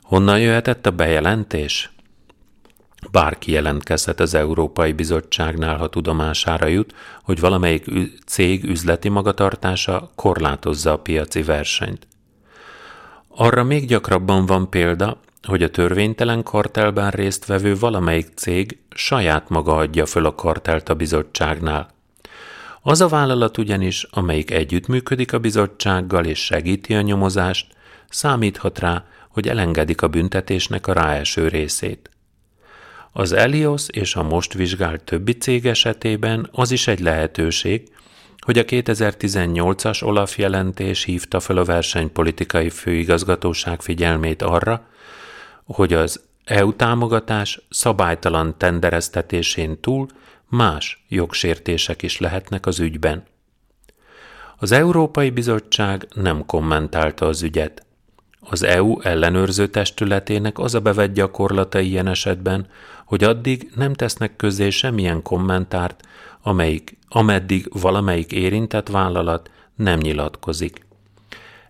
Honnan 0.07 0.41
jöhetett 0.41 0.87
a 0.87 0.91
bejelentés? 0.91 1.91
Bárki 3.11 3.53
jelentkezhet 3.53 4.21
az 4.21 4.35
Európai 4.35 4.93
Bizottságnál, 4.93 5.77
ha 5.77 5.89
tudomására 5.89 6.67
jut, 6.67 6.95
hogy 7.23 7.41
valamelyik 7.41 7.85
cég 8.27 8.65
üzleti 8.65 9.09
magatartása 9.09 10.11
korlátozza 10.15 10.93
a 10.93 10.99
piaci 10.99 11.43
versenyt. 11.43 12.07
Arra 13.29 13.65
még 13.65 13.87
gyakrabban 13.87 14.47
van 14.47 14.71
példa, 14.71 15.21
hogy 15.43 15.63
a 15.63 15.71
törvénytelen 15.71 16.43
kartelben 16.43 17.11
résztvevő 17.11 17.77
valamelyik 17.77 18.29
cég 18.35 18.79
saját 18.91 19.49
maga 19.49 19.77
adja 19.77 20.07
föl 20.07 20.27
a 20.27 20.35
kartelt 20.35 20.89
a 20.89 20.95
bizottságnál. 20.95 21.89
Az 22.83 23.01
a 23.01 23.09
vállalat 23.09 23.59
ugyanis, 23.59 24.07
amelyik 24.11 24.51
együttműködik 24.51 25.33
a 25.33 25.39
bizottsággal 25.39 26.25
és 26.25 26.45
segíti 26.45 26.95
a 26.95 27.01
nyomozást, 27.01 27.67
számíthat 28.09 28.79
rá, 28.79 29.05
hogy 29.37 29.49
elengedik 29.49 30.03
a 30.03 30.09
büntetésnek 30.09 30.87
a 30.87 30.93
ráeső 30.93 31.49
részét. 31.49 32.11
Az 33.12 33.32
Elios 33.32 33.87
és 33.89 34.14
a 34.14 34.22
most 34.22 34.53
vizsgált 34.53 35.03
többi 35.03 35.32
cég 35.32 35.66
esetében 35.66 36.49
az 36.53 36.70
is 36.70 36.87
egy 36.87 37.01
lehetőség, 37.01 37.89
hogy 38.39 38.59
a 38.59 38.64
2018-as 38.64 40.05
Olaf 40.05 40.39
jelentés 40.39 41.05
hívta 41.05 41.41
fel 41.41 41.57
a 41.57 41.64
versenypolitikai 41.64 42.70
főigazgatóság 42.70 43.80
figyelmét 43.80 44.43
arra, 44.43 44.87
hogy 45.64 45.93
az 45.93 46.20
EU 46.45 46.76
támogatás 46.76 47.61
szabálytalan 47.70 48.59
tendereztetésén 48.59 49.80
túl 49.80 50.07
más 50.49 51.05
jogsértések 51.09 52.03
is 52.03 52.18
lehetnek 52.18 52.66
az 52.66 52.80
ügyben. 52.80 53.24
Az 54.57 54.72
Európai 54.72 55.30
Bizottság 55.30 56.09
nem 56.14 56.47
kommentálta 56.47 57.26
az 57.26 57.43
ügyet. 57.43 57.87
Az 58.49 58.62
EU 58.62 59.01
ellenőrző 59.01 59.66
testületének 59.66 60.59
az 60.59 60.74
a 60.74 60.80
bevett 60.80 61.12
gyakorlata 61.12 61.80
ilyen 61.80 62.07
esetben, 62.07 62.66
hogy 63.05 63.24
addig 63.24 63.70
nem 63.74 63.94
tesznek 63.94 64.36
közé 64.36 64.70
semmilyen 64.70 65.22
kommentárt, 65.22 66.07
amelyik, 66.42 66.99
ameddig 67.09 67.68
valamelyik 67.80 68.32
érintett 68.32 68.88
vállalat 68.88 69.51
nem 69.74 69.99
nyilatkozik. 69.99 70.86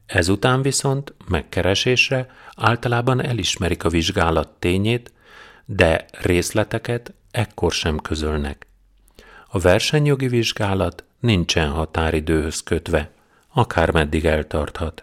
Ezután 0.06 0.62
viszont 0.62 1.14
megkeresésre 1.28 2.26
általában 2.56 3.22
elismerik 3.22 3.84
a 3.84 3.88
vizsgálat 3.88 4.48
tényét, 4.58 5.12
de 5.64 6.04
részleteket 6.20 7.14
ekkor 7.30 7.72
sem 7.72 7.98
közölnek. 7.98 8.66
A 9.48 9.58
versenyjogi 9.58 10.28
vizsgálat 10.28 11.04
nincsen 11.20 11.68
határidőhöz 11.68 12.62
kötve, 12.62 13.10
akármeddig 13.52 14.24
eltarthat. 14.24 15.02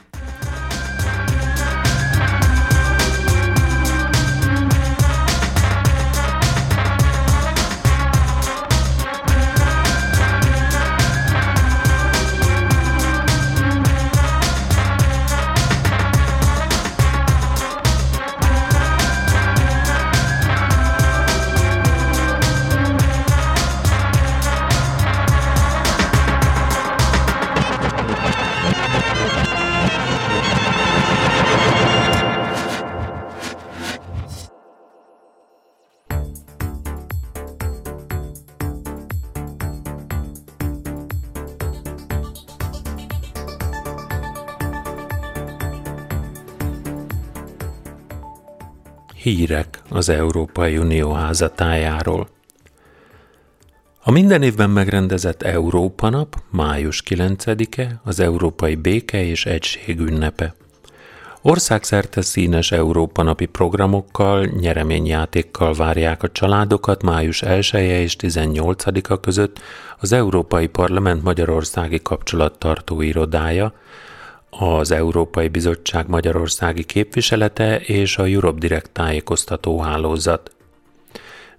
Hírek 49.23 49.81
az 49.89 50.09
Európai 50.09 50.77
Unió 50.77 51.11
házatájáról. 51.11 52.27
A 54.03 54.11
minden 54.11 54.41
évben 54.41 54.69
megrendezett 54.69 55.41
Európa 55.41 56.09
nap, 56.09 56.35
május 56.49 57.03
9-e, 57.09 57.99
az 58.03 58.19
Európai 58.19 58.75
Béke 58.75 59.23
és 59.23 59.45
Egység 59.45 59.99
ünnepe. 59.99 60.55
Országszerte 61.41 62.21
színes 62.21 62.71
Európa 62.71 63.23
napi 63.23 63.45
programokkal, 63.45 64.45
nyereményjátékkal 64.45 65.73
várják 65.73 66.23
a 66.23 66.31
családokat 66.31 67.03
május 67.03 67.41
1 67.41 67.69
-e 67.73 67.99
és 68.01 68.15
18-a 68.19 69.19
között 69.19 69.61
az 69.99 70.11
Európai 70.11 70.67
Parlament 70.67 71.23
Magyarországi 71.23 72.01
Kapcsolattartó 72.01 73.01
Irodája, 73.01 73.73
az 74.59 74.91
Európai 74.91 75.47
Bizottság 75.47 76.07
Magyarországi 76.07 76.83
képviselete 76.83 77.79
és 77.79 78.17
a 78.17 78.25
Europe 78.25 78.59
Direct 78.59 78.89
tájékoztató 78.91 79.79
hálózat. 79.79 80.51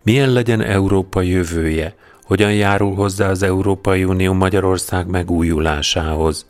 Milyen 0.02 0.32
legyen 0.32 0.60
Európa 0.60 1.20
jövője? 1.20 1.94
Hogyan 2.24 2.52
járul 2.54 2.94
hozzá 2.94 3.30
az 3.30 3.42
Európai 3.42 4.04
Unió 4.04 4.32
Magyarország 4.32 5.06
megújulásához? 5.06 6.46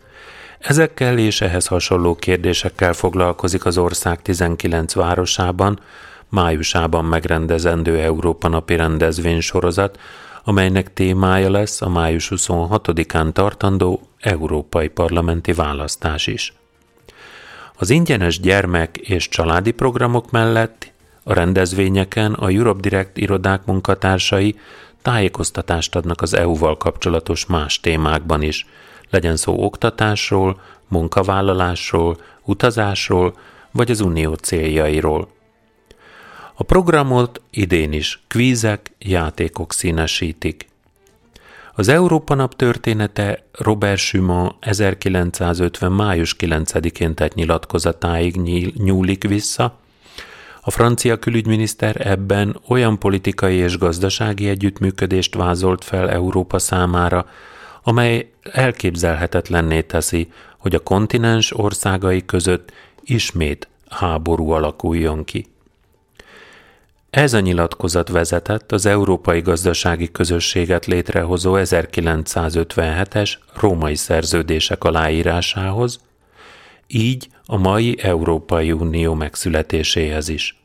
Ezekkel 0.59 1.19
és 1.19 1.41
ehhez 1.41 1.67
hasonló 1.67 2.15
kérdésekkel 2.15 2.93
foglalkozik 2.93 3.65
az 3.65 3.79
ország 3.79 4.23
19 4.23 4.95
városában, 4.95 5.81
májusában 6.29 7.05
megrendezendő 7.05 7.99
Európa 7.99 8.49
napi 8.49 8.77
rendezvénysorozat, 8.77 9.99
amelynek 10.45 10.93
témája 10.93 11.51
lesz 11.51 11.83
a 11.83 11.89
május 11.89 12.33
26-án 12.35 13.33
tartandó 13.33 14.01
európai 14.21 14.89
parlamenti 14.89 15.53
választás 15.53 16.27
is. 16.27 16.53
Az 17.77 17.91
ingyenes 17.91 18.41
gyermek 18.41 18.97
és 18.97 19.29
családi 19.29 19.71
programok 19.71 20.31
mellett 20.31 20.93
a 21.23 21.33
rendezvényeken 21.33 22.33
a 22.33 22.49
Europe 22.49 22.81
Direct 22.81 23.17
irodák 23.17 23.65
munkatársai 23.65 24.59
tájékoztatást 25.03 25.97
adnak 25.97 26.23
az 26.23 26.35
EU-val 26.35 26.77
kapcsolatos 26.77 27.47
más 27.47 27.81
témákban 27.81 28.43
is, 28.43 28.67
legyen 29.11 29.37
szó 29.37 29.65
oktatásról, 29.65 30.61
munkavállalásról, 30.89 32.17
utazásról 32.45 33.37
vagy 33.71 33.91
az 33.91 34.01
unió 34.01 34.35
céljairól. 34.35 35.29
A 36.57 36.63
programot 36.63 37.41
idén 37.51 37.93
is 37.93 38.23
kvízek, 38.27 38.93
játékok 38.99 39.73
színesítik. 39.73 40.67
Az 41.75 41.89
Európa 41.89 42.35
Nap 42.35 42.57
története 42.57 43.45
Robert 43.53 43.99
Schumann 43.99 44.55
1950. 44.61 45.93
május 45.93 46.37
9-én 46.39 47.15
tett 47.15 47.35
nyilatkozatáig 47.35 48.37
nyúlik 48.77 49.29
vissza, 49.29 49.79
A 50.67 50.71
francia 50.71 51.19
külügyminiszter 51.19 52.07
ebben 52.07 52.61
olyan 52.69 52.99
politikai 52.99 53.57
és 53.57 53.79
gazdasági 53.79 54.49
együttműködést 54.49 55.35
vázolt 55.35 55.85
fel 55.85 56.11
Európa 56.11 56.59
számára, 56.59 57.27
amely 57.83 58.31
elképzelhetetlenné 58.43 59.83
teszi, 59.83 60.29
hogy 60.59 60.75
a 60.75 60.83
kontinens 60.83 61.59
országai 61.59 62.25
között 62.25 62.73
ismét 63.03 63.69
háború 63.89 64.51
alakuljon 64.51 65.25
ki. 65.25 65.47
Ez 67.15 67.33
a 67.33 67.41
nyilatkozat 67.41 68.09
vezetett 68.09 68.73
az 68.73 68.87
Európai 68.87 69.41
Gazdasági 69.41 70.11
Közösséget 70.11 70.87
létrehozó 70.87 71.55
1957-es 71.57 73.35
római 73.61 73.95
szerződések 73.95 74.85
aláírásához, 74.85 76.01
így 76.87 77.29
a 77.45 77.57
mai 77.57 77.99
Európai 78.03 78.73
Unió 78.73 79.15
megszületéséhez 79.15 80.29
is. 80.29 80.63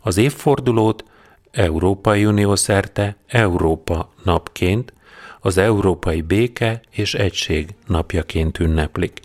Az 0.00 0.16
évfordulót 0.16 1.04
Európai 1.50 2.26
Unió 2.26 2.56
szerte 2.56 3.16
Európa 3.26 4.12
napként, 4.24 4.92
az 5.40 5.58
Európai 5.58 6.20
Béke 6.20 6.80
és 6.90 7.14
Egység 7.14 7.74
napjaként 7.86 8.58
ünneplik. 8.58 9.20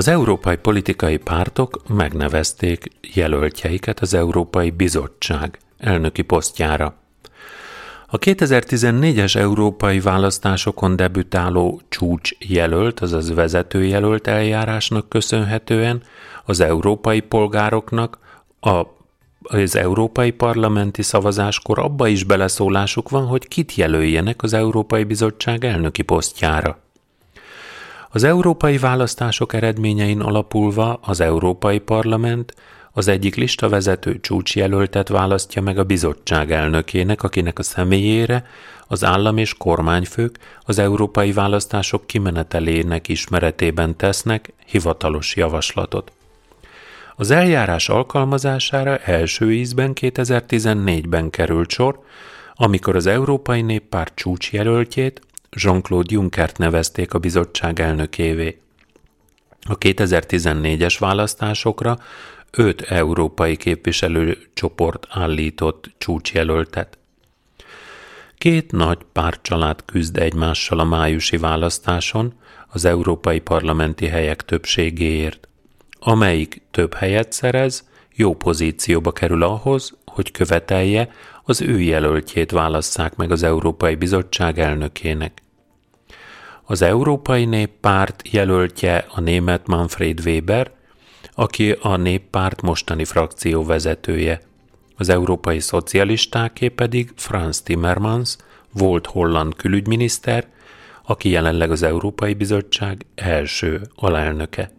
Az 0.00 0.08
európai 0.08 0.56
politikai 0.56 1.16
pártok 1.16 1.88
megnevezték 1.88 2.88
jelöltjeiket 3.14 4.00
az 4.00 4.14
Európai 4.14 4.70
Bizottság 4.70 5.58
elnöki 5.78 6.22
posztjára. 6.22 6.94
A 8.06 8.18
2014-es 8.18 9.36
európai 9.36 10.00
választásokon 10.00 10.96
debütáló 10.96 11.80
csúcs 11.88 12.30
jelölt, 12.38 13.00
azaz 13.00 13.34
vezetőjelölt 13.34 14.26
eljárásnak 14.26 15.08
köszönhetően 15.08 16.02
az 16.44 16.60
európai 16.60 17.20
polgároknak 17.20 18.18
a 18.60 18.82
az 19.42 19.76
európai 19.76 20.30
parlamenti 20.30 21.02
szavazáskor 21.02 21.78
abba 21.78 22.06
is 22.08 22.24
beleszólásuk 22.24 23.08
van, 23.08 23.26
hogy 23.26 23.48
kit 23.48 23.74
jelöljenek 23.74 24.42
az 24.42 24.52
Európai 24.52 25.04
Bizottság 25.04 25.64
elnöki 25.64 26.02
posztjára. 26.02 26.78
Az 28.12 28.24
európai 28.24 28.78
választások 28.78 29.52
eredményein 29.52 30.20
alapulva 30.20 30.98
az 31.02 31.20
Európai 31.20 31.78
Parlament 31.78 32.54
az 32.92 33.08
egyik 33.08 33.34
listavezető 33.34 34.20
csúcsjelöltet 34.20 35.08
választja 35.08 35.62
meg 35.62 35.78
a 35.78 35.84
bizottság 35.84 36.52
elnökének, 36.52 37.22
akinek 37.22 37.58
a 37.58 37.62
személyére 37.62 38.46
az 38.86 39.04
állam 39.04 39.36
és 39.36 39.54
kormányfők 39.54 40.38
az 40.60 40.78
európai 40.78 41.32
választások 41.32 42.06
kimenetelének 42.06 43.08
ismeretében 43.08 43.96
tesznek 43.96 44.52
hivatalos 44.66 45.36
javaslatot. 45.36 46.12
Az 47.16 47.30
eljárás 47.30 47.88
alkalmazására 47.88 48.96
első 48.96 49.52
ízben 49.52 49.92
2014-ben 50.00 51.30
került 51.30 51.70
sor, 51.70 52.00
amikor 52.54 52.96
az 52.96 53.06
Európai 53.06 53.62
Néppárt 53.62 54.14
csúcsjelöltjét, 54.14 55.20
Jean-Claude 55.56 56.14
Junckert 56.14 56.58
nevezték 56.58 57.14
a 57.14 57.18
bizottság 57.18 57.80
elnökévé. 57.80 58.60
A 59.68 59.78
2014-es 59.78 60.96
választásokra 60.98 61.98
öt 62.50 62.80
európai 62.80 63.56
képviselőcsoport 63.56 65.06
állított 65.10 65.90
csúcsjelöltet. 65.98 66.98
Két 68.38 68.72
nagy 68.72 68.98
pártcsalád 69.12 69.84
küzd 69.84 70.16
egymással 70.16 70.78
a 70.78 70.84
májusi 70.84 71.36
választáson 71.36 72.34
az 72.68 72.84
európai 72.84 73.40
parlamenti 73.40 74.06
helyek 74.06 74.44
többségéért. 74.44 75.48
Amelyik 75.98 76.62
több 76.70 76.94
helyet 76.94 77.32
szerez, 77.32 77.88
jó 78.14 78.34
pozícióba 78.34 79.12
kerül 79.12 79.42
ahhoz, 79.42 79.94
hogy 80.06 80.30
követelje, 80.30 81.10
az 81.50 81.60
ő 81.60 81.80
jelöltjét 81.80 82.50
válasszák 82.50 83.16
meg 83.16 83.30
az 83.30 83.42
Európai 83.42 83.94
Bizottság 83.94 84.58
elnökének. 84.58 85.42
Az 86.64 86.82
Európai 86.82 87.44
Néppárt 87.44 88.22
jelöltje 88.30 89.06
a 89.08 89.20
német 89.20 89.66
Manfred 89.66 90.20
Weber, 90.24 90.70
aki 91.34 91.70
a 91.80 91.96
Néppárt 91.96 92.62
mostani 92.62 93.04
frakció 93.04 93.64
vezetője. 93.64 94.40
Az 94.96 95.08
európai 95.08 95.60
szocialistáké 95.60 96.68
pedig 96.68 97.12
Franz 97.16 97.62
Timmermans, 97.62 98.36
volt 98.72 99.06
holland 99.06 99.56
külügyminiszter, 99.56 100.46
aki 101.04 101.28
jelenleg 101.28 101.70
az 101.70 101.82
Európai 101.82 102.34
Bizottság 102.34 103.06
első 103.14 103.80
alelnöke. 103.94 104.70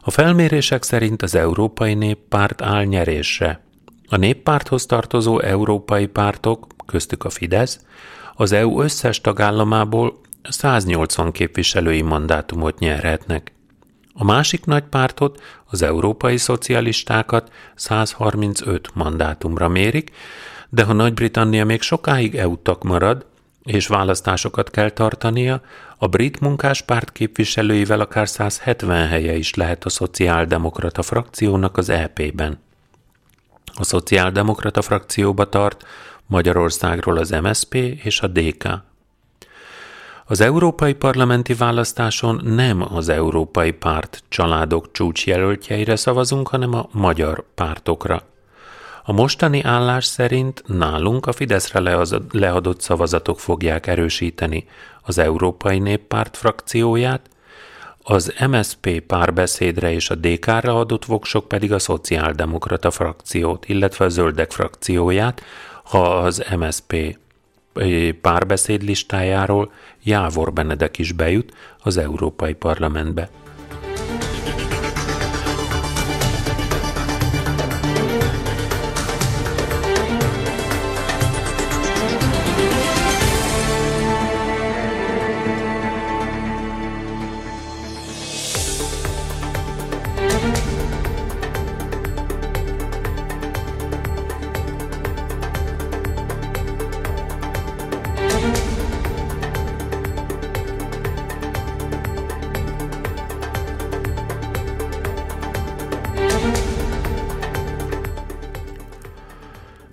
A 0.00 0.10
felmérések 0.10 0.82
szerint 0.82 1.22
az 1.22 1.34
Európai 1.34 1.94
Néppárt 1.94 2.62
áll 2.62 2.84
nyerésre. 2.84 3.68
A 4.12 4.16
néppárthoz 4.16 4.86
tartozó 4.86 5.40
európai 5.40 6.06
pártok, 6.06 6.66
köztük 6.86 7.24
a 7.24 7.30
Fidesz, 7.30 7.80
az 8.34 8.52
EU 8.52 8.82
összes 8.82 9.20
tagállamából 9.20 10.20
180 10.42 11.32
képviselői 11.32 12.02
mandátumot 12.02 12.78
nyerhetnek. 12.78 13.52
A 14.14 14.24
másik 14.24 14.64
nagy 14.64 14.82
pártot, 14.82 15.42
az 15.64 15.82
európai 15.82 16.36
szocialistákat 16.36 17.52
135 17.74 18.94
mandátumra 18.94 19.68
mérik, 19.68 20.10
de 20.68 20.84
ha 20.84 20.92
Nagy-Britannia 20.92 21.64
még 21.64 21.80
sokáig 21.80 22.34
EU 22.34 22.56
marad, 22.82 23.26
és 23.64 23.86
választásokat 23.86 24.70
kell 24.70 24.90
tartania, 24.90 25.60
a 25.98 26.06
brit 26.06 26.40
munkáspárt 26.40 27.12
képviselőivel 27.12 28.00
akár 28.00 28.28
170 28.28 29.08
helye 29.08 29.36
is 29.36 29.54
lehet 29.54 29.84
a 29.84 29.88
szociáldemokrata 29.88 31.02
frakciónak 31.02 31.76
az 31.76 31.88
EP-ben. 31.88 32.58
A 33.74 33.84
szociáldemokrata 33.84 34.82
frakcióba 34.82 35.48
tart 35.48 35.84
Magyarországról 36.26 37.16
az 37.16 37.30
MSP 37.30 37.74
és 37.74 38.20
a 38.20 38.26
DK. 38.26 38.68
Az 40.24 40.40
európai 40.40 40.94
parlamenti 40.94 41.54
választáson 41.54 42.40
nem 42.44 42.94
az 42.94 43.08
európai 43.08 43.72
párt 43.72 44.22
családok 44.28 44.92
csúcsjelöltjeire 44.92 45.96
szavazunk, 45.96 46.48
hanem 46.48 46.74
a 46.74 46.88
magyar 46.92 47.44
pártokra. 47.54 48.22
A 49.04 49.12
mostani 49.12 49.62
állás 49.62 50.04
szerint 50.04 50.62
nálunk 50.66 51.26
a 51.26 51.32
Fideszre 51.32 51.80
leadott 52.30 52.80
szavazatok 52.80 53.40
fogják 53.40 53.86
erősíteni 53.86 54.66
az 55.02 55.18
Európai 55.18 55.78
Néppárt 55.78 56.36
frakcióját, 56.36 57.29
az 58.10 58.32
MSP 58.50 59.00
párbeszédre 59.00 59.92
és 59.92 60.10
a 60.10 60.14
DK-ra 60.14 60.78
adott 60.78 61.04
voksok 61.04 61.48
pedig 61.48 61.72
a 61.72 61.78
Szociáldemokrata 61.78 62.90
frakciót, 62.90 63.68
illetve 63.68 64.04
a 64.04 64.08
Zöldek 64.08 64.50
frakcióját, 64.50 65.42
ha 65.84 66.18
az 66.18 66.44
MSP 66.56 67.18
párbeszéd 68.20 68.82
listájáról 68.82 69.72
Jávor 70.02 70.52
Benedek 70.52 70.98
is 70.98 71.12
bejut 71.12 71.52
az 71.82 71.96
Európai 71.96 72.54
Parlamentbe. 72.54 73.30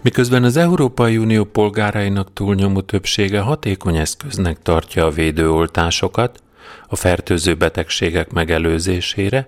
Miközben 0.07 0.43
az 0.43 0.57
Európai 0.57 1.17
Unió 1.17 1.43
polgárainak 1.43 2.33
túlnyomó 2.33 2.81
többsége 2.81 3.39
hatékony 3.39 3.95
eszköznek 3.97 4.61
tartja 4.61 5.05
a 5.05 5.09
védőoltásokat 5.09 6.43
a 6.87 6.95
fertőző 6.95 7.53
betegségek 7.53 8.31
megelőzésére, 8.31 9.47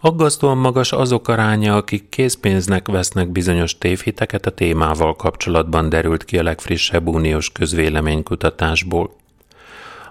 aggasztóan 0.00 0.58
magas 0.58 0.92
azok 0.92 1.28
aránya, 1.28 1.76
akik 1.76 2.08
készpénznek 2.08 2.88
vesznek 2.88 3.28
bizonyos 3.28 3.78
tévhiteket 3.78 4.46
a 4.46 4.50
témával 4.50 5.16
kapcsolatban 5.16 5.88
derült 5.88 6.24
ki 6.24 6.38
a 6.38 6.42
legfrissebb 6.42 7.06
uniós 7.08 7.52
közvéleménykutatásból. 7.52 9.16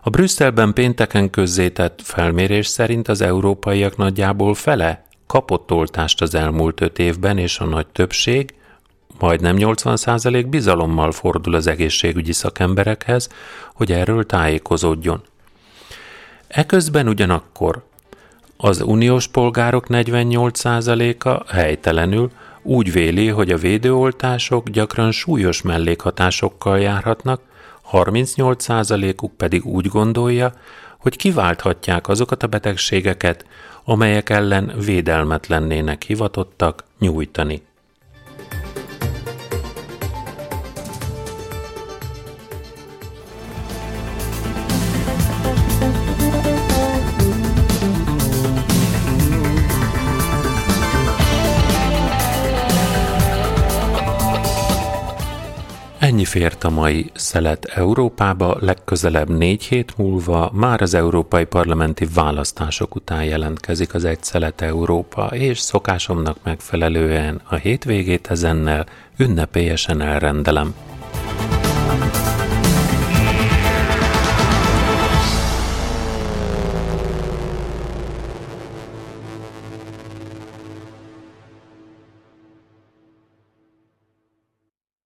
A 0.03 0.09
Brüsszelben 0.09 0.73
pénteken 0.73 1.29
közzétett 1.29 2.01
felmérés 2.03 2.67
szerint 2.67 3.07
az 3.07 3.21
európaiak 3.21 3.97
nagyjából 3.97 4.53
fele 4.53 5.05
kapott 5.27 5.71
oltást 5.71 6.21
az 6.21 6.35
elmúlt 6.35 6.81
öt 6.81 6.99
évben, 6.99 7.37
és 7.37 7.59
a 7.59 7.65
nagy 7.65 7.87
többség, 7.87 8.53
majdnem 9.19 9.55
80% 9.59 10.45
bizalommal 10.49 11.11
fordul 11.11 11.55
az 11.55 11.67
egészségügyi 11.67 12.33
szakemberekhez, 12.33 13.29
hogy 13.73 13.91
erről 13.91 14.25
tájékozódjon. 14.25 15.21
Eközben 16.47 17.07
ugyanakkor 17.07 17.83
az 18.57 18.81
uniós 18.81 19.27
polgárok 19.27 19.85
48%-a 19.89 21.53
helytelenül 21.53 22.31
úgy 22.61 22.91
véli, 22.91 23.27
hogy 23.27 23.51
a 23.51 23.57
védőoltások 23.57 24.69
gyakran 24.69 25.11
súlyos 25.11 25.61
mellékhatásokkal 25.61 26.79
járhatnak, 26.79 27.41
38%-uk 27.91 29.37
pedig 29.37 29.65
úgy 29.65 29.87
gondolja, 29.87 30.53
hogy 30.97 31.15
kiválthatják 31.15 32.07
azokat 32.07 32.43
a 32.43 32.47
betegségeket, 32.47 33.45
amelyek 33.83 34.29
ellen 34.29 34.73
védelmet 34.85 35.47
lennének 35.47 36.03
hivatottak 36.03 36.83
nyújtani. 36.99 37.61
Ennyi 56.25 56.33
fért 56.39 56.63
a 56.63 56.69
mai 56.69 57.11
szelet 57.13 57.65
Európába, 57.65 58.57
legközelebb 58.59 59.29
négy 59.29 59.63
hét 59.63 59.97
múlva 59.97 60.51
már 60.53 60.81
az 60.81 60.93
európai 60.93 61.45
parlamenti 61.45 62.07
választások 62.13 62.95
után 62.95 63.23
jelentkezik 63.23 63.93
az 63.93 64.05
Egy 64.05 64.23
Szelet 64.23 64.61
Európa, 64.61 65.25
és 65.25 65.59
szokásomnak 65.59 66.37
megfelelően 66.43 67.41
a 67.49 67.55
hétvégét 67.55 68.27
ezennel 68.27 68.85
ünnepélyesen 69.17 70.01
elrendelem. 70.01 70.75